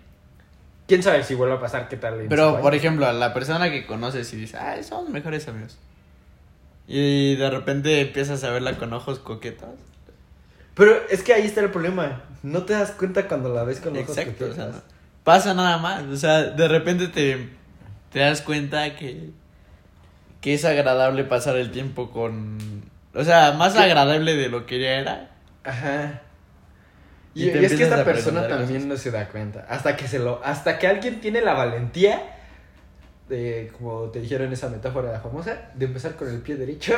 Quién 0.87 1.01
sabe 1.01 1.23
si 1.23 1.33
vuelve 1.33 1.55
a 1.55 1.59
pasar, 1.59 1.87
qué 1.87 1.97
tal. 1.97 2.25
Pero, 2.29 2.61
por 2.61 2.75
ejemplo, 2.75 3.07
a 3.07 3.13
la 3.13 3.33
persona 3.33 3.71
que 3.71 3.85
conoces 3.87 4.31
y 4.33 4.35
dice, 4.37 4.57
ay, 4.57 4.83
somos 4.83 5.09
mejores 5.09 5.47
amigos. 5.47 5.77
Y 6.93 7.35
de 7.35 7.49
repente 7.49 8.01
empiezas 8.01 8.43
a 8.43 8.49
verla 8.49 8.73
con 8.77 8.91
ojos 8.91 9.19
coquetos. 9.19 9.69
Pero 10.75 10.93
es 11.09 11.23
que 11.23 11.33
ahí 11.33 11.45
está 11.45 11.61
el 11.61 11.69
problema. 11.69 12.23
No 12.43 12.63
te 12.63 12.73
das 12.73 12.91
cuenta 12.91 13.27
cuando 13.27 13.53
la 13.53 13.63
ves 13.63 13.79
con 13.79 13.95
ojos 13.97 14.17
Exacto, 14.17 14.45
o 14.45 14.53
sea, 14.53 14.65
coquetos. 14.65 14.83
no- 14.85 14.91
pasa 15.23 15.53
nada 15.53 15.77
más. 15.77 16.03
O 16.03 16.17
sea, 16.17 16.43
de 16.43 16.67
repente 16.67 17.07
te, 17.07 17.49
te 18.11 18.19
das 18.19 18.41
cuenta 18.41 18.95
que, 18.95 19.29
que 20.41 20.53
es 20.53 20.65
agradable 20.65 21.23
pasar 21.23 21.55
el 21.57 21.71
tiempo 21.71 22.09
con... 22.11 22.57
O 23.13 23.23
sea, 23.23 23.51
más 23.53 23.73
¿Qué? 23.73 23.79
agradable 23.79 24.35
de 24.35 24.49
lo 24.49 24.65
que 24.65 24.79
ya 24.81 24.91
era. 24.93 25.29
Ajá. 25.63 26.21
Y 27.35 27.47
Y, 27.47 27.51
te 27.51 27.61
y 27.61 27.65
es 27.65 27.73
que 27.75 27.83
esta 27.83 28.03
persona 28.03 28.47
también 28.47 28.81
cosas. 28.81 28.85
no 28.87 28.97
se 28.97 29.11
da 29.11 29.27
cuenta. 29.29 29.65
Hasta 29.69 29.95
que 29.95 30.07
se 30.07 30.19
lo. 30.19 30.41
Hasta 30.43 30.79
que 30.79 30.87
alguien 30.87 31.21
tiene 31.21 31.41
la 31.41 31.53
valentía 31.53 32.21
de, 33.31 33.71
como 33.77 34.09
te 34.11 34.19
dijeron 34.19 34.51
esa 34.53 34.69
metáfora 34.69 35.19
famosa, 35.21 35.71
de 35.73 35.85
empezar 35.85 36.15
con 36.15 36.29
el 36.29 36.41
pie 36.41 36.55
derecho. 36.55 36.93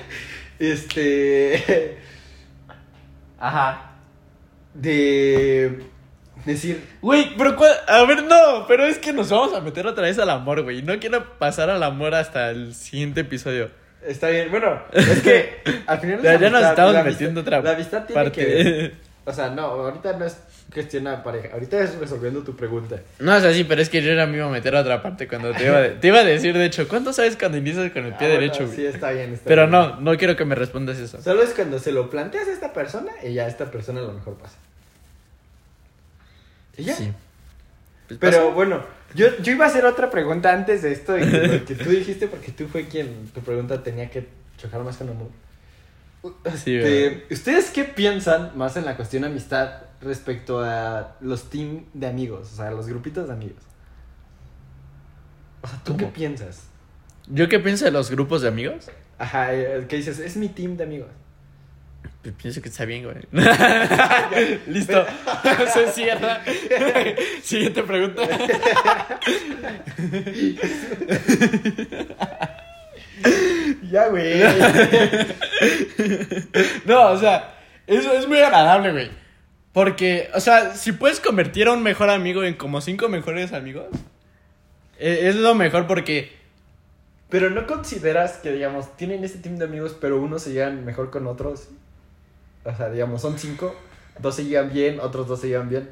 este. 0.58 1.98
Ajá. 3.38 3.92
de 4.74 5.80
decir, 6.44 6.82
Güey, 7.02 7.34
pero 7.36 7.56
cuál- 7.56 7.76
a 7.88 8.04
ver, 8.04 8.22
no, 8.24 8.66
pero 8.68 8.84
es 8.84 8.98
que 8.98 9.12
nos 9.12 9.30
vamos 9.30 9.52
a 9.54 9.60
meter 9.60 9.86
otra 9.86 10.04
vez 10.04 10.18
al 10.18 10.30
amor, 10.30 10.62
güey. 10.62 10.82
No 10.82 10.98
quiero 10.98 11.38
pasar 11.38 11.70
al 11.70 11.82
amor 11.82 12.14
hasta 12.14 12.50
el 12.50 12.74
siguiente 12.74 13.22
episodio. 13.22 13.70
está 14.06 14.28
bien, 14.28 14.50
bueno, 14.50 14.80
es 14.92 15.22
que 15.22 15.56
al 15.86 15.98
final 15.98 16.22
Ya- 16.22 16.32
ya 16.38 16.50
nos 16.50 16.62
amistad, 16.62 16.70
estamos 16.70 16.92
la 16.94 17.02
metiendo 17.04 17.40
amistad- 17.40 17.58
otra 17.58 17.70
La 17.70 17.76
amistad 17.76 18.04
tiene 18.06 18.22
parte. 18.22 18.44
que... 18.46 19.06
O 19.28 19.32
sea, 19.32 19.50
no, 19.50 19.62
ahorita 19.62 20.12
no 20.16 20.24
es 20.24 20.38
cuestión 20.72 21.04
de 21.04 21.16
pareja, 21.18 21.50
ahorita 21.54 21.80
es 21.80 21.94
resolviendo 21.96 22.42
tu 22.42 22.54
pregunta. 22.56 23.00
No, 23.18 23.36
o 23.36 23.40
sea, 23.40 23.52
sí, 23.52 23.64
pero 23.64 23.80
es 23.80 23.88
que 23.88 24.02
yo 24.02 24.10
era 24.12 24.26
me 24.26 24.36
iba 24.36 24.46
a 24.46 24.50
meter 24.50 24.74
a 24.76 24.80
otra 24.80 25.02
parte 25.02 25.26
cuando 25.28 25.52
te 25.52 25.64
iba, 25.66 25.78
a, 25.78 25.88
te 26.00 26.08
iba 26.08 26.18
a 26.18 26.24
decir, 26.24 26.56
de 26.56 26.64
hecho, 26.66 26.86
¿cuánto 26.88 27.12
sabes 27.12 27.36
cuando 27.36 27.56
inicias 27.58 27.90
con 27.92 28.04
el 28.04 28.14
pie 28.14 28.26
Ah, 28.26 28.30
bueno, 28.30 28.32
derecho, 28.40 28.64
güey? 28.66 28.76
Sí, 28.76 28.86
está 28.86 29.10
bien, 29.12 29.32
está 29.32 29.48
Pero 29.48 29.62
bien. 29.62 29.70
no, 29.72 30.00
no 30.00 30.16
quiero 30.18 30.36
que 30.36 30.44
me 30.44 30.54
respondas 30.54 30.98
eso. 30.98 31.22
Solo 31.22 31.42
es 31.42 31.50
cuando 31.54 31.78
se 31.78 31.92
lo 31.92 32.10
planteas 32.10 32.48
a 32.48 32.52
esta 32.52 32.72
persona 32.72 33.12
y 33.22 33.32
ya 33.34 33.46
esta 33.46 33.70
persona 33.70 34.00
a 34.00 34.04
lo 34.04 34.12
mejor 34.12 34.34
pasa. 34.34 34.56
¿Y 36.76 36.84
ya? 36.84 36.94
Sí. 36.94 37.12
Pues 38.08 38.20
Pero 38.20 38.38
pasa. 38.38 38.54
bueno, 38.54 38.84
yo, 39.14 39.28
yo 39.42 39.52
iba 39.52 39.64
a 39.64 39.68
hacer 39.68 39.84
otra 39.86 40.10
pregunta 40.10 40.52
antes 40.52 40.82
de 40.82 40.92
esto, 40.92 41.14
de 41.14 41.20
que, 41.30 41.64
que 41.64 41.74
tú 41.82 41.90
dijiste, 41.90 42.28
porque 42.28 42.52
tú 42.52 42.66
fue 42.68 42.86
quien 42.86 43.28
tu 43.34 43.40
pregunta 43.40 43.82
tenía 43.82 44.10
que 44.10 44.26
chocar 44.58 44.82
más 44.82 44.96
con 44.96 45.08
amor. 45.08 45.28
Sí, 46.56 46.80
¿Ustedes 47.30 47.70
qué 47.70 47.84
piensan 47.84 48.56
más 48.56 48.76
en 48.76 48.84
la 48.84 48.96
cuestión 48.96 49.24
amistad 49.24 49.82
respecto 50.00 50.60
a 50.60 51.16
los 51.20 51.50
team 51.50 51.84
de 51.94 52.06
amigos? 52.08 52.52
O 52.52 52.56
sea, 52.56 52.70
los 52.70 52.88
grupitos 52.88 53.28
de 53.28 53.32
amigos. 53.32 53.62
O 55.62 55.68
sea, 55.68 55.80
¿tú 55.84 55.96
qué 55.96 56.06
piensas? 56.06 56.64
¿Yo 57.28 57.48
qué 57.48 57.58
pienso 57.58 57.84
de 57.84 57.90
los 57.90 58.10
grupos 58.10 58.42
de 58.42 58.48
amigos? 58.48 58.90
Ajá, 59.18 59.50
¿qué 59.50 59.96
dices? 59.96 60.18
Es 60.18 60.36
mi 60.36 60.48
team 60.48 60.76
de 60.76 60.84
amigos. 60.84 61.08
Pues 62.22 62.34
pienso 62.34 62.60
que 62.60 62.68
está 62.68 62.84
bien, 62.84 63.04
güey. 63.04 63.16
Listo. 64.66 65.06
Se 65.72 65.92
cierra. 65.92 66.42
Siguiente 67.42 67.82
pregunta. 67.84 68.22
Ya, 73.90 74.08
güey. 74.08 74.42
No, 76.84 77.08
o 77.10 77.18
sea, 77.18 77.54
eso 77.86 78.12
es 78.12 78.28
muy 78.28 78.38
agradable, 78.38 78.92
güey. 78.92 79.10
Porque, 79.72 80.30
o 80.34 80.40
sea, 80.40 80.74
si 80.74 80.92
puedes 80.92 81.20
convertir 81.20 81.68
a 81.68 81.72
un 81.72 81.82
mejor 81.82 82.10
amigo 82.10 82.42
en 82.44 82.54
como 82.54 82.80
cinco 82.80 83.08
mejores 83.08 83.52
amigos, 83.52 83.86
e- 84.98 85.28
es 85.28 85.36
lo 85.36 85.54
mejor 85.54 85.86
porque 85.86 86.32
Pero 87.28 87.50
no 87.50 87.66
consideras 87.66 88.34
que, 88.38 88.52
digamos, 88.52 88.96
tienen 88.96 89.24
este 89.24 89.38
team 89.38 89.56
de 89.58 89.64
amigos, 89.66 89.96
pero 90.00 90.20
unos 90.20 90.42
se 90.42 90.52
llevan 90.52 90.84
mejor 90.84 91.10
con 91.10 91.26
otros. 91.26 91.68
O 92.64 92.74
sea, 92.76 92.88
digamos, 92.90 93.22
son 93.22 93.38
cinco, 93.38 93.74
dos 94.18 94.34
se 94.36 94.44
llevan 94.44 94.72
bien, 94.72 95.00
otros 95.00 95.26
dos 95.28 95.40
se 95.40 95.48
llevan 95.48 95.68
bien. 95.68 95.90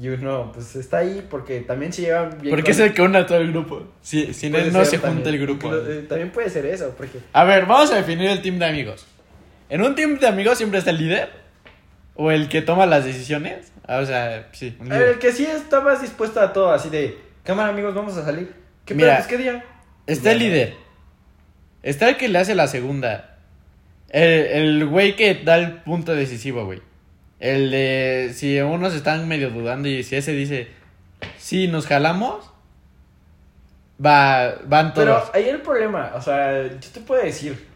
Y 0.00 0.08
uno, 0.08 0.50
pues 0.54 0.74
está 0.76 0.98
ahí 0.98 1.26
porque 1.28 1.60
también 1.60 1.92
se 1.92 2.02
llevan 2.02 2.38
bien. 2.40 2.54
porque 2.54 2.70
es 2.70 2.78
con- 2.78 2.86
el 2.86 2.94
que 2.94 3.02
une 3.02 3.18
a 3.18 3.26
todo 3.26 3.38
el 3.38 3.52
grupo. 3.52 3.86
Si, 4.00 4.32
sin 4.32 4.52
Puede 4.52 4.66
él 4.68 4.72
no 4.72 4.84
se 4.84 4.92
también. 4.98 5.14
junta 5.16 5.28
el 5.30 5.38
grupo. 5.38 5.74
Eh, 5.76 6.06
También 6.08 6.30
puede 6.30 6.48
ser 6.50 6.64
eso, 6.66 6.94
porque. 6.96 7.18
A 7.32 7.44
ver, 7.44 7.66
vamos 7.66 7.92
a 7.92 7.96
definir 7.96 8.28
el 8.30 8.40
team 8.42 8.58
de 8.58 8.66
amigos. 8.66 9.06
En 9.68 9.82
un 9.82 9.94
team 9.94 10.18
de 10.18 10.26
amigos 10.26 10.56
siempre 10.58 10.78
está 10.78 10.90
el 10.90 10.98
líder 10.98 11.30
o 12.14 12.30
el 12.30 12.48
que 12.48 12.62
toma 12.62 12.86
las 12.86 13.04
decisiones. 13.04 13.70
Ah, 13.86 13.98
O 13.98 14.06
sea, 14.06 14.48
sí, 14.52 14.76
un 14.80 14.86
A 14.86 14.94
ver, 14.96 14.98
líder. 15.00 15.12
el 15.14 15.18
que 15.18 15.32
sí 15.32 15.44
está 15.44 15.80
más 15.80 16.00
dispuesto 16.00 16.40
a 16.40 16.52
todo, 16.52 16.72
así 16.72 16.88
de. 16.88 17.18
Cámara, 17.44 17.68
amigos, 17.68 17.94
vamos 17.94 18.16
a 18.16 18.24
salir. 18.24 18.52
¿Qué 18.86 18.94
Mira, 18.94 19.08
pedo? 19.08 19.16
Pues, 19.18 19.26
¿Qué 19.28 19.36
día? 19.38 19.64
Está 20.06 20.32
el 20.32 20.38
líder. 20.38 20.74
Está 21.82 22.08
el 22.08 22.16
que 22.16 22.28
le 22.28 22.38
hace 22.38 22.54
la 22.54 22.66
segunda. 22.66 23.38
El, 24.08 24.22
el 24.30 24.86
güey 24.86 25.16
que 25.16 25.34
da 25.34 25.56
el 25.58 25.72
punto 25.82 26.14
decisivo, 26.14 26.64
güey. 26.64 26.80
El 27.42 27.72
de 27.72 28.30
si 28.36 28.60
unos 28.60 28.94
están 28.94 29.26
medio 29.26 29.50
dudando 29.50 29.88
y 29.88 30.04
si 30.04 30.14
ese 30.14 30.30
dice, 30.30 30.68
sí, 31.38 31.66
nos 31.66 31.88
jalamos, 31.88 32.48
va, 34.04 34.60
van 34.64 34.94
todos. 34.94 35.06
Pero 35.06 35.30
ahí 35.34 35.48
el 35.48 35.60
problema, 35.60 36.12
o 36.14 36.22
sea, 36.22 36.62
yo 36.68 36.88
te 36.92 37.00
puedo 37.00 37.20
decir. 37.20 37.68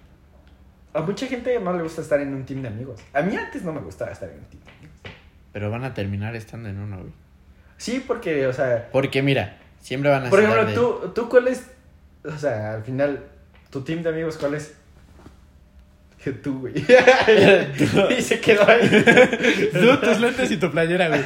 A 0.95 1.01
mucha 1.01 1.27
gente 1.27 1.59
no 1.59 1.73
le 1.73 1.83
gusta 1.83 2.01
estar 2.01 2.21
en 2.21 2.33
un 2.33 2.47
team 2.47 2.62
de 2.62 2.69
amigos. 2.69 3.01
A 3.12 3.23
mí 3.23 3.37
antes 3.37 3.64
no 3.64 3.73
me 3.73 3.81
gustaba 3.81 4.12
estar 4.12 4.29
en 4.31 4.37
un 4.39 4.45
team 4.45 4.62
de 4.62 4.71
amigos. 4.71 4.97
Pero 5.51 5.69
van 5.69 5.83
a 5.83 5.95
terminar 5.95 6.37
estando 6.37 6.69
en 6.69 6.79
uno, 6.79 6.99
güey. 6.99 7.12
Sí, 7.77 8.05
porque, 8.07 8.47
o 8.47 8.53
sea, 8.53 8.89
Porque 8.93 9.21
mira, 9.21 9.59
siempre 9.81 10.11
van 10.11 10.27
a 10.27 10.31
por 10.31 10.39
ejemplo, 10.39 10.64
de- 10.64 10.75
tú, 10.75 11.12
tú 11.12 11.29
cuál 11.29 11.49
es, 11.49 11.67
o 12.25 12.39
sea, 12.39 12.73
al 12.75 12.85
final, 12.85 13.25
tu 13.71 13.83
team 13.83 14.05
de 14.05 14.11
amigos, 14.11 14.37
¿cuál 14.39 14.55
es? 14.55 14.77
Que 16.27 16.33
tú, 16.33 16.59
güey. 16.59 16.74
y 18.18 18.20
se 18.20 18.41
quedó 18.41 18.68
ahí. 18.68 18.81
Tú, 19.72 19.97
tus 19.99 20.18
lentes 20.18 20.51
y 20.51 20.57
tu 20.57 20.72
playera, 20.72 21.07
güey. 21.07 21.22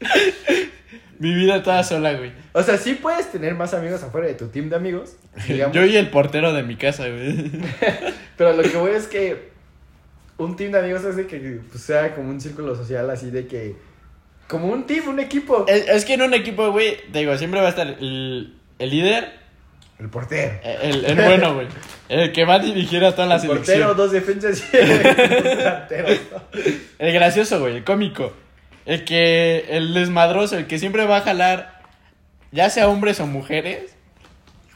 Mi 1.20 1.32
vida 1.32 1.62
toda 1.62 1.84
sola, 1.84 2.14
güey. 2.14 2.32
O 2.52 2.64
sea, 2.64 2.76
sí 2.78 2.94
puedes 2.94 3.30
tener 3.30 3.54
más 3.54 3.74
amigos 3.74 4.02
afuera 4.02 4.26
de 4.26 4.34
tu 4.34 4.48
team 4.48 4.70
de 4.70 4.74
amigos, 4.74 5.14
digamos, 5.46 5.72
Yo 5.72 5.84
y 5.84 5.96
el 5.96 6.10
portero 6.10 6.52
de 6.52 6.64
mi 6.64 6.74
casa, 6.74 7.08
güey. 7.08 7.48
pero 8.36 8.54
lo 8.54 8.64
que 8.64 8.76
voy 8.76 8.90
es 8.90 9.06
que 9.06 9.50
un 10.36 10.56
team 10.56 10.72
de 10.72 10.80
amigos 10.80 11.04
es 11.04 11.14
de 11.14 11.28
que 11.28 11.60
pues, 11.70 11.84
sea 11.84 12.12
como 12.12 12.30
un 12.30 12.40
círculo 12.40 12.74
social 12.74 13.08
así 13.08 13.30
de 13.30 13.46
que, 13.46 13.76
como 14.48 14.66
un 14.66 14.84
team, 14.84 15.06
un 15.06 15.20
equipo. 15.20 15.64
Es, 15.68 15.86
es 15.88 16.04
que 16.04 16.14
en 16.14 16.22
un 16.22 16.34
equipo, 16.34 16.72
güey, 16.72 16.96
te 17.12 17.20
digo, 17.20 17.38
siempre 17.38 17.60
va 17.60 17.66
a 17.66 17.70
estar 17.70 17.86
el, 17.86 18.56
el 18.80 18.90
líder, 18.90 19.45
El 19.98 20.08
portero. 20.10 20.58
el, 20.62 21.04
el 21.06 21.14
bueno, 21.16 21.54
güey. 21.54 21.68
El 22.08 22.30
que 22.32 22.44
va 22.44 22.54
a 22.54 22.58
dirigir 22.58 23.02
a 23.04 23.12
toda 23.14 23.26
la 23.26 23.36
El 23.36 23.46
portero, 23.46 23.64
selección. 23.64 23.96
dos 23.96 24.12
defensas 24.12 24.62
y. 24.72 24.76
El 26.98 27.12
gracioso, 27.12 27.60
güey, 27.60 27.76
el 27.76 27.84
cómico. 27.84 28.32
El 28.84 29.04
que, 29.04 29.66
el 29.70 29.94
desmadroso, 29.94 30.56
el 30.58 30.66
que 30.66 30.78
siempre 30.78 31.04
va 31.06 31.16
a 31.18 31.20
jalar, 31.22 31.82
ya 32.52 32.70
sea 32.70 32.88
hombres 32.88 33.18
o 33.20 33.26
mujeres, 33.26 33.96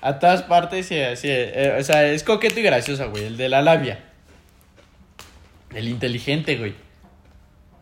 a 0.00 0.18
todas 0.18 0.42
partes 0.42 0.90
y 0.90 1.00
así. 1.00 1.28
eh, 1.30 1.76
o 1.78 1.84
sea, 1.84 2.06
es 2.06 2.24
coqueto 2.24 2.58
y 2.58 2.62
gracioso, 2.62 3.10
güey, 3.10 3.26
el 3.26 3.36
de 3.36 3.48
la 3.48 3.62
labia. 3.62 4.00
El 5.74 5.86
inteligente, 5.86 6.56
güey. 6.56 6.74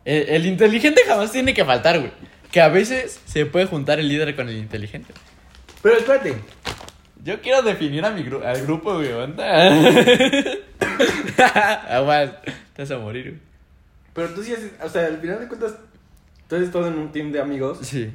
El, 0.05 0.29
el 0.29 0.47
inteligente 0.47 1.03
jamás 1.07 1.33
tiene 1.33 1.55
que 1.55 1.65
faltar, 1.65 1.99
güey. 2.01 2.13
Que 2.51 2.61
a 2.61 2.69
veces 2.69 3.21
se 3.25 3.47
puede 3.47 3.67
juntar 3.67 3.99
el 3.99 4.09
líder 4.09 4.35
con 4.37 4.49
el 4.49 4.57
inteligente. 4.57 5.15
Pero 5.83 5.97
espérate, 5.97 6.35
Yo 7.25 7.41
quiero 7.41 7.63
definir 7.63 8.05
a 8.05 8.11
mi 8.11 8.23
gru- 8.23 8.45
al 8.45 8.63
grupo, 8.63 8.95
güey. 8.95 9.13
¿onda? 9.13 9.45
Aguas, 11.91 12.31
te 12.75 12.83
vas 12.83 12.91
a 12.91 12.99
morir, 12.99 13.25
güey. 13.31 13.41
pero 14.15 14.29
tú 14.35 14.43
sí 14.43 14.53
haces, 14.55 14.73
o 14.83 14.89
sea, 14.89 15.07
al 15.07 15.19
final 15.19 15.41
de 15.41 15.49
cuentas, 15.49 15.75
tú 16.49 16.57
eres 16.57 16.71
todo 16.71 16.87
en 16.89 16.95
un 16.99 17.13
team 17.13 17.33
de 17.33 17.41
amigos. 17.41 17.79
Sí. 17.83 18.13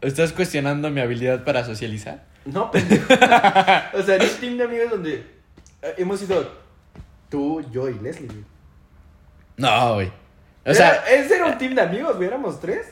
¿Estás 0.00 0.32
cuestionando 0.32 0.90
mi 0.90 1.00
habilidad 1.00 1.44
para 1.44 1.64
socializar? 1.64 2.24
No, 2.44 2.70
pendejo. 2.70 3.06
o 3.94 4.02
sea, 4.02 4.16
en 4.16 4.22
un 4.22 4.36
team 4.40 4.56
de 4.58 4.64
amigos 4.64 4.90
donde 4.90 5.14
eh, 5.82 5.94
hemos 5.98 6.20
sido 6.20 6.50
tú, 7.28 7.64
yo 7.72 7.88
y 7.88 7.94
Leslie. 7.98 8.28
güey. 8.28 8.44
No, 9.56 9.94
güey. 9.94 10.08
O 10.08 10.70
Era- 10.70 10.74
sea, 10.74 10.92
ese 11.08 11.36
era 11.36 11.46
un 11.46 11.58
team 11.58 11.74
de 11.74 11.80
amigos, 11.82 12.16
güey, 12.16 12.28
éramos 12.28 12.60
tres. 12.60 12.86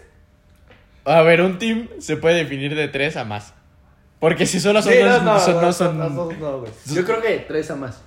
a 1.05 1.22
ver, 1.22 1.41
un 1.43 1.59
team 1.59 1.89
se 2.01 2.16
puede 2.16 2.37
definir 2.37 2.75
de 2.75 2.89
tres 2.89 3.16
a 3.16 3.25
más. 3.25 3.55
Porque 4.25 4.47
si 4.47 4.59
solo 4.59 4.81
son 4.81 4.95
Sí, 4.95 5.01
dos, 5.01 5.22
no, 5.22 5.39
son- 5.39 5.57
no 5.57 5.61
no, 5.61 5.70
son... 5.72 5.99
no, 5.99 6.09
no, 6.09 6.33
no, 6.33 6.61
güey. 6.61 6.72
Yo 6.87 7.05
creo 7.05 7.20
que 7.20 7.45
tres 7.47 7.70
a 7.70 7.77
más. 7.77 8.01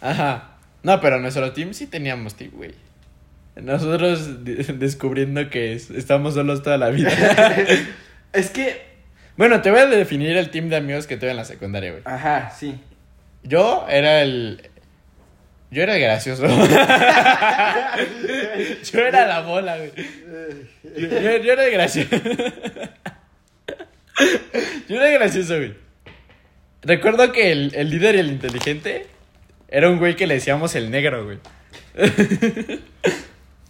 Ajá. 0.00 0.50
No, 0.84 1.00
pero 1.00 1.18
nuestro 1.18 1.50
team 1.52 1.74
sí 1.74 1.88
teníamos 1.88 2.36
team, 2.36 2.52
güey. 2.54 2.76
Nosotros 3.56 4.44
de- 4.44 4.54
descubriendo 4.78 5.50
que 5.50 5.72
es- 5.72 5.90
estamos 5.90 6.34
solos 6.34 6.62
toda 6.62 6.78
la 6.78 6.90
vida. 6.90 7.10
es 8.32 8.50
que, 8.50 8.80
bueno, 9.36 9.62
te 9.62 9.72
voy 9.72 9.80
a 9.80 9.86
definir 9.86 10.36
el 10.36 10.48
team 10.50 10.68
de 10.68 10.76
amigos 10.76 11.08
que 11.08 11.16
tuve 11.16 11.30
en 11.32 11.38
la 11.38 11.44
secundaria, 11.44 11.90
güey. 11.90 12.02
ajá, 12.04 12.52
sí. 12.56 12.78
Yo 13.42 13.84
era 13.88 14.22
el. 14.22 14.70
Yo 15.72 15.82
era 15.82 15.96
el 15.96 16.02
gracioso. 16.02 16.46
yo 18.92 19.00
era 19.00 19.26
la 19.26 19.40
bola, 19.40 19.76
güey. 19.76 19.90
Yo, 20.96 21.08
yo- 21.08 21.36
yo 21.38 21.52
era 21.52 21.64
el 21.66 21.72
gracioso. 21.72 22.10
Yo 24.88 24.96
era 24.96 25.10
gracioso, 25.10 25.56
güey. 25.56 25.74
Recuerdo 26.82 27.32
que 27.32 27.52
el, 27.52 27.72
el 27.74 27.90
líder 27.90 28.14
y 28.16 28.18
el 28.18 28.28
inteligente 28.28 29.06
era 29.68 29.90
un 29.90 29.98
güey 29.98 30.16
que 30.16 30.26
le 30.26 30.34
decíamos 30.34 30.74
el 30.74 30.90
negro, 30.90 31.24
güey. 31.24 31.38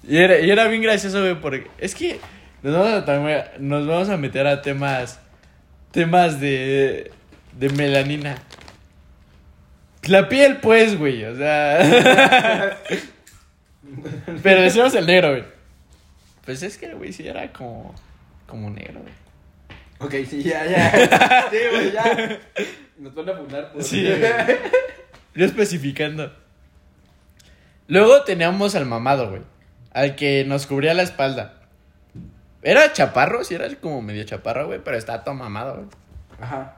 y, 0.08 0.16
era, 0.16 0.38
y 0.40 0.50
era 0.50 0.68
bien 0.68 0.82
gracioso, 0.82 1.20
güey, 1.20 1.34
porque 1.40 1.66
es 1.78 1.94
que 1.94 2.20
nos 2.62 2.74
vamos 2.74 3.08
a, 3.08 3.52
nos 3.58 3.86
vamos 3.86 4.08
a 4.08 4.16
meter 4.16 4.46
a 4.46 4.62
temas. 4.62 5.20
Temas 5.90 6.40
de. 6.40 7.10
de 7.52 7.68
melanina. 7.70 8.36
La 10.04 10.28
piel, 10.28 10.58
pues, 10.58 10.98
güey, 10.98 11.24
o 11.24 11.36
sea. 11.36 12.78
Pero 14.42 14.62
decimos 14.62 14.94
el 14.94 15.06
negro, 15.06 15.30
güey. 15.30 15.44
Pues 16.44 16.62
es 16.62 16.78
que 16.78 16.94
güey 16.94 17.12
sí 17.12 17.26
era 17.26 17.52
como. 17.52 17.94
como 18.46 18.70
negro, 18.70 19.00
güey. 19.00 19.14
Ok, 20.00 20.14
sí, 20.28 20.42
ya, 20.42 20.64
ya. 20.66 21.48
Sí, 21.50 21.56
güey, 21.72 21.92
ya. 21.92 22.38
Nos 22.98 23.14
van 23.14 23.28
a 23.30 23.34
fundar 23.34 23.72
por... 23.72 23.82
Sí, 23.82 24.04
güey. 24.06 24.20
Yo 25.34 25.44
especificando. 25.44 26.32
Luego 27.86 28.22
teníamos 28.24 28.74
al 28.74 28.86
mamado, 28.86 29.30
güey. 29.30 29.42
al 29.92 30.14
que 30.16 30.44
nos 30.44 30.66
cubría 30.66 30.94
la 30.94 31.02
espalda. 31.02 31.54
Era 32.62 32.92
chaparro, 32.92 33.44
sí, 33.44 33.54
era 33.54 33.68
como 33.76 34.02
medio 34.02 34.24
chaparro, 34.24 34.66
güey, 34.66 34.80
pero 34.84 34.96
estaba 34.96 35.24
todo 35.24 35.34
mamado, 35.34 35.74
güey. 35.76 35.86
Ajá. 36.40 36.76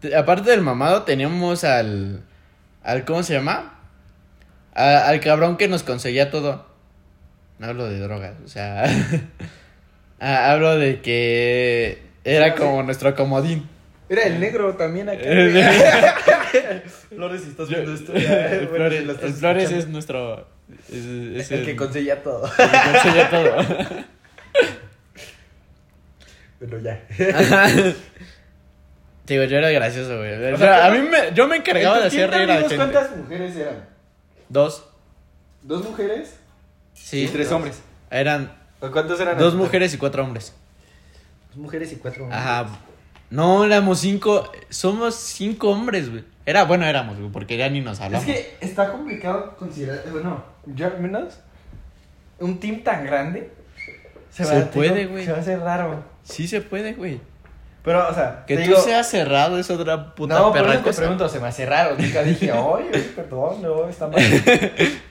Te- 0.00 0.14
Aparte 0.16 0.50
del 0.50 0.62
mamado, 0.62 1.02
teníamos 1.02 1.64
al. 1.64 2.22
al 2.82 3.04
¿Cómo 3.04 3.22
se 3.24 3.34
llama? 3.34 3.78
A- 4.74 5.08
al 5.08 5.20
cabrón 5.20 5.56
que 5.56 5.66
nos 5.68 5.82
conseguía 5.82 6.30
todo. 6.30 6.66
No 7.58 7.66
hablo 7.66 7.86
de 7.88 7.98
drogas, 7.98 8.34
o 8.44 8.48
sea. 8.48 8.84
hablo 10.20 10.76
de 10.78 11.00
que. 11.02 12.07
Era 12.28 12.54
como 12.54 12.82
nuestro 12.82 13.14
comodín. 13.14 13.68
Era 14.08 14.22
el 14.24 14.40
negro 14.40 14.74
también 14.74 15.08
acá. 15.08 15.20
El-. 15.20 15.62
Flores, 17.08 17.46
estás 17.46 17.68
viendo 17.68 17.92
esto. 17.92 18.12
el 18.14 18.66
bueno, 18.68 18.86
Flores, 18.86 19.04
lo 19.04 19.12
estás 19.12 19.30
el 19.30 19.34
Flores 19.36 19.62
escuchando. 19.64 19.86
es 19.86 19.92
nuestro. 19.92 20.48
Es, 20.90 21.04
es 21.46 21.50
el 21.52 21.64
que 21.64 21.76
conseguía 21.76 22.22
todo. 22.22 22.44
el 22.46 22.70
que 22.70 22.92
conseguía 22.92 23.30
todo. 23.30 23.56
Bueno, 26.60 26.78
ya. 26.78 27.00
Digo, 29.26 29.44
yo 29.44 29.58
era 29.58 29.70
gracioso, 29.70 30.16
güey. 30.18 30.52
O 30.52 30.54
O 30.54 30.58
sea, 30.58 30.86
a 30.86 30.90
mí 30.90 31.00
me, 31.00 31.32
yo 31.34 31.46
me 31.46 31.56
encargaba 31.56 31.98
de 32.00 32.04
¿En 32.04 32.10
tu 32.10 32.16
hacer 32.16 32.30
reír 32.30 32.50
a 32.50 32.54
la 32.54 32.60
gente. 32.60 32.76
¿Cuántas 32.76 33.16
mujeres 33.16 33.56
eran? 33.56 33.88
Dos. 34.48 34.84
¿Dos 35.62 35.84
mujeres? 35.84 36.34
Sí. 36.94 37.24
y 37.24 37.28
tres 37.28 37.48
dos. 37.48 37.56
hombres. 37.56 37.82
Eran 38.10 38.52
¿O 38.80 38.90
¿Cuántos 38.90 39.20
eran? 39.20 39.38
dos 39.38 39.54
mujeres 39.54 39.92
y 39.94 39.98
cuatro 39.98 40.24
hombres. 40.24 40.54
Mujeres 41.58 41.92
y 41.92 41.96
cuatro 41.96 42.24
hombres. 42.24 42.40
Ajá. 42.40 42.66
No, 43.30 43.64
éramos 43.64 44.00
cinco. 44.00 44.50
Somos 44.70 45.14
cinco 45.16 45.70
hombres, 45.70 46.10
güey. 46.10 46.24
Era, 46.46 46.64
bueno, 46.64 46.86
éramos, 46.86 47.18
güey, 47.18 47.30
porque 47.30 47.56
ya 47.58 47.68
ni 47.68 47.80
nos 47.80 47.98
Es 47.98 48.04
hablamos. 48.04 48.26
que 48.26 48.56
está 48.60 48.90
complicado 48.90 49.54
considerar. 49.58 50.02
Bueno, 50.10 50.42
yo 50.66 50.86
al 50.86 50.98
menos. 51.00 51.38
Un 52.40 52.58
team 52.60 52.82
tan 52.82 53.04
grande. 53.04 53.50
Se 54.30 54.44
va- 54.44 54.64
puede, 54.70 55.06
güey. 55.06 55.24
Se 55.24 55.32
va 55.32 55.38
a 55.38 55.40
hacer 55.40 55.58
raro. 55.60 56.04
Sí 56.22 56.46
se 56.46 56.60
puede, 56.60 56.92
güey. 56.94 57.20
Pero, 57.82 58.08
o 58.08 58.14
sea. 58.14 58.44
Que 58.46 58.56
te 58.56 58.62
tú 58.64 58.68
digo- 58.70 58.80
seas 58.82 59.08
cerrado 59.10 59.58
es 59.58 59.68
otra 59.70 60.14
puta 60.14 60.38
No, 60.38 60.52
perra 60.52 60.74
eso 60.74 60.84
te 60.84 60.92
pregunto, 60.92 61.28
se 61.28 61.40
me 61.40 61.48
hace 61.48 61.66
raro. 61.66 61.96
Nunca 61.98 62.22
dije, 62.22 62.52
oye, 62.52 62.90
perdón, 63.16 63.60
no, 63.62 63.88
está 63.88 64.06
mal. 64.06 64.18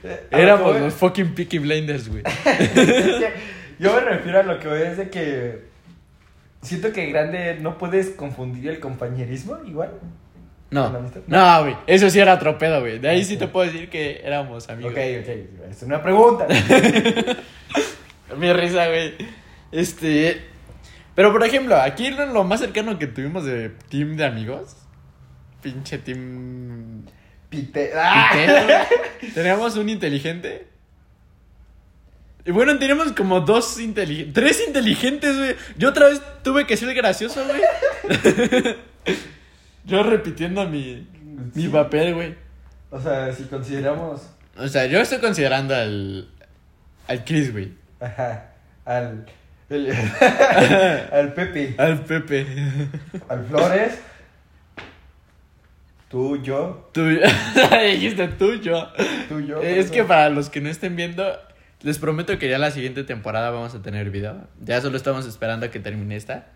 Eh, 0.04 0.26
Éramos 0.30 0.80
los 0.80 0.94
fucking 0.94 1.34
Peaky 1.34 1.58
Blinders, 1.58 2.08
güey. 2.08 2.22
es 2.46 2.70
que 2.70 3.32
yo 3.78 3.92
me 3.94 4.00
refiero 4.00 4.40
a 4.40 4.42
lo 4.44 4.58
que 4.58 4.68
voy 4.68 4.80
es 4.82 4.96
de 4.96 5.10
que 5.10 5.67
siento 6.62 6.92
que 6.92 7.06
grande 7.06 7.58
no 7.60 7.78
puedes 7.78 8.10
confundir 8.10 8.68
el 8.70 8.80
compañerismo 8.80 9.58
igual. 9.64 9.92
No, 10.70 10.90
no, 11.26 11.62
güey. 11.62 11.76
Eso 11.86 12.10
sí 12.10 12.20
era 12.20 12.34
otro 12.34 12.58
pedo, 12.58 12.80
güey. 12.80 12.98
De 12.98 13.08
ahí 13.08 13.24
sí 13.24 13.38
te 13.38 13.48
puedo 13.48 13.70
decir 13.70 13.88
que 13.88 14.20
éramos 14.22 14.68
amigos. 14.68 14.92
Ok, 14.92 14.98
ok, 15.20 15.70
es 15.70 15.82
una 15.82 16.02
pregunta. 16.02 16.46
Mi 18.36 18.52
risa, 18.52 18.86
güey. 18.88 19.14
Este. 19.72 20.42
Pero 21.14 21.32
por 21.32 21.42
ejemplo, 21.42 21.74
aquí 21.76 22.10
lo, 22.10 22.26
lo 22.26 22.44
más 22.44 22.60
cercano 22.60 22.98
que 22.98 23.06
tuvimos 23.06 23.44
de 23.46 23.70
team 23.88 24.16
de 24.16 24.26
amigos. 24.26 24.76
Pinche 25.62 25.98
team. 25.98 27.06
Pite. 27.48 27.92
¡Ah! 27.96 28.86
Teníamos 29.34 29.76
un 29.76 29.88
inteligente. 29.88 30.66
Y 32.48 32.50
bueno, 32.50 32.78
teníamos 32.78 33.12
como 33.12 33.42
dos 33.42 33.78
inteligentes. 33.78 34.32
Tres 34.32 34.64
inteligentes, 34.66 35.36
güey. 35.36 35.54
Yo 35.76 35.90
otra 35.90 36.06
vez 36.08 36.22
tuve 36.42 36.66
que 36.66 36.78
ser 36.78 36.94
gracioso, 36.94 37.44
güey. 37.44 37.60
Yo 39.84 40.02
repitiendo 40.02 40.66
mi, 40.66 41.06
mi 41.54 41.68
papel, 41.68 42.14
güey. 42.14 42.34
O 42.90 42.98
sea, 42.98 43.30
si 43.34 43.42
consideramos 43.44 44.22
O 44.56 44.66
sea, 44.66 44.86
yo 44.86 44.98
estoy 44.98 45.18
considerando 45.18 45.74
al. 45.74 46.26
al 47.06 47.24
Chris, 47.26 47.52
güey. 47.52 47.72
ajá, 48.00 48.52
al 48.86 49.26
el- 49.68 49.90
al 51.12 51.34
Pepe, 51.34 51.74
Al 51.76 52.02
Pepe. 52.02 52.46
al 53.28 53.44
Flores, 53.44 53.98
tú, 56.08 56.42
yo, 56.42 56.88
Tú, 56.94 57.02
dijiste 57.90 58.28
tú, 58.28 58.54
yo. 58.54 58.88
tú, 59.28 59.40
yo. 59.40 59.60
es 59.60 59.90
que 59.90 60.04
para 60.04 60.30
los 60.30 60.48
que 60.48 60.62
no 60.62 60.70
estén 60.70 60.96
viendo, 60.96 61.38
les 61.82 61.98
prometo 61.98 62.38
que 62.38 62.48
ya 62.48 62.58
la 62.58 62.70
siguiente 62.70 63.04
temporada 63.04 63.50
vamos 63.50 63.74
a 63.74 63.82
tener 63.82 64.10
video. 64.10 64.46
Ya 64.64 64.80
solo 64.80 64.96
estamos 64.96 65.26
esperando 65.26 65.66
a 65.66 65.70
que 65.70 65.80
termine 65.80 66.16
esta 66.16 66.46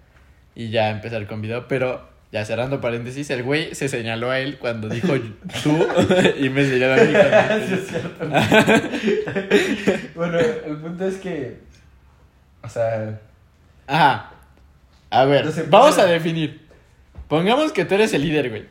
y 0.54 0.70
ya 0.70 0.90
empezar 0.90 1.26
con 1.26 1.40
video. 1.42 1.68
Pero 1.68 2.08
ya 2.32 2.44
cerrando 2.44 2.80
paréntesis, 2.80 3.28
el 3.30 3.42
güey 3.42 3.74
se 3.74 3.88
señaló 3.88 4.30
a 4.30 4.38
él 4.40 4.58
cuando 4.58 4.88
dijo 4.88 5.14
tú 5.62 5.86
y 6.38 6.48
me 6.48 6.64
señaló 6.64 6.94
a 6.94 7.04
mí. 7.04 7.12
Sí, 7.68 7.74
es 7.74 7.86
cierto. 7.88 8.28
bueno, 10.14 10.38
el 10.38 10.76
punto 10.78 11.06
es 11.06 11.16
que, 11.18 11.58
o 12.62 12.68
sea, 12.68 13.20
Ajá. 13.86 14.30
A 15.10 15.24
ver, 15.26 15.46
vamos 15.68 15.98
a 15.98 16.06
definir. 16.06 16.62
Pongamos 17.28 17.70
que 17.72 17.84
tú 17.84 17.94
eres 17.94 18.14
el 18.14 18.22
líder, 18.22 18.48
güey. 18.48 18.64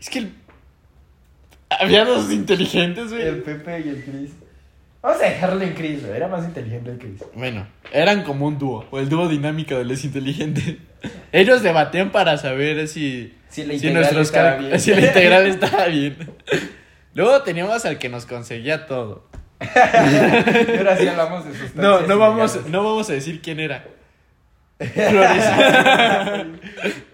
Es 0.00 0.08
que 0.08 0.18
el- 0.20 0.32
había 1.70 2.04
dos 2.04 2.30
inteligentes, 2.32 3.10
güey. 3.10 3.22
el 3.22 3.42
Pepe 3.42 3.82
y 3.84 3.88
el 3.88 4.04
Chris. 4.04 4.30
Vamos 5.02 5.22
a 5.22 5.26
dejarlo 5.26 5.62
en 5.62 5.74
Chris, 5.74 6.02
güey, 6.04 6.16
era 6.16 6.26
más 6.28 6.44
inteligente 6.44 6.90
el 6.90 6.98
Chris. 6.98 7.22
Bueno, 7.34 7.66
eran 7.92 8.24
como 8.24 8.46
un 8.46 8.58
dúo, 8.58 8.86
o 8.90 8.98
el 8.98 9.08
dúo 9.08 9.28
dinámico 9.28 9.76
de 9.76 9.84
los 9.84 10.04
inteligentes. 10.04 10.76
Ellos 11.32 11.62
debatían 11.62 12.10
para 12.10 12.36
saber 12.38 12.88
si, 12.88 13.34
Si 13.48 13.62
la 13.62 13.68
si, 13.68 13.74
integral 13.86 13.94
nuestros 13.94 14.26
estaba 14.26 14.56
bien. 14.56 14.80
si 14.80 14.92
la 14.94 15.00
integral 15.06 15.46
estaba 15.46 15.86
bien. 15.86 16.16
Luego 17.14 17.42
teníamos 17.42 17.84
al 17.84 17.98
que 17.98 18.08
nos 18.08 18.26
conseguía 18.26 18.86
todo. 18.86 19.28
y 19.60 20.76
ahora 20.76 20.96
sí 20.98 21.08
hablamos 21.08 21.44
de 21.46 21.52
sustancias 21.52 21.76
No, 21.76 22.00
no 22.02 22.18
vamos, 22.18 22.66
no 22.66 22.84
vamos 22.84 23.08
a 23.08 23.12
decir 23.14 23.40
quién 23.40 23.60
era. 23.60 23.84
Flores. 24.78 25.44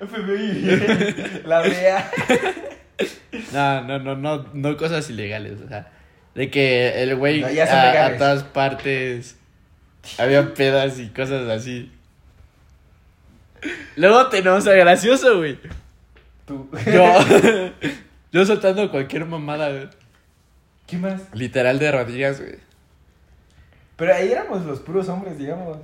FBI, 0.00 1.42
la 1.44 1.62
DEA. 1.62 2.10
No, 3.52 3.82
no, 3.82 3.98
no, 3.98 4.16
no, 4.16 4.46
no 4.52 4.76
cosas 4.76 5.08
ilegales, 5.10 5.60
o 5.64 5.68
sea, 5.68 5.90
de 6.34 6.50
que 6.50 7.02
el 7.02 7.16
güey 7.16 7.40
No, 7.40 7.46
a, 7.46 8.06
a 8.06 8.16
todas 8.16 8.44
partes 8.44 9.36
había 10.18 10.54
pedas 10.54 10.98
y 10.98 11.08
cosas 11.08 11.48
así. 11.48 11.90
Luego 13.96 14.28
tenemos 14.28 14.66
a 14.66 14.72
gracioso, 14.72 15.38
güey. 15.38 15.58
Tú. 16.46 16.68
Yo, 16.92 17.14
yo 18.32 18.46
soltando 18.46 18.90
cualquier 18.90 19.24
mamada, 19.24 19.70
güey. 19.70 19.88
¿Qué 20.86 20.96
más? 20.98 21.22
Literal 21.32 21.78
de 21.78 21.92
rodillas, 21.92 22.40
güey. 22.40 22.56
Pero 23.96 24.14
ahí 24.14 24.32
éramos 24.32 24.64
los 24.64 24.80
puros 24.80 25.08
hombres, 25.08 25.38
digamos. 25.38 25.78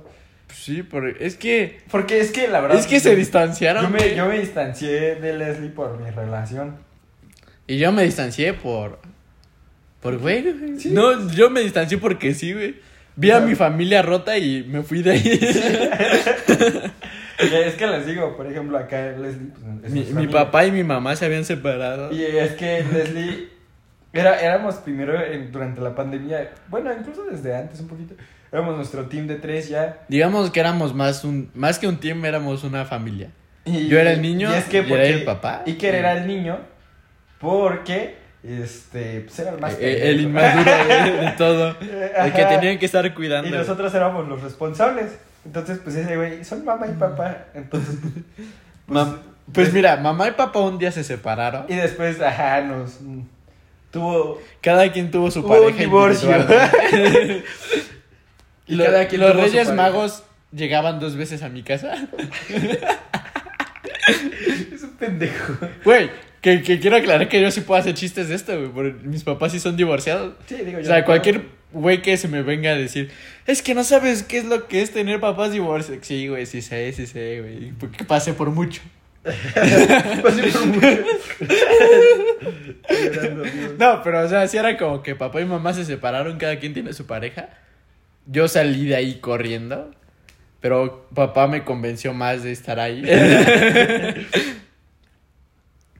Pues 0.47 0.59
sí, 0.59 0.83
por, 0.83 1.07
es 1.07 1.35
que, 1.35 1.79
Porque 1.89 2.19
es 2.19 2.31
que 2.31 2.47
la 2.47 2.59
verdad. 2.59 2.77
es 2.79 2.87
que 2.87 2.99
se 2.99 3.15
distanciaron, 3.15 3.83
Yo 3.83 3.89
me, 3.89 4.15
yo 4.15 4.25
me 4.25 4.39
distancié 4.39 5.15
de 5.15 5.33
Leslie 5.33 5.69
por 5.69 5.99
mi 5.99 6.09
relación. 6.09 6.77
Y 7.69 7.77
yo 7.77 7.91
me 7.91 8.03
distancié 8.03 8.53
por, 8.53 8.97
por 10.01 10.17
güey, 10.17 10.41
güey. 10.41 10.79
Sí. 10.79 10.89
No, 10.89 11.29
yo 11.29 11.51
me 11.51 11.61
distancié 11.61 11.99
porque 11.99 12.33
sí, 12.33 12.51
güey. 12.51 12.77
Vi 13.15 13.29
a 13.29 13.41
mi 13.41 13.53
familia 13.53 14.01
rota 14.01 14.39
y 14.39 14.63
me 14.63 14.81
fui 14.81 15.03
de 15.03 15.11
ahí. 15.11 15.39
Y 17.41 17.55
es 17.55 17.75
que 17.75 17.87
les 17.87 18.05
digo, 18.05 18.35
por 18.35 18.47
ejemplo, 18.47 18.77
acá 18.77 19.13
Leslie. 19.17 19.47
Pues, 19.81 19.93
es 19.93 20.11
mi, 20.11 20.27
papá 20.27 20.65
y 20.65 20.71
mi 20.71 20.83
mamá 20.83 21.15
se 21.15 21.23
habían 21.23 21.45
separado. 21.45 22.11
Y 22.11 22.21
es 22.21 22.51
que 22.53 22.83
Leslie. 22.91 23.47
Era, 24.11 24.41
éramos 24.41 24.75
primero 24.75 25.23
en- 25.23 25.49
durante 25.49 25.79
la 25.79 25.95
pandemia. 25.95 26.51
Bueno, 26.67 26.91
incluso 26.91 27.23
desde 27.23 27.55
antes 27.55 27.79
un 27.79 27.87
poquito. 27.87 28.15
Éramos 28.51 28.75
nuestro 28.75 29.05
team 29.05 29.25
de 29.27 29.35
tres 29.35 29.69
ya. 29.69 30.01
Digamos 30.09 30.51
que 30.51 30.59
éramos 30.59 30.93
más 30.93 31.23
un, 31.23 31.49
más 31.53 31.79
que 31.79 31.87
un 31.87 31.97
team, 31.97 32.25
éramos 32.25 32.65
una 32.65 32.83
familia. 32.83 33.29
Y, 33.63 33.87
Yo 33.87 33.99
era 33.99 34.11
el 34.11 34.21
niño 34.21 34.49
y 34.53 34.57
es 34.57 34.65
que 34.65 34.81
y 34.81 34.91
era 34.91 35.05
el 35.05 35.23
papá. 35.23 35.63
Iker 35.65 35.95
era 35.95 36.11
el 36.17 36.27
niño 36.27 36.59
porque 37.39 38.17
este 38.43 39.21
pues 39.21 39.37
era 39.39 39.51
el 39.51 39.59
más 39.59 39.73
Eh, 39.79 40.09
el 40.11 40.21
inmaduro 40.21 40.63
de, 40.71 41.11
de 41.11 41.31
todo. 41.37 41.75
El 41.81 42.33
que 42.33 42.45
tenían 42.45 42.77
que 42.79 42.85
estar 42.85 43.13
cuidando. 43.13 43.47
Y 43.49 43.51
nosotros 43.51 43.93
éramos 43.93 44.27
los 44.27 44.41
responsables. 44.41 45.17
Entonces, 45.45 45.79
pues 45.83 45.95
ese 45.95 46.15
güey, 46.17 46.43
son 46.43 46.63
mamá 46.65 46.85
y 46.87 46.91
papá. 46.93 47.45
Entonces, 47.53 47.95
pues, 48.85 48.97
Mam- 48.97 49.17
pues 49.53 49.73
mira, 49.73 49.95
mamá 49.97 50.27
y 50.27 50.31
papá 50.31 50.59
un 50.59 50.77
día 50.77 50.91
se 50.91 51.03
separaron. 51.03 51.65
y 51.67 51.75
después, 51.75 52.21
ajá, 52.21 52.61
nos 52.61 53.01
mm, 53.01 53.21
tuvo 53.91 54.39
Cada 54.61 54.91
quien 54.91 55.09
tuvo 55.11 55.31
su 55.31 55.45
pareja 55.47 55.67
un 55.71 55.77
divorcio. 55.77 56.29
Y 58.67 58.75
Lo- 58.75 58.85
cada 58.85 59.07
quien 59.07 59.21
los 59.21 59.31
tuvo 59.31 59.41
Reyes. 59.41 59.73
Magos 59.73 60.23
llegaban 60.51 60.99
dos 60.99 61.15
veces 61.15 61.41
a 61.41 61.49
mi 61.49 61.63
casa. 61.63 61.95
es 64.71 64.83
un 64.83 64.91
pendejo. 64.99 65.53
Güey, 65.83 66.11
que, 66.41 66.61
que 66.61 66.79
quiero 66.79 66.97
aclarar 66.97 67.27
que 67.29 67.41
yo 67.41 67.51
sí 67.51 67.61
puedo 67.61 67.79
hacer 67.79 67.93
chistes 67.93 68.29
de 68.29 68.35
esto, 68.35 68.57
güey. 68.57 68.69
porque 68.71 69.07
Mis 69.07 69.23
papás 69.23 69.51
sí 69.51 69.59
son 69.59 69.77
divorciados. 69.77 70.33
Sí, 70.47 70.55
digo 70.65 70.77
O 70.77 70.81
yo. 70.81 70.87
sea, 70.87 71.05
cualquier 71.05 71.43
güey 71.71 72.01
que 72.01 72.17
se 72.17 72.27
me 72.27 72.41
venga 72.41 72.71
a 72.71 72.75
decir, 72.75 73.11
es 73.45 73.61
que 73.61 73.75
no 73.75 73.83
sabes 73.83 74.23
qué 74.23 74.39
es 74.39 74.45
lo 74.45 74.67
que 74.67 74.81
es 74.81 74.91
tener 74.91 75.19
papás 75.19 75.51
divorciados. 75.51 76.05
Sí, 76.05 76.27
güey, 76.27 76.45
sí 76.45 76.61
sé, 76.61 76.91
sí 76.93 77.05
sé, 77.07 77.41
güey. 77.41 77.71
Porque 77.73 78.03
pasé 78.05 78.33
por 78.33 78.49
mucho. 78.51 78.81
Pasé 79.23 80.43
por 80.51 80.65
mucho. 80.65 80.87
No, 83.77 84.01
pero 84.03 84.25
o 84.25 84.29
sea, 84.29 84.47
si 84.47 84.57
era 84.57 84.77
como 84.77 85.03
que 85.03 85.15
papá 85.15 85.41
y 85.41 85.45
mamá 85.45 85.73
se 85.73 85.85
separaron, 85.85 86.37
cada 86.37 86.59
quien 86.59 86.73
tiene 86.73 86.93
su 86.93 87.05
pareja. 87.05 87.49
Yo 88.25 88.47
salí 88.47 88.85
de 88.85 88.95
ahí 88.95 89.19
corriendo, 89.19 89.91
pero 90.59 91.07
papá 91.13 91.47
me 91.47 91.63
convenció 91.63 92.13
más 92.13 92.43
de 92.43 92.51
estar 92.51 92.79
ahí. 92.79 93.03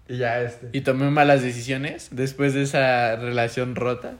Y 0.09 0.17
ya 0.17 0.41
este. 0.41 0.69
y 0.73 0.81
tomé 0.81 1.09
malas 1.11 1.41
decisiones 1.43 2.09
después 2.11 2.53
de 2.53 2.63
esa 2.63 3.15
relación 3.15 3.75
rota. 3.75 4.15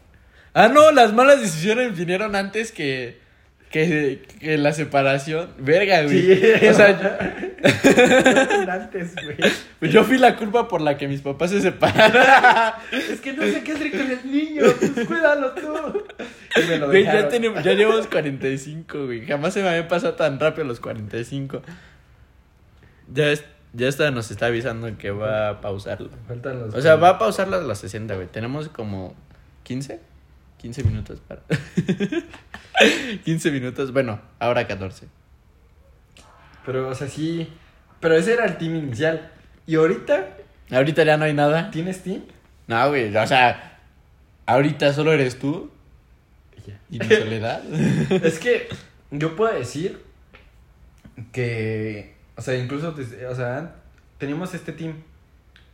Ah, 0.54 0.68
no, 0.68 0.92
las 0.92 1.14
malas 1.14 1.42
decisiones 1.42 1.98
vinieron 1.98 2.36
antes 2.36 2.72
que, 2.72 3.20
que, 3.72 4.22
que 4.40 4.58
la 4.58 4.72
separación. 4.72 5.50
Verga, 5.58 6.04
güey. 6.04 6.36
Sí. 6.36 6.68
O 6.68 6.74
sea, 6.74 7.58
antes, 8.72 9.16
güey. 9.24 9.38
yo, 9.82 9.88
yo 9.88 10.04
fui 10.04 10.18
la 10.18 10.36
culpa 10.36 10.68
por 10.68 10.82
la 10.82 10.98
que 10.98 11.08
mis 11.08 11.22
papás 11.22 11.52
se 11.52 11.62
separaron. 11.62 12.74
Es 12.92 13.20
que 13.22 13.34
no 13.34 13.44
sé 13.44 13.64
qué 13.64 13.72
hacer 13.74 13.92
con 13.92 14.12
el 14.12 14.32
niño. 14.32 14.64
Pues 14.80 15.08
cuídalo 15.08 15.52
tú. 15.54 16.04
Y 16.56 16.68
me 16.68 16.78
lo 16.78 16.88
Güey, 16.88 17.04
ya, 17.04 17.28
tenemos, 17.30 17.64
ya 17.64 17.74
llevamos 17.74 18.08
45, 18.08 19.06
güey. 19.06 19.26
Jamás 19.26 19.54
se 19.54 19.62
me 19.64 19.70
había 19.70 19.88
pasado 19.88 20.14
tan 20.16 20.40
rápido 20.40 20.66
los 20.66 20.80
45. 20.80 21.62
Ya, 23.14 23.32
es- 23.32 23.44
ya 23.74 23.88
está, 23.88 24.12
nos 24.12 24.32
está 24.32 24.48
avisando 24.48 24.98
que 24.98 25.12
va 25.12 25.50
a 25.50 25.62
pausarlo. 25.62 26.10
Faltan 26.28 26.60
los. 26.60 26.74
O 26.74 26.82
sea, 26.82 26.96
va 26.96 27.10
a 27.10 27.20
pausarlo 27.20 27.58
a 27.58 27.62
las 27.62 27.80
60, 27.80 28.16
güey. 28.16 28.28
Tenemos 28.28 28.70
como 28.70 29.16
15, 29.64 30.00
15 30.58 30.84
minutos 30.84 31.22
para... 31.28 31.42
15 33.24 33.52
minutos, 33.52 33.92
bueno, 33.92 34.22
ahora 34.40 34.66
14. 34.68 35.08
Pero, 36.66 36.90
o 36.90 36.96
sea, 36.96 37.08
sí. 37.08 37.52
Pero 38.00 38.16
ese 38.16 38.34
era 38.34 38.46
el 38.46 38.58
team 38.58 38.76
inicial. 38.76 39.32
Y 39.68 39.76
ahorita, 39.76 40.38
Ahorita 40.72 41.04
ya 41.04 41.18
no 41.18 41.26
hay 41.26 41.34
nada. 41.34 41.72
¿tienes 41.72 42.04
team? 42.04 42.22
No, 42.68 42.90
güey, 42.90 43.16
o 43.16 43.28
sea, 43.28 43.80
ahorita 44.46 44.94
solo 44.94 45.14
eres 45.14 45.40
tú 45.40 45.72
y 46.92 47.00
mi 47.00 47.08
soledad. 47.08 47.64
es 48.24 48.40
que 48.40 48.68
yo 49.12 49.36
puedo 49.36 49.54
decir 49.54 50.04
que, 51.32 52.16
o 52.40 52.42
sea, 52.42 52.56
incluso, 52.56 52.96
o 53.30 53.36
sea, 53.36 53.76
teníamos 54.18 54.54
este 54.54 54.72
team, 54.72 54.94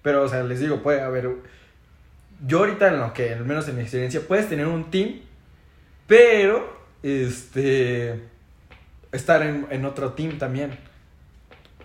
pero, 0.01 0.23
o 0.23 0.27
sea, 0.27 0.43
les 0.43 0.59
digo, 0.59 0.81
puede 0.81 0.99
haber, 0.99 1.29
yo 2.47 2.57
ahorita 2.57 2.87
en 2.87 2.99
lo 2.99 3.13
que, 3.13 3.33
al 3.33 3.45
menos 3.45 3.67
en 3.67 3.75
mi 3.75 3.83
experiencia, 3.83 4.19
puedes 4.27 4.49
tener 4.49 4.65
un 4.65 4.89
team, 4.89 5.19
pero, 6.07 6.75
este, 7.03 8.19
estar 9.11 9.43
en, 9.43 9.67
en 9.69 9.85
otro 9.85 10.13
team 10.13 10.39
también, 10.39 10.71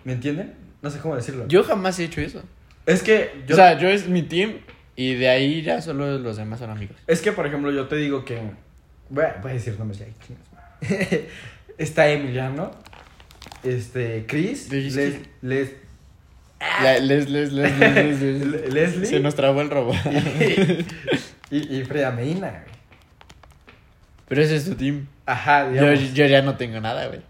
¿me 0.04 0.14
entienden? 0.14 0.54
No 0.80 0.88
sé 0.88 0.98
cómo 0.98 1.14
decirlo. 1.14 1.46
Yo 1.46 1.62
jamás 1.62 1.98
he 1.98 2.04
hecho 2.04 2.22
eso. 2.22 2.42
es 2.86 3.02
que, 3.02 3.42
yo, 3.46 3.56
O 3.56 3.56
sea, 3.56 3.78
yo 3.78 3.86
es 3.86 4.08
mi 4.08 4.22
team 4.22 4.60
y 4.96 5.12
de 5.12 5.28
ahí 5.28 5.60
ya 5.60 5.82
solo 5.82 6.18
los 6.18 6.38
demás 6.38 6.58
son 6.58 6.70
amigos. 6.70 6.96
es 7.06 7.20
que, 7.20 7.32
por 7.32 7.46
ejemplo, 7.46 7.70
yo 7.70 7.86
te 7.86 7.96
digo 7.96 8.24
que, 8.24 8.40
voy 9.10 9.24
a, 9.24 9.40
voy 9.42 9.50
a 9.50 9.54
decir 9.54 9.78
nombres 9.78 9.98
ya, 9.98 10.06
está 11.76 12.08
Emiliano, 12.08 12.70
este, 13.64 14.24
Chris, 14.26 14.70
Les, 14.70 14.94
Les- 14.94 15.20
les, 15.42 15.70
les, 17.00 17.28
les, 17.28 17.52
les, 17.52 17.52
les, 17.52 18.20
les. 18.20 18.46
Le- 18.46 18.68
Leslie 18.70 19.06
Se 19.06 19.20
nos 19.20 19.34
trabó 19.34 19.60
el 19.62 19.70
robot. 19.70 19.96
y, 21.50 21.76
y 21.78 21.84
Frida 21.84 22.10
Medina, 22.10 22.50
güey. 22.50 22.74
Pero 24.28 24.42
ese 24.42 24.56
es 24.56 24.64
tu 24.66 24.74
team. 24.74 25.06
Ajá, 25.26 25.66
Yo, 25.66 25.72
digamos. 25.90 26.14
yo 26.14 26.26
ya 26.26 26.42
no 26.42 26.56
tengo 26.56 26.80
nada, 26.80 27.06
güey. 27.08 27.20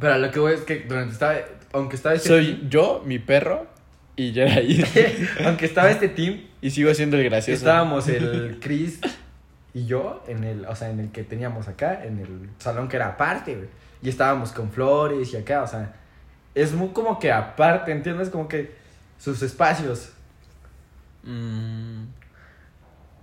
Pero 0.00 0.18
lo 0.18 0.30
que 0.30 0.40
voy 0.40 0.54
es 0.54 0.60
que 0.62 0.80
durante 0.80 1.12
estaba, 1.12 1.34
aunque 1.72 1.96
estaba 1.96 2.14
este 2.14 2.28
Soy 2.28 2.64
yo, 2.68 3.02
mi 3.06 3.18
perro 3.18 3.66
y 4.16 4.32
Jedi. 4.32 4.82
team, 4.82 5.12
aunque 5.44 5.66
estaba 5.66 5.90
este 5.90 6.08
team, 6.08 6.40
y 6.60 6.70
sigo 6.70 6.92
siendo 6.94 7.16
el 7.18 7.24
gracioso. 7.24 7.58
estábamos 7.58 8.08
el 8.08 8.58
Chris 8.60 8.98
y 9.74 9.86
yo 9.86 10.22
en 10.26 10.42
el, 10.44 10.64
o 10.66 10.74
sea, 10.74 10.90
en 10.90 10.98
el 11.00 11.10
que 11.12 11.22
teníamos 11.22 11.68
acá, 11.68 12.02
en 12.04 12.18
el 12.18 12.48
salón 12.58 12.88
que 12.88 12.96
era 12.96 13.08
aparte, 13.08 13.54
güey. 13.54 13.68
Y 14.02 14.08
estábamos 14.08 14.52
con 14.52 14.70
flores 14.70 15.32
y 15.32 15.36
acá, 15.36 15.62
o 15.62 15.66
sea, 15.66 15.94
es 16.54 16.72
muy 16.72 16.88
como 16.88 17.18
que 17.18 17.30
aparte, 17.30 17.92
¿entiendes? 17.92 18.30
Como 18.30 18.48
que 18.48 18.74
sus 19.18 19.40
espacios. 19.42 20.12
Mm. 21.22 22.04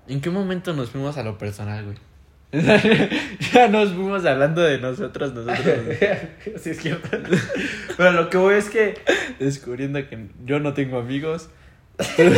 ¿En 0.08 0.22
qué 0.22 0.30
momento 0.30 0.74
nos 0.74 0.90
fuimos 0.90 1.18
a 1.18 1.24
lo 1.24 1.38
personal, 1.38 1.86
güey? 1.86 1.98
ya 3.54 3.68
nos 3.68 3.90
fuimos 3.90 4.26
hablando 4.26 4.62
de 4.62 4.80
nosotros, 4.80 5.34
nosotros. 5.36 5.66
sí, 6.60 6.72
es 6.72 6.82
cierto. 6.82 7.10
Pero 7.98 8.12
lo 8.14 8.30
que 8.30 8.38
voy 8.38 8.56
es 8.56 8.70
que 8.70 8.96
descubriendo 9.38 10.00
que 10.08 10.30
yo 10.46 10.60
no 10.60 10.74
tengo 10.74 10.98
amigos. 11.00 11.50
Pero 12.16 12.32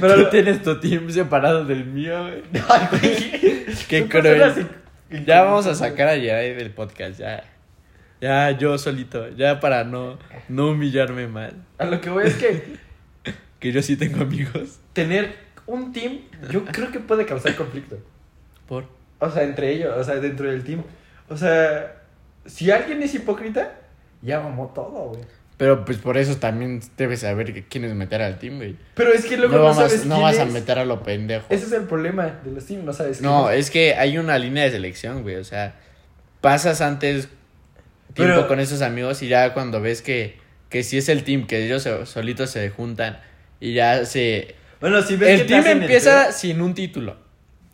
Pero 0.00 0.16
lo- 0.16 0.24
tú 0.24 0.30
tienes 0.30 0.62
tu 0.62 0.78
team 0.78 1.10
separado 1.10 1.64
del 1.64 1.86
mío, 1.86 2.22
güey. 2.22 2.42
Ay, 2.68 2.88
güey. 2.90 3.64
Qué 3.88 4.06
cruel. 4.06 4.68
Ya 5.26 5.42
vamos 5.42 5.66
a 5.66 5.74
sacar 5.74 6.08
a 6.08 6.14
Jedi 6.16 6.54
del 6.54 6.70
podcast, 6.70 7.18
ya. 7.18 7.42
Ya 8.20 8.50
yo 8.52 8.76
solito, 8.78 9.28
ya 9.30 9.60
para 9.60 9.84
no, 9.84 10.18
no 10.48 10.70
humillarme 10.70 11.28
mal. 11.28 11.54
A 11.78 11.84
lo 11.84 12.00
que 12.00 12.10
voy 12.10 12.26
es 12.26 12.34
que 12.34 12.76
Que 13.60 13.72
yo 13.72 13.82
sí 13.82 13.96
tengo 13.96 14.22
amigos. 14.22 14.78
tener 14.92 15.34
un 15.66 15.92
team, 15.92 16.20
yo 16.50 16.64
creo 16.64 16.90
que 16.90 16.98
puede 17.00 17.26
causar 17.26 17.54
conflicto. 17.56 17.98
Por. 18.66 18.86
O 19.20 19.30
sea, 19.30 19.42
entre 19.42 19.72
ellos, 19.72 19.94
o 19.96 20.02
sea, 20.04 20.16
dentro 20.16 20.48
del 20.50 20.62
team. 20.64 20.82
O 21.28 21.36
sea, 21.36 21.96
si 22.46 22.70
alguien 22.70 23.02
es 23.02 23.14
hipócrita, 23.14 23.72
ya 24.22 24.40
mamó 24.40 24.68
todo, 24.74 25.08
güey. 25.10 25.20
Pero 25.56 25.84
pues 25.84 25.98
por 25.98 26.16
eso 26.16 26.36
también 26.36 26.80
debes 26.96 27.20
saber 27.20 27.52
que 27.52 27.64
quiénes 27.66 27.92
meter 27.94 28.22
al 28.22 28.38
team, 28.38 28.58
güey. 28.58 28.76
Pero 28.94 29.12
es 29.12 29.26
que 29.26 29.36
luego 29.36 29.54
No, 29.54 29.58
no, 29.58 29.64
vamos- 29.70 29.76
sabes 29.90 30.06
no 30.06 30.14
quién 30.14 30.22
vas 30.26 30.38
a 30.38 30.44
es. 30.44 30.52
meter 30.52 30.78
a 30.78 30.84
lo 30.84 31.02
pendejo. 31.02 31.46
Ese 31.50 31.66
es 31.66 31.72
el 31.72 31.82
problema 31.82 32.26
de 32.44 32.52
los 32.52 32.64
teams, 32.64 32.84
no 32.84 32.92
sabes 32.92 33.20
No, 33.20 33.46
quién 33.48 33.58
es 33.58 33.70
que 33.72 33.94
hay 33.94 34.18
una 34.18 34.38
línea 34.38 34.62
de 34.64 34.70
selección, 34.70 35.22
güey. 35.22 35.34
O 35.36 35.44
sea, 35.44 35.74
pasas 36.40 36.80
antes 36.80 37.28
tiempo 38.14 38.34
Pero- 38.34 38.48
con 38.48 38.60
esos 38.60 38.82
amigos 38.82 39.22
y 39.22 39.28
ya 39.28 39.54
cuando 39.54 39.80
ves 39.80 40.02
que, 40.02 40.38
que 40.68 40.82
si 40.82 40.98
es 40.98 41.08
el 41.08 41.24
team, 41.24 41.46
que 41.46 41.64
ellos 41.64 41.88
solitos 42.08 42.50
se 42.50 42.68
juntan 42.70 43.20
y 43.60 43.74
ya 43.74 44.04
se... 44.04 44.54
Bueno, 44.80 45.02
si 45.02 45.16
ves 45.16 45.40
El 45.40 45.46
te 45.46 45.60
team 45.60 45.66
empieza 45.82 46.30
sin 46.32 46.60
un 46.60 46.74
título. 46.74 47.16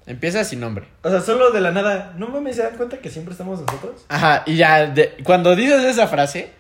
Empieza 0.07 0.45
sin 0.45 0.61
nombre. 0.61 0.85
o 1.03 1.09
sea, 1.11 1.21
solo 1.21 1.51
de 1.51 1.61
la 1.63 1.71
nada. 1.71 2.13
No 2.19 2.29
mames, 2.29 2.57
¿se 2.57 2.63
dan 2.63 2.77
cuenta 2.77 2.99
que 2.99 3.09
siempre 3.09 3.33
estamos 3.33 3.61
nosotros? 3.61 4.05
Ajá, 4.09 4.43
y 4.47 4.57
ya 4.57 4.87
de- 4.87 5.15
cuando 5.25 5.57
dices 5.57 5.83
esa 5.85 6.07
frase, 6.09 6.51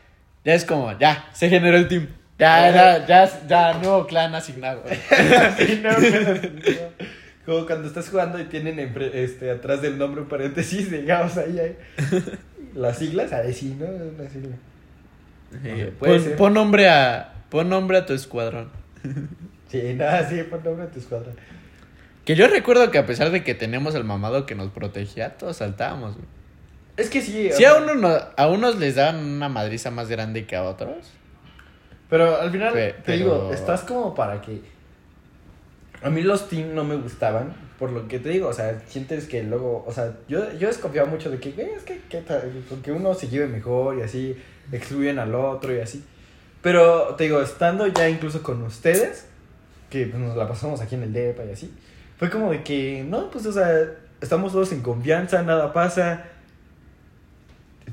ya 0.44 0.54
es 0.54 0.64
como, 0.64 0.98
ya, 0.98 1.28
se 1.34 1.48
generó 1.50 1.76
el 1.76 1.86
team. 1.88 2.08
Ya, 2.38 2.70
ya, 2.70 3.06
ya, 3.06 3.46
ya, 3.46 3.74
nuevo 3.74 4.06
clan 4.06 4.34
asignado. 4.34 4.82
Sí, 5.58 5.80
no, 5.82 5.90
pero- 6.00 6.92
Como 7.44 7.66
cuando 7.66 7.86
estás 7.88 8.08
jugando 8.08 8.40
y 8.40 8.44
tienen 8.44 8.78
este, 9.12 9.50
atrás 9.50 9.82
del 9.82 9.98
nombre 9.98 10.22
un 10.22 10.28
paréntesis, 10.28 10.90
digamos 10.90 11.36
ahí, 11.36 11.58
ahí. 11.58 11.76
Las 12.74 12.98
siglas, 12.98 13.32
ahí 13.32 13.52
sí, 13.52 13.76
¿no? 13.78 13.86
Una 13.86 14.28
sigla. 14.28 14.56
Puede 15.98 16.14
pon, 16.16 16.20
ser. 16.22 16.36
pon 16.36 16.54
nombre 16.54 16.88
a, 16.88 17.32
pon 17.50 17.68
nombre 17.68 17.98
a 17.98 18.06
tu 18.06 18.12
escuadrón. 18.12 18.70
Sí, 19.68 19.94
nada, 19.94 20.28
sí, 20.28 20.40
pon 20.44 20.62
nombre 20.62 20.84
a 20.84 20.88
tu 20.88 21.00
escuadra. 21.00 21.32
Que 22.24 22.36
yo 22.36 22.46
recuerdo 22.46 22.92
que 22.92 22.98
a 22.98 23.06
pesar 23.06 23.30
de 23.32 23.42
que 23.42 23.54
teníamos 23.56 23.96
el 23.96 24.04
mamado 24.04 24.46
que 24.46 24.54
nos 24.54 24.70
protegía, 24.70 25.30
todos 25.36 25.56
saltábamos, 25.56 26.14
güey. 26.14 26.26
Es 26.96 27.10
que 27.10 27.20
sí. 27.20 27.50
Sí, 27.52 27.64
a, 27.64 27.74
uno 27.74 27.94
no- 27.96 28.16
a 28.36 28.46
unos 28.46 28.76
les 28.78 28.94
daban 28.94 29.16
una 29.24 29.48
madriza 29.48 29.90
más 29.90 30.08
grande 30.08 30.46
que 30.46 30.54
a 30.54 30.62
otros. 30.62 31.10
Pero 32.08 32.40
al 32.40 32.52
final, 32.52 32.72
Pe- 32.72 32.92
te 32.92 33.02
pero- 33.04 33.18
digo, 33.18 33.50
estás 33.52 33.80
como 33.82 34.14
para 34.14 34.40
que. 34.40 34.60
A 36.02 36.10
mí 36.10 36.22
los 36.22 36.48
team 36.48 36.72
no 36.74 36.84
me 36.84 36.94
gustaban, 36.94 37.54
por 37.78 37.90
lo 37.90 38.06
que 38.06 38.18
te 38.18 38.28
digo, 38.28 38.48
o 38.48 38.52
sea, 38.52 38.80
sientes 38.86 39.26
que 39.26 39.42
luego, 39.42 39.84
o 39.86 39.92
sea, 39.92 40.16
yo, 40.28 40.52
yo 40.52 40.68
desconfiaba 40.68 41.08
mucho 41.08 41.30
de 41.30 41.38
que, 41.38 41.48
es 41.48 41.82
que, 41.82 42.00
que 42.08 42.22
porque 42.68 42.92
uno 42.92 43.14
se 43.14 43.28
lleve 43.28 43.46
mejor 43.46 43.98
y 43.98 44.02
así, 44.02 44.36
excluyen 44.70 45.18
al 45.18 45.34
otro 45.34 45.74
y 45.74 45.80
así. 45.80 46.04
Pero 46.62 47.14
te 47.16 47.24
digo, 47.24 47.42
estando 47.42 47.86
ya 47.88 48.08
incluso 48.08 48.42
con 48.42 48.62
ustedes, 48.62 49.26
que 49.90 50.06
pues, 50.06 50.22
nos 50.22 50.36
la 50.36 50.48
pasamos 50.48 50.80
aquí 50.80 50.94
en 50.94 51.02
el 51.02 51.12
DEPA 51.12 51.44
y 51.44 51.50
así, 51.50 51.74
fue 52.18 52.30
como 52.30 52.50
de 52.52 52.62
que, 52.62 53.04
no, 53.06 53.30
pues, 53.30 53.44
o 53.46 53.52
sea, 53.52 53.68
estamos 54.20 54.52
todos 54.52 54.72
en 54.72 54.80
confianza, 54.80 55.42
nada 55.42 55.72
pasa. 55.72 56.24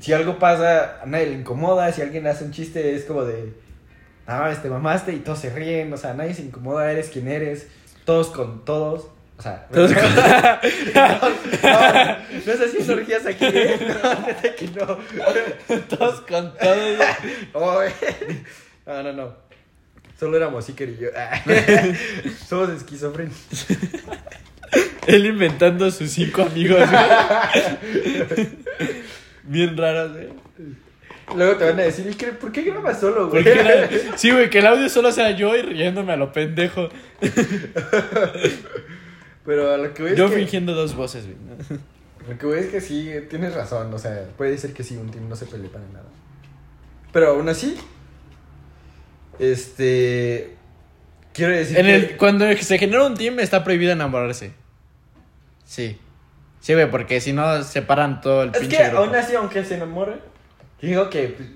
Si 0.00 0.12
algo 0.12 0.38
pasa, 0.38 1.02
a 1.02 1.06
nadie 1.06 1.26
le 1.26 1.34
incomoda, 1.34 1.92
si 1.92 2.02
alguien 2.02 2.26
hace 2.26 2.44
un 2.44 2.52
chiste, 2.52 2.94
es 2.94 3.04
como 3.04 3.24
de, 3.24 3.52
ah, 4.26 4.50
este 4.50 4.70
mamaste 4.70 5.12
y 5.12 5.18
todos 5.18 5.40
se 5.40 5.50
ríen, 5.50 5.92
o 5.92 5.96
sea, 5.96 6.14
nadie 6.14 6.34
se 6.34 6.42
incomoda, 6.42 6.90
eres 6.90 7.10
quien 7.10 7.28
eres, 7.28 7.68
todos 8.04 8.28
con 8.28 8.64
todos. 8.64 9.08
O 9.42 9.44
sea, 9.44 9.66
Todos 9.72 9.90
no, 9.90 10.00
con- 10.00 10.14
no, 10.14 11.08
no, 11.20 12.16
no 12.46 12.52
es 12.52 12.60
así 12.60 12.92
orgías 12.92 13.26
aquí, 13.26 13.44
¿eh? 13.44 13.76
No, 13.80 14.26
neta 14.26 14.54
que 14.54 14.68
no. 14.68 14.98
Todos 15.88 16.20
con 16.20 16.56
todos. 16.56 16.98
Oh, 17.52 17.82
eh. 17.82 17.92
No, 18.86 19.02
no, 19.02 19.12
no. 19.12 19.34
Solo 20.20 20.36
éramos 20.36 20.68
Iker 20.68 20.90
y 20.90 20.96
yo. 20.98 21.08
Somos 22.48 22.68
esquizofrénicos. 22.70 23.66
Él 25.08 25.26
inventando 25.26 25.90
sus 25.90 26.10
cinco 26.12 26.42
amigos, 26.42 26.78
güey. 26.88 28.48
Bien 29.42 29.76
raros, 29.76 30.12
güey. 30.12 30.28
Luego 31.36 31.56
te 31.56 31.64
van 31.64 31.80
a 31.80 31.82
decir, 31.82 32.06
"¿Y 32.08 32.14
qué- 32.14 32.26
¿por 32.32 32.52
qué 32.52 32.62
grabas 32.62 33.00
solo, 33.00 33.28
güey? 33.28 33.42
Porque 33.42 33.58
era- 33.58 33.88
Sí, 34.16 34.30
güey, 34.30 34.50
que 34.50 34.58
el 34.60 34.66
audio 34.66 34.88
solo 34.88 35.10
sea 35.10 35.30
yo 35.32 35.56
y 35.56 35.62
riéndome 35.62 36.12
a 36.12 36.16
lo 36.16 36.32
pendejo. 36.32 36.88
Pero 39.44 39.72
a 39.72 39.76
lo 39.76 39.92
que 39.94 40.02
voy 40.02 40.12
es 40.12 40.18
Yo 40.18 40.28
que... 40.28 40.36
fingiendo 40.36 40.74
dos 40.74 40.94
voces, 40.94 41.24
güey. 41.26 41.36
¿no? 41.36 41.78
Lo 42.28 42.38
que 42.38 42.46
voy 42.46 42.58
es 42.60 42.66
que 42.66 42.80
sí, 42.80 43.10
tienes 43.28 43.54
razón. 43.54 43.92
O 43.92 43.98
sea, 43.98 44.26
puede 44.36 44.56
ser 44.56 44.72
que 44.72 44.84
sí, 44.84 44.96
un 44.96 45.10
team 45.10 45.28
no 45.28 45.34
se 45.36 45.46
pelee 45.46 45.68
para 45.68 45.84
nada. 45.86 46.04
Pero 47.12 47.30
aún 47.30 47.48
así, 47.48 47.76
este. 49.38 50.56
Quiero 51.32 51.52
decir 51.54 51.78
En 51.78 51.86
que. 51.86 51.94
el, 51.94 52.16
cuando 52.16 52.50
se 52.56 52.78
genera 52.78 53.04
un 53.04 53.14
team 53.14 53.40
está 53.40 53.64
prohibido 53.64 53.92
enamorarse. 53.92 54.52
Sí. 55.64 55.98
Sí, 56.60 56.74
güey, 56.74 56.90
porque 56.90 57.20
si 57.20 57.32
no 57.32 57.62
separan 57.64 58.20
todo 58.20 58.44
el 58.44 58.50
es 58.50 58.58
pinche 58.58 58.76
que 58.76 58.82
grupo. 58.84 58.98
aún 58.98 59.14
así, 59.16 59.34
aunque 59.34 59.64
se 59.64 59.74
enamore, 59.74 60.12
digo 60.80 61.10
que, 61.10 61.28
pues, 61.28 61.48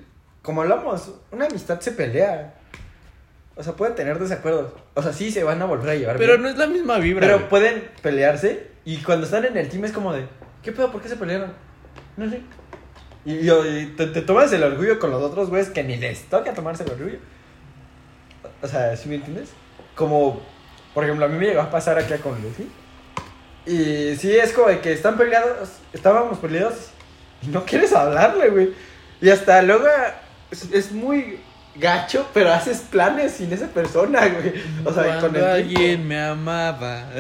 como 0.43 0.63
hablamos, 0.63 1.13
una 1.31 1.47
amistad 1.47 1.79
se 1.81 1.93
pelea. 1.93 2.55
O 3.57 3.63
sea, 3.63 3.73
pueden 3.75 3.95
tener 3.95 4.19
desacuerdos. 4.19 4.73
O 4.95 5.03
sea, 5.03 5.13
sí 5.13 5.31
se 5.31 5.43
van 5.43 5.61
a 5.63 5.65
volver 5.65 5.91
a 5.91 5.95
llevar 5.95 6.17
Pero 6.19 6.33
bien. 6.35 6.43
no 6.43 6.49
es 6.49 6.57
la 6.59 6.67
misma 6.67 6.99
vibra. 6.99 7.21
Pero 7.27 7.39
güey. 7.39 7.49
pueden 7.49 7.91
pelearse 8.03 8.69
y 8.85 8.99
cuando 8.99 9.25
están 9.25 9.45
en 9.47 9.57
el 9.57 9.69
team 9.69 9.85
es 9.87 9.93
como 9.93 10.13
de, 10.13 10.27
¿qué 10.63 10.73
pedo? 10.73 10.93
¿Por 10.93 11.01
qué 11.01 11.09
se 11.09 11.17
pelearon? 11.17 11.53
No 12.17 12.29
sé. 12.31 12.43
Y, 13.25 13.51
y- 13.51 13.95
te, 13.97 14.07
te 14.09 14.23
tomas 14.23 14.53
el 14.53 14.63
orgullo 14.63 14.99
con 14.99 15.11
los 15.11 15.23
otros 15.23 15.49
güeyes 15.49 15.71
que 15.71 15.83
ni 15.83 15.97
les 15.97 16.25
toca 16.29 16.53
tomarse 16.55 16.85
el 16.85 16.91
orgullo. 16.93 17.19
O 18.63 18.69
sea, 18.69 18.95
¿sí 18.97 19.09
me 19.09 19.17
entiendes? 19.17 19.51
Como, 19.95 20.41
por 20.95 21.05
ejemplo, 21.05 21.25
a 21.25 21.29
mí 21.29 21.39
me 21.39 21.47
llegó 21.47 21.61
a 21.63 21.71
pasar 21.71 21.99
acá 21.99 22.19
con 22.19 22.41
Lucy. 22.43 22.69
Y 23.67 24.15
sí, 24.17 24.37
es 24.37 24.53
como 24.53 24.69
de 24.69 24.81
que 24.81 24.93
están 24.93 25.17
peleados, 25.17 25.71
estábamos 25.93 26.39
peleados 26.39 26.91
y 27.43 27.49
no 27.49 27.65
quieres 27.65 27.93
hablarle, 27.93 28.51
güey. 28.51 28.75
Y 29.21 29.31
hasta 29.31 29.61
luego 29.63 29.87
es, 30.51 30.71
es 30.73 30.93
muy 30.93 31.41
gacho, 31.79 32.27
pero 32.35 32.53
haces 32.53 32.79
planes 32.91 33.33
sin 33.33 33.53
esa 33.53 33.67
persona, 33.69 34.27
güey. 34.29 34.53
O 34.85 34.93
sea, 34.93 35.21
con 35.21 35.31
Cuando 35.31 35.39
el 35.55 35.65
tiempo. 35.67 35.79
alguien 35.81 36.09
me 36.09 36.21
amaba. 36.21 37.05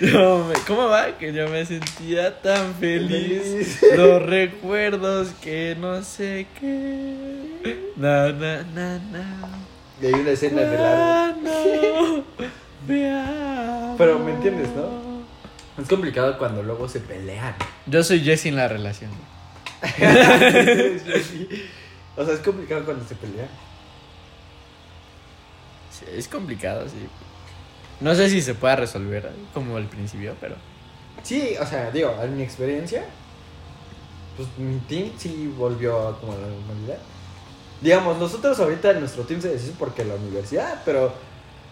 Yo 0.00 0.46
me- 0.48 0.54
¿Cómo 0.66 0.86
va? 0.88 1.18
Que 1.18 1.32
yo 1.32 1.48
me 1.48 1.66
sentía 1.66 2.40
tan 2.40 2.74
feliz. 2.76 3.76
Feliz. 3.80 3.96
Los 3.96 4.22
recuerdos 4.24 5.28
que 5.42 5.76
no 5.78 6.02
sé 6.02 6.46
qué. 6.60 7.90
Na, 7.96 8.28
na, 8.32 8.62
na, 8.72 8.98
na. 9.10 9.24
Y 10.00 10.06
hay 10.06 10.14
una 10.14 10.30
escena 10.30 10.62
el. 10.62 11.34
Cuando 11.42 12.24
me 12.86 13.10
amas. 13.10 13.94
Pero, 13.98 14.18
¿me 14.20 14.30
entiendes, 14.32 14.68
no? 14.76 15.20
Es 15.82 15.88
complicado 15.88 16.38
cuando 16.38 16.62
luego 16.62 16.88
se 16.88 17.00
pelean. 17.00 17.54
Yo 17.86 18.02
soy 18.04 18.20
Jesse 18.20 18.46
en 18.46 18.56
la 18.56 18.68
relación. 18.68 19.10
o 22.20 22.24
sea, 22.24 22.34
es 22.34 22.40
complicado 22.40 22.84
cuando 22.84 23.02
se 23.06 23.14
pelean. 23.14 23.48
Sí, 25.90 26.04
es 26.14 26.28
complicado, 26.28 26.86
sí. 26.86 27.08
No 28.00 28.14
sé 28.14 28.28
si 28.28 28.42
se 28.42 28.54
pueda 28.54 28.76
resolver 28.76 29.30
como 29.54 29.78
al 29.78 29.86
principio, 29.86 30.34
pero. 30.38 30.56
Sí, 31.22 31.54
o 31.58 31.64
sea, 31.64 31.90
digo, 31.90 32.14
en 32.22 32.36
mi 32.36 32.42
experiencia, 32.42 33.06
pues 34.36 34.48
mi 34.58 34.78
team 34.80 35.12
sí 35.16 35.50
volvió 35.56 36.18
como 36.20 36.32
a 36.32 36.36
la 36.36 36.46
normalidad. 36.46 36.98
Digamos, 37.80 38.18
nosotros 38.18 38.60
ahorita 38.60 38.92
nuestro 38.94 39.22
team 39.22 39.40
se 39.40 39.48
deshizo 39.48 39.72
porque 39.78 40.04
la 40.04 40.14
universidad, 40.16 40.82
pero 40.84 41.14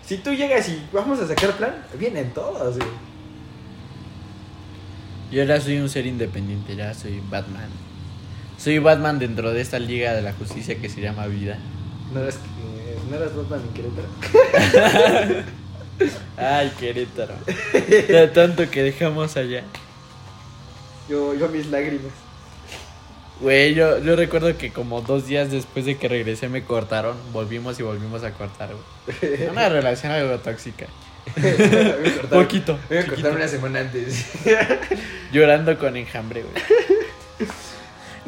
si 0.03 0.17
tú 0.17 0.33
llegas 0.33 0.67
y 0.71 0.83
vamos 0.91 1.21
a 1.21 1.29
sacar 1.29 1.53
plan, 1.59 1.85
vienen 1.99 2.33
todos, 2.33 2.79
güey. 2.79 2.89
Yo 5.31 5.43
ahora 5.43 5.61
soy 5.61 5.79
un 5.79 5.91
ser 5.91 6.07
independiente, 6.07 6.75
ya 6.75 6.95
soy 6.95 7.21
Batman. 7.29 7.88
Soy 8.59 8.79
Batman 8.79 9.19
dentro 9.19 9.53
de 9.53 9.61
esta 9.61 9.79
liga 9.79 10.15
de 10.15 10.23
la 10.23 10.33
justicia 10.33 10.77
que 10.81 10.89
se 10.89 11.01
llama 11.01 11.27
vida. 11.27 11.59
No 12.13 12.21
eras, 12.21 12.39
no 13.09 13.17
eras 13.17 13.35
Batman 13.37 13.63
en 13.69 13.75
Querétaro. 13.75 15.45
Ay, 16.37 16.73
Querétaro. 16.79 17.35
De 17.73 18.29
tanto 18.29 18.69
que 18.71 18.83
dejamos 18.83 19.37
allá. 19.37 19.63
Yo, 21.09 21.35
yo 21.35 21.49
mis 21.49 21.67
lágrimas. 21.69 22.13
Güey, 23.41 23.75
yo, 23.75 23.99
yo 24.01 24.17
recuerdo 24.17 24.57
que 24.59 24.73
como 24.73 25.01
dos 25.01 25.29
días 25.29 25.51
después 25.53 25.85
de 25.85 25.97
que 25.97 26.09
regresé 26.09 26.49
me 26.49 26.65
cortaron. 26.65 27.17
Volvimos 27.33 27.79
y 27.79 27.85
volvimos 27.85 28.25
a 28.25 28.33
cortar, 28.33 28.71
güey. 28.73 29.49
Una 29.51 29.69
relación 29.69 30.11
algo 30.13 30.37
tóxica. 30.39 30.87
Me 31.37 31.53
cortaron- 31.53 32.29
Poquito. 32.31 32.79
Me 32.91 33.05
cortaron 33.07 33.37
una 33.37 33.47
semana 33.49 33.81
antes. 33.81 34.27
Llorando 35.31 35.79
con 35.79 35.97
enjambre, 35.97 36.43
güey. 36.43 36.98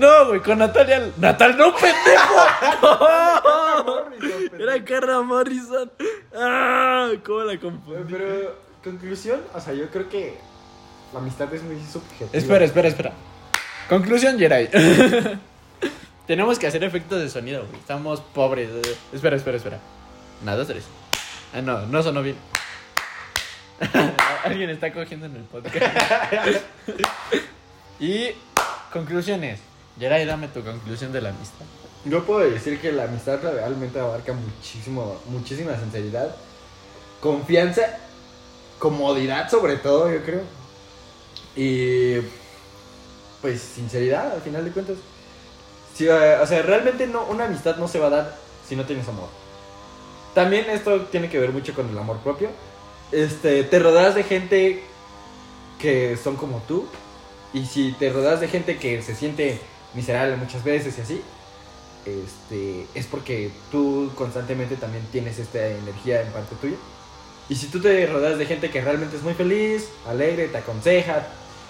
No, 0.00 0.28
güey, 0.28 0.40
con 0.40 0.58
Natalia. 0.58 1.10
Natal, 1.18 1.58
no, 1.58 1.74
pendejo. 1.74 2.40
Era 4.58 4.82
Carla 4.82 5.20
Morrison. 5.20 5.92
Ah, 6.34 7.10
¿cómo 7.22 7.40
la 7.40 7.60
confundí? 7.60 8.02
Pero, 8.10 8.56
conclusión, 8.82 9.42
o 9.52 9.60
sea, 9.60 9.74
yo 9.74 9.90
creo 9.90 10.08
que 10.08 10.38
la 11.12 11.18
amistad 11.18 11.52
es 11.52 11.62
muy 11.62 11.78
subjetiva. 11.84 12.30
Espera, 12.32 12.64
espera, 12.64 12.88
espera. 12.88 13.12
Conclusión, 13.90 14.38
Jerai. 14.38 14.70
Tenemos 16.26 16.58
que 16.58 16.66
hacer 16.66 16.82
efectos 16.82 17.20
de 17.20 17.28
sonido, 17.28 17.66
güey. 17.66 17.78
Estamos 17.78 18.22
pobres. 18.22 18.70
Espera, 19.12 19.36
espera, 19.36 19.58
espera. 19.58 19.78
Nada, 20.42 20.56
dos, 20.56 20.68
tres. 20.68 20.84
Ah, 21.52 21.60
no, 21.60 21.84
no 21.86 22.02
sonó 22.02 22.22
bien. 22.22 22.36
Alguien 24.44 24.70
está 24.70 24.90
cogiendo 24.94 25.26
en 25.26 25.36
el 25.36 25.42
podcast. 25.42 26.64
y 27.98 28.30
conclusiones. 28.90 29.60
Jerai, 29.98 30.24
dame 30.24 30.48
tu 30.48 30.62
conclusión 30.62 31.12
de 31.12 31.20
la 31.20 31.30
amistad. 31.30 31.66
Yo 32.04 32.24
puedo 32.24 32.40
decir 32.40 32.80
que 32.80 32.92
la 32.92 33.04
amistad 33.04 33.40
realmente 33.42 34.00
abarca 34.00 34.32
muchísimo, 34.32 35.16
muchísima 35.26 35.76
sinceridad, 35.76 36.34
confianza, 37.20 37.98
comodidad 38.78 39.50
sobre 39.50 39.76
todo, 39.76 40.10
yo 40.10 40.22
creo. 40.22 40.42
Y 41.54 42.20
pues 43.42 43.60
sinceridad 43.60 44.32
al 44.32 44.40
final 44.40 44.64
de 44.64 44.70
cuentas. 44.70 44.96
Eh, 45.98 46.38
o 46.40 46.46
sea, 46.46 46.62
realmente 46.62 47.06
no, 47.06 47.24
una 47.26 47.44
amistad 47.44 47.76
no 47.76 47.86
se 47.86 47.98
va 47.98 48.06
a 48.06 48.10
dar 48.10 48.36
si 48.66 48.76
no 48.76 48.84
tienes 48.84 49.06
amor. 49.08 49.28
También 50.34 50.70
esto 50.70 51.02
tiene 51.02 51.28
que 51.28 51.38
ver 51.38 51.50
mucho 51.50 51.74
con 51.74 51.88
el 51.90 51.98
amor 51.98 52.18
propio. 52.18 52.48
Este, 53.12 53.64
te 53.64 53.78
rodeas 53.78 54.14
de 54.14 54.22
gente 54.22 54.82
que 55.78 56.16
son 56.16 56.36
como 56.36 56.62
tú. 56.66 56.86
Y 57.52 57.66
si 57.66 57.92
te 57.92 58.10
rodeas 58.10 58.40
de 58.40 58.48
gente 58.48 58.78
que 58.78 59.02
se 59.02 59.14
siente 59.14 59.60
miserable 59.94 60.36
muchas 60.36 60.64
veces 60.64 60.96
y 60.98 61.00
así, 61.00 61.22
este, 62.06 62.86
es 62.94 63.06
porque 63.06 63.50
tú 63.70 64.10
constantemente 64.14 64.76
también 64.76 65.04
tienes 65.12 65.38
esta 65.38 65.66
energía 65.66 66.22
en 66.22 66.32
parte 66.32 66.56
tuya. 66.56 66.76
Y 67.48 67.56
si 67.56 67.66
tú 67.66 67.80
te 67.80 68.06
rodeas 68.06 68.38
de 68.38 68.46
gente 68.46 68.70
que 68.70 68.80
realmente 68.80 69.16
es 69.16 69.22
muy 69.22 69.34
feliz, 69.34 69.88
alegre, 70.08 70.48
te 70.48 70.58
aconseja, 70.58 71.26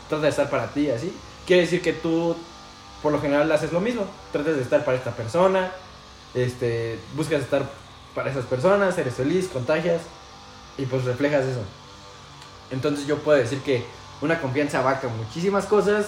trata 0.09 0.25
de 0.25 0.29
estar 0.29 0.51
para 0.51 0.73
ti, 0.73 0.91
así, 0.91 1.13
quiere 1.47 1.63
decir 1.63 1.81
que 1.81 1.93
tú, 1.93 2.37
por 3.03 3.13
lo 3.13 3.21
general, 3.21 3.51
haces 3.51 3.73
lo 3.73 3.81
mismo. 3.81 4.07
Tratas 4.31 4.57
de 4.57 4.63
estar 4.63 4.85
para 4.85 4.99
esta 4.99 5.13
persona, 5.13 5.73
este, 6.35 6.99
buscas 7.17 7.41
estar 7.41 7.71
para 8.15 8.31
esas 8.31 8.45
personas, 8.45 8.99
eres 8.99 9.15
feliz, 9.15 9.49
contagias 9.49 10.03
y 10.77 10.85
pues 10.87 11.05
reflejas 11.05 11.45
eso. 11.45 11.63
Entonces 12.71 13.07
yo 13.07 13.19
puedo 13.19 13.39
decir 13.39 13.61
que 13.61 13.85
una 14.21 14.41
confianza 14.41 14.81
abarca 14.81 15.09
muchísimas 15.09 15.67
cosas. 15.67 16.07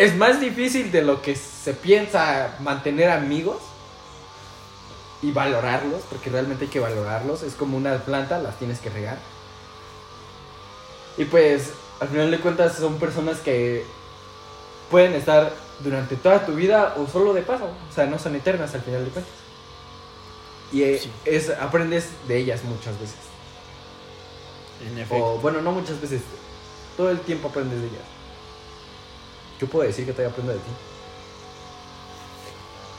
Es 0.00 0.16
más 0.16 0.40
difícil 0.40 0.90
de 0.90 1.02
lo 1.02 1.20
que 1.20 1.36
se 1.36 1.74
piensa 1.74 2.56
mantener 2.60 3.10
amigos 3.10 3.58
y 5.20 5.30
valorarlos, 5.30 6.00
porque 6.08 6.30
realmente 6.30 6.64
hay 6.64 6.70
que 6.70 6.80
valorarlos. 6.80 7.42
Es 7.42 7.52
como 7.52 7.76
una 7.76 7.98
planta, 7.98 8.38
las 8.38 8.58
tienes 8.58 8.78
que 8.80 8.88
regar. 8.88 9.18
Y 11.18 11.26
pues, 11.26 11.72
al 12.00 12.08
final 12.08 12.30
de 12.30 12.40
cuentas, 12.40 12.76
son 12.76 12.98
personas 12.98 13.40
que 13.40 13.84
pueden 14.90 15.12
estar 15.12 15.52
durante 15.80 16.16
toda 16.16 16.46
tu 16.46 16.54
vida 16.54 16.94
o 16.96 17.06
solo 17.06 17.34
de 17.34 17.42
paso. 17.42 17.66
O 17.66 17.94
sea, 17.94 18.06
no 18.06 18.18
son 18.18 18.34
eternas 18.36 18.74
al 18.74 18.80
final 18.80 19.04
de 19.04 19.10
cuentas. 19.10 19.34
Y 20.72 20.82
eh, 20.82 20.98
Sí. 20.98 21.10
es, 21.26 21.50
aprendes 21.50 22.08
de 22.26 22.38
ellas 22.38 22.64
muchas 22.64 22.98
veces. 22.98 23.16
En 24.90 24.98
efecto. 24.98 25.34
O 25.34 25.38
bueno, 25.40 25.60
no 25.60 25.72
muchas 25.72 26.00
veces. 26.00 26.22
Todo 26.96 27.10
el 27.10 27.20
tiempo 27.20 27.48
aprendes 27.48 27.82
de 27.82 27.88
ellas. 27.88 28.19
Yo 29.60 29.66
puedo 29.68 29.86
decir 29.86 30.06
que 30.06 30.12
todavía 30.12 30.30
aprendo 30.32 30.52
de 30.52 30.58
ti. 30.58 30.70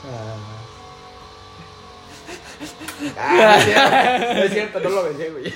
Ah. 0.06 0.36
Ah, 3.18 4.18
no 4.34 4.42
es 4.42 4.52
cierto, 4.52 4.80
no 4.80 4.88
lo 4.90 5.04
besé, 5.04 5.30
güey. 5.30 5.52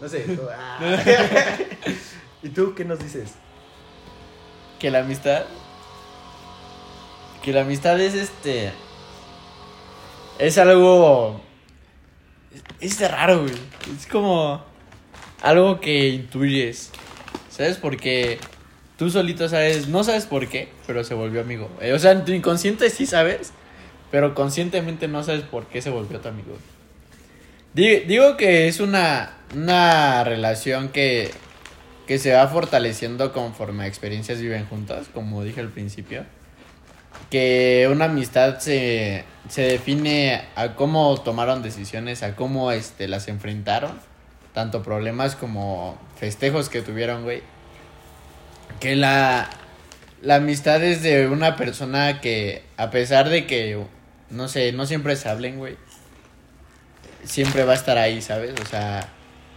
No 0.00 0.08
sé. 0.08 0.20
tú- 0.20 0.48
ah. 0.52 0.98
¿Y 2.42 2.48
tú 2.48 2.74
qué 2.74 2.84
nos 2.84 2.98
dices? 2.98 3.34
Que 4.80 4.90
la 4.90 5.00
amistad. 5.00 5.44
Que 7.44 7.52
la 7.52 7.60
amistad 7.60 8.00
es 8.00 8.14
este. 8.14 8.72
Es 10.40 10.58
algo. 10.58 11.40
Es 12.80 12.98
de 12.98 13.06
raro, 13.08 13.42
güey. 13.42 13.54
Es 13.96 14.06
como. 14.08 14.64
Algo 15.42 15.80
que 15.80 16.08
intuyes. 16.08 16.90
¿Sabes? 17.50 17.76
Porque. 17.76 18.40
Tú 19.02 19.10
solito 19.10 19.48
sabes, 19.48 19.88
no 19.88 20.04
sabes 20.04 20.26
por 20.26 20.46
qué, 20.48 20.68
pero 20.86 21.02
se 21.02 21.14
volvió 21.14 21.40
amigo. 21.40 21.68
Eh, 21.80 21.92
o 21.92 21.98
sea, 21.98 22.12
en 22.12 22.24
tu 22.24 22.30
inconsciente 22.30 22.88
sí 22.88 23.04
sabes, 23.04 23.52
pero 24.12 24.32
conscientemente 24.32 25.08
no 25.08 25.24
sabes 25.24 25.42
por 25.42 25.66
qué 25.66 25.82
se 25.82 25.90
volvió 25.90 26.20
tu 26.20 26.28
amigo. 26.28 26.56
Di- 27.74 27.98
Digo 28.06 28.36
que 28.36 28.68
es 28.68 28.78
una, 28.78 29.38
una 29.56 30.22
relación 30.22 30.90
que, 30.90 31.32
que 32.06 32.20
se 32.20 32.32
va 32.32 32.46
fortaleciendo 32.46 33.32
conforme 33.32 33.88
experiencias 33.88 34.40
viven 34.40 34.66
juntas, 34.66 35.08
como 35.12 35.42
dije 35.42 35.58
al 35.58 35.70
principio. 35.70 36.24
Que 37.28 37.88
una 37.90 38.04
amistad 38.04 38.60
se, 38.60 39.24
se 39.48 39.62
define 39.62 40.42
a 40.54 40.76
cómo 40.76 41.20
tomaron 41.22 41.60
decisiones, 41.62 42.22
a 42.22 42.36
cómo 42.36 42.70
este, 42.70 43.08
las 43.08 43.26
enfrentaron, 43.26 43.98
tanto 44.54 44.84
problemas 44.84 45.34
como 45.34 45.98
festejos 46.20 46.68
que 46.68 46.82
tuvieron, 46.82 47.24
güey. 47.24 47.42
Que 48.82 48.96
la, 48.96 49.48
la 50.22 50.34
amistad 50.34 50.82
es 50.82 51.04
de 51.04 51.28
una 51.28 51.54
persona 51.54 52.20
que, 52.20 52.64
a 52.76 52.90
pesar 52.90 53.28
de 53.28 53.46
que, 53.46 53.80
no 54.28 54.48
sé, 54.48 54.72
no 54.72 54.86
siempre 54.86 55.14
se 55.14 55.28
hablen, 55.28 55.58
güey, 55.58 55.76
siempre 57.22 57.62
va 57.62 57.74
a 57.74 57.76
estar 57.76 57.96
ahí, 57.96 58.20
¿sabes? 58.20 58.54
O 58.60 58.66
sea, 58.66 59.08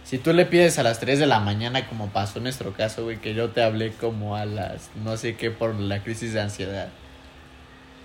si 0.04 0.18
tú 0.18 0.32
le 0.32 0.46
pides 0.46 0.78
a 0.78 0.84
las 0.84 1.00
3 1.00 1.18
de 1.18 1.26
la 1.26 1.40
mañana, 1.40 1.88
como 1.88 2.10
pasó 2.10 2.38
en 2.38 2.44
nuestro 2.44 2.72
caso, 2.72 3.02
güey, 3.02 3.16
que 3.16 3.34
yo 3.34 3.50
te 3.50 3.64
hablé 3.64 3.90
como 3.90 4.36
a 4.36 4.46
las, 4.46 4.90
no 4.94 5.16
sé 5.16 5.34
qué, 5.34 5.50
por 5.50 5.74
la 5.74 6.04
crisis 6.04 6.32
de 6.32 6.42
ansiedad, 6.42 6.90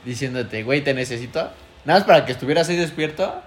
diciéndote, 0.03 0.63
güey, 0.63 0.83
te 0.83 0.95
necesito, 0.95 1.51
nada 1.85 1.99
más 1.99 2.03
para 2.03 2.25
que 2.25 2.31
estuvieras 2.31 2.67
ahí 2.69 2.77
despierto. 2.77 3.43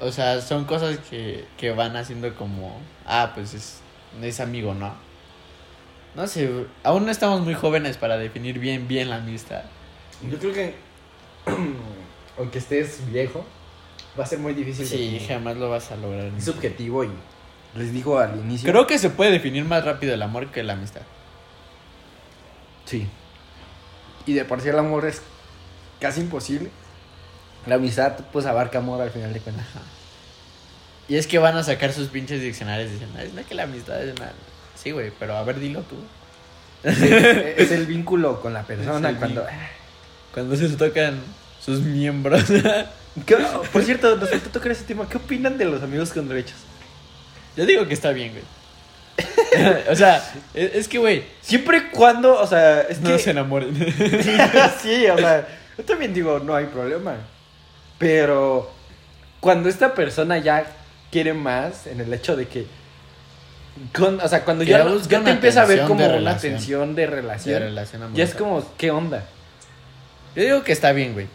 O 0.00 0.10
sea, 0.10 0.40
son 0.40 0.64
cosas 0.64 0.98
que, 1.08 1.44
que 1.56 1.70
van 1.70 1.94
haciendo 1.94 2.34
como, 2.34 2.76
ah, 3.06 3.30
pues 3.36 3.54
es, 3.54 3.82
es 4.20 4.40
amigo, 4.40 4.74
¿no? 4.74 5.09
No 6.14 6.26
sé, 6.26 6.66
aún 6.82 7.04
no 7.04 7.10
estamos 7.10 7.40
muy 7.40 7.54
jóvenes 7.54 7.96
para 7.96 8.18
definir 8.18 8.58
bien, 8.58 8.88
bien 8.88 9.10
la 9.10 9.16
amistad. 9.16 9.62
Yo 10.28 10.38
creo 10.38 10.52
que, 10.52 10.74
aunque 12.38 12.58
estés 12.58 13.00
viejo, 13.12 13.44
va 14.18 14.24
a 14.24 14.26
ser 14.26 14.38
muy 14.40 14.54
difícil. 14.54 14.86
Sí, 14.86 15.24
jamás 15.26 15.56
lo 15.56 15.70
vas 15.70 15.90
a 15.92 15.96
lograr. 15.96 16.24
Es 16.36 16.44
subjetivo 16.44 17.04
y 17.04 17.10
les 17.76 17.92
digo 17.92 18.18
al 18.18 18.38
inicio. 18.40 18.70
Creo 18.70 18.86
que 18.86 18.98
se 18.98 19.10
puede 19.10 19.30
definir 19.30 19.64
más 19.64 19.84
rápido 19.84 20.12
el 20.12 20.22
amor 20.22 20.50
que 20.50 20.62
la 20.62 20.72
amistad. 20.72 21.02
Sí. 22.84 23.06
Y 24.26 24.34
de 24.34 24.44
por 24.44 24.60
sí 24.60 24.68
el 24.68 24.78
amor 24.78 25.06
es 25.06 25.22
casi 26.00 26.20
imposible. 26.20 26.70
La 27.66 27.76
amistad, 27.76 28.18
pues 28.32 28.46
abarca 28.46 28.78
amor 28.78 29.00
al 29.00 29.10
final 29.10 29.32
de 29.32 29.40
cuentas. 29.40 29.66
Y 31.08 31.16
es 31.16 31.26
que 31.26 31.38
van 31.38 31.56
a 31.56 31.62
sacar 31.62 31.92
sus 31.92 32.08
pinches 32.08 32.40
diccionarios 32.40 32.90
diciendo, 32.90 33.18
"Ay, 33.18 33.30
no 33.34 33.40
es 33.40 33.46
que 33.46 33.54
la 33.54 33.64
amistad 33.64 34.02
es 34.02 34.18
nada. 34.18 34.32
Sí, 34.82 34.90
güey, 34.92 35.12
pero 35.18 35.36
a 35.36 35.42
ver, 35.44 35.58
dilo 35.60 35.82
tú. 35.82 35.96
es 36.82 37.70
el 37.70 37.86
vínculo 37.86 38.40
con 38.40 38.54
la 38.54 38.62
persona 38.62 39.08
Es 39.08 39.14
el 39.14 39.18
cuando. 39.18 39.46
Cuando 40.32 40.56
se 40.56 40.68
tocan 40.70 41.20
sus 41.60 41.80
miembros. 41.80 42.44
¿Qué- 43.26 43.36
Por 43.72 43.82
cierto, 43.82 44.16
nos 44.16 44.30
faltó 44.30 44.50
tocar 44.50 44.72
ese 44.72 44.84
tema. 44.84 45.08
¿Qué 45.08 45.16
opinan 45.16 45.58
de 45.58 45.64
los 45.64 45.82
amigos 45.82 46.10
con 46.12 46.28
derechos? 46.28 46.56
Yo 47.56 47.66
digo 47.66 47.86
que 47.86 47.94
está 47.94 48.12
bien, 48.12 48.32
güey. 48.32 48.44
o 49.90 49.96
sea, 49.96 50.24
es, 50.54 50.74
es 50.76 50.88
que, 50.88 50.98
güey, 50.98 51.24
Siempre 51.42 51.78
y 51.78 51.80
cuando, 51.90 52.40
o 52.40 52.46
sea, 52.46 52.82
es 52.82 53.00
no 53.00 53.10
que. 53.10 53.18
se 53.18 53.32
enamoren. 53.32 53.74
sí, 54.82 55.06
o 55.06 55.18
sea, 55.18 55.46
yo 55.76 55.84
también 55.84 56.14
digo, 56.14 56.38
no 56.38 56.54
hay 56.54 56.66
problema. 56.66 57.16
Pero 57.98 58.70
cuando 59.40 59.68
esta 59.68 59.94
persona 59.94 60.38
ya 60.38 60.64
quiere 61.10 61.34
más, 61.34 61.86
en 61.86 62.00
el 62.00 62.12
hecho 62.14 62.36
de 62.36 62.46
que. 62.48 62.66
Con- 63.94 64.20
o 64.20 64.28
sea, 64.28 64.44
cuando 64.44 64.64
Que 64.64 64.70
ya, 64.70 64.84
ya 65.08 65.22
te 65.24 65.30
empieza 65.30 65.62
a 65.62 65.66
ver 65.66 65.84
como 65.84 66.04
una 66.06 66.36
tensión 66.36 66.94
de 66.94 67.06
relación, 67.06 67.54
De 67.60 67.66
relación 67.66 68.14
ya 68.14 68.24
es 68.24 68.34
como, 68.34 68.64
¿qué 68.76 68.90
onda? 68.90 69.24
Yo 70.36 70.42
digo 70.42 70.62
que 70.62 70.72
está 70.72 70.92
bien, 70.92 71.12
güey. 71.14 71.26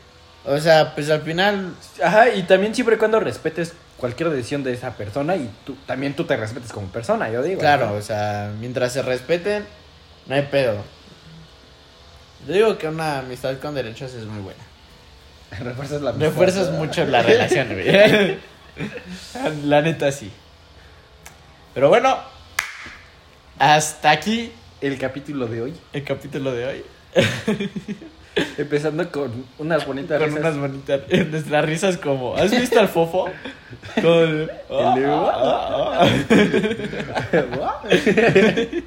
O 0.46 0.60
sea, 0.60 0.94
pues 0.94 1.10
al 1.10 1.22
final, 1.24 1.74
Ajá, 2.04 2.30
y 2.30 2.44
también 2.44 2.76
siempre 2.76 2.96
y 2.96 3.00
cuando 3.00 3.20
respetes 3.20 3.74
cualquier 3.98 4.30
decisión 4.30 4.64
de 4.64 4.74
esa 4.74 4.92
persona 4.92 5.36
y 5.36 5.50
tú 5.66 5.76
también 5.88 6.14
tú 6.14 6.26
te 6.26 6.36
respetes 6.38 6.72
como 6.72 6.88
persona, 6.88 7.30
yo 7.32 7.42
digo. 7.42 7.60
claro, 7.60 7.88
¿no? 7.88 7.94
o 7.96 8.02
sea, 8.02 8.52
mientras 8.60 8.94
se 8.94 9.02
respeten, 9.02 9.66
no 10.28 10.36
hay 10.36 10.44
pedo. 10.44 10.76
Yo 12.48 12.54
digo 12.54 12.78
que 12.78 12.88
una 12.88 13.20
amistad 13.20 13.58
con 13.58 13.74
derechos 13.74 14.14
es 14.14 14.26
muy 14.26 14.42
buena. 14.44 14.60
Refuerzas 15.64 16.02
la 16.02 16.12
amistad. 16.12 16.28
Refuerzas 16.30 16.72
mucho 16.72 17.06
la 17.06 17.22
relación, 17.24 17.68
güey. 17.74 18.38
La 19.64 19.82
neta 19.82 20.12
sí. 20.12 20.30
Pero 21.76 21.90
bueno, 21.90 22.18
hasta 23.60 24.10
aquí 24.10 24.52
El 24.80 24.98
capítulo 24.98 25.46
de 25.46 25.62
hoy, 25.62 25.74
el 25.92 26.06
capítulo 26.06 26.54
de 26.54 26.66
hoy. 26.66 26.86
empezando 28.58 29.12
con 29.12 29.46
unas 29.58 29.86
bonitas 29.86 30.18
Con 30.20 30.28
risas. 30.30 30.42
unas 30.42 30.58
bonitas. 30.58 31.02
Nuestras 31.30 31.66
risas 31.66 31.98
como. 31.98 32.38
¿Has 32.38 32.52
visto 32.52 32.80
al 32.80 32.88
fofo? 32.88 33.30
Con. 33.96 34.50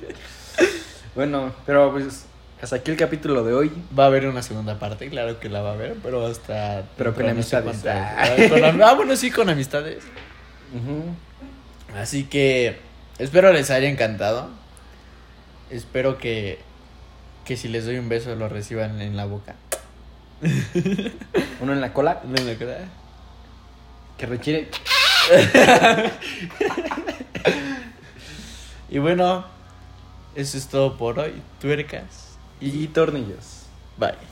bueno, 1.14 1.52
pero 1.66 1.92
pues 1.92 2.24
hasta 2.62 2.76
aquí 2.76 2.90
el 2.90 2.96
capítulo 2.96 3.44
de 3.44 3.52
hoy. 3.52 3.70
Va 3.98 4.04
a 4.04 4.06
haber 4.06 4.26
una 4.26 4.42
segunda 4.42 4.78
parte, 4.78 5.10
claro 5.10 5.38
que 5.40 5.50
la 5.50 5.60
va 5.60 5.72
a 5.72 5.74
haber, 5.74 5.92
pero 6.02 6.24
hasta. 6.26 6.84
Pero 6.96 7.14
con 7.14 7.28
amistades. 7.28 7.84
ah, 7.86 8.94
bueno, 8.96 9.14
sí, 9.14 9.30
con 9.30 9.50
amistades. 9.50 10.02
Así 11.96 12.24
que 12.24 12.78
espero 13.18 13.52
les 13.52 13.70
haya 13.70 13.88
encantado. 13.88 14.48
Espero 15.70 16.18
que, 16.18 16.58
que 17.44 17.56
si 17.56 17.68
les 17.68 17.84
doy 17.84 17.98
un 17.98 18.08
beso 18.08 18.34
lo 18.34 18.48
reciban 18.48 19.00
en 19.00 19.16
la 19.16 19.24
boca. 19.24 19.54
Uno 21.60 21.72
en 21.72 21.80
la 21.80 21.92
cola 21.92 22.20
¿No 22.24 22.36
en 22.36 22.46
la 22.46 22.54
cara? 22.56 22.88
que 24.16 24.26
requiere. 24.26 24.68
Y 28.90 28.98
bueno, 28.98 29.44
eso 30.34 30.56
es 30.56 30.66
todo 30.68 30.96
por 30.96 31.18
hoy. 31.18 31.42
Tuercas. 31.60 32.38
Y 32.60 32.86
tornillos. 32.88 33.66
Bye. 33.98 34.27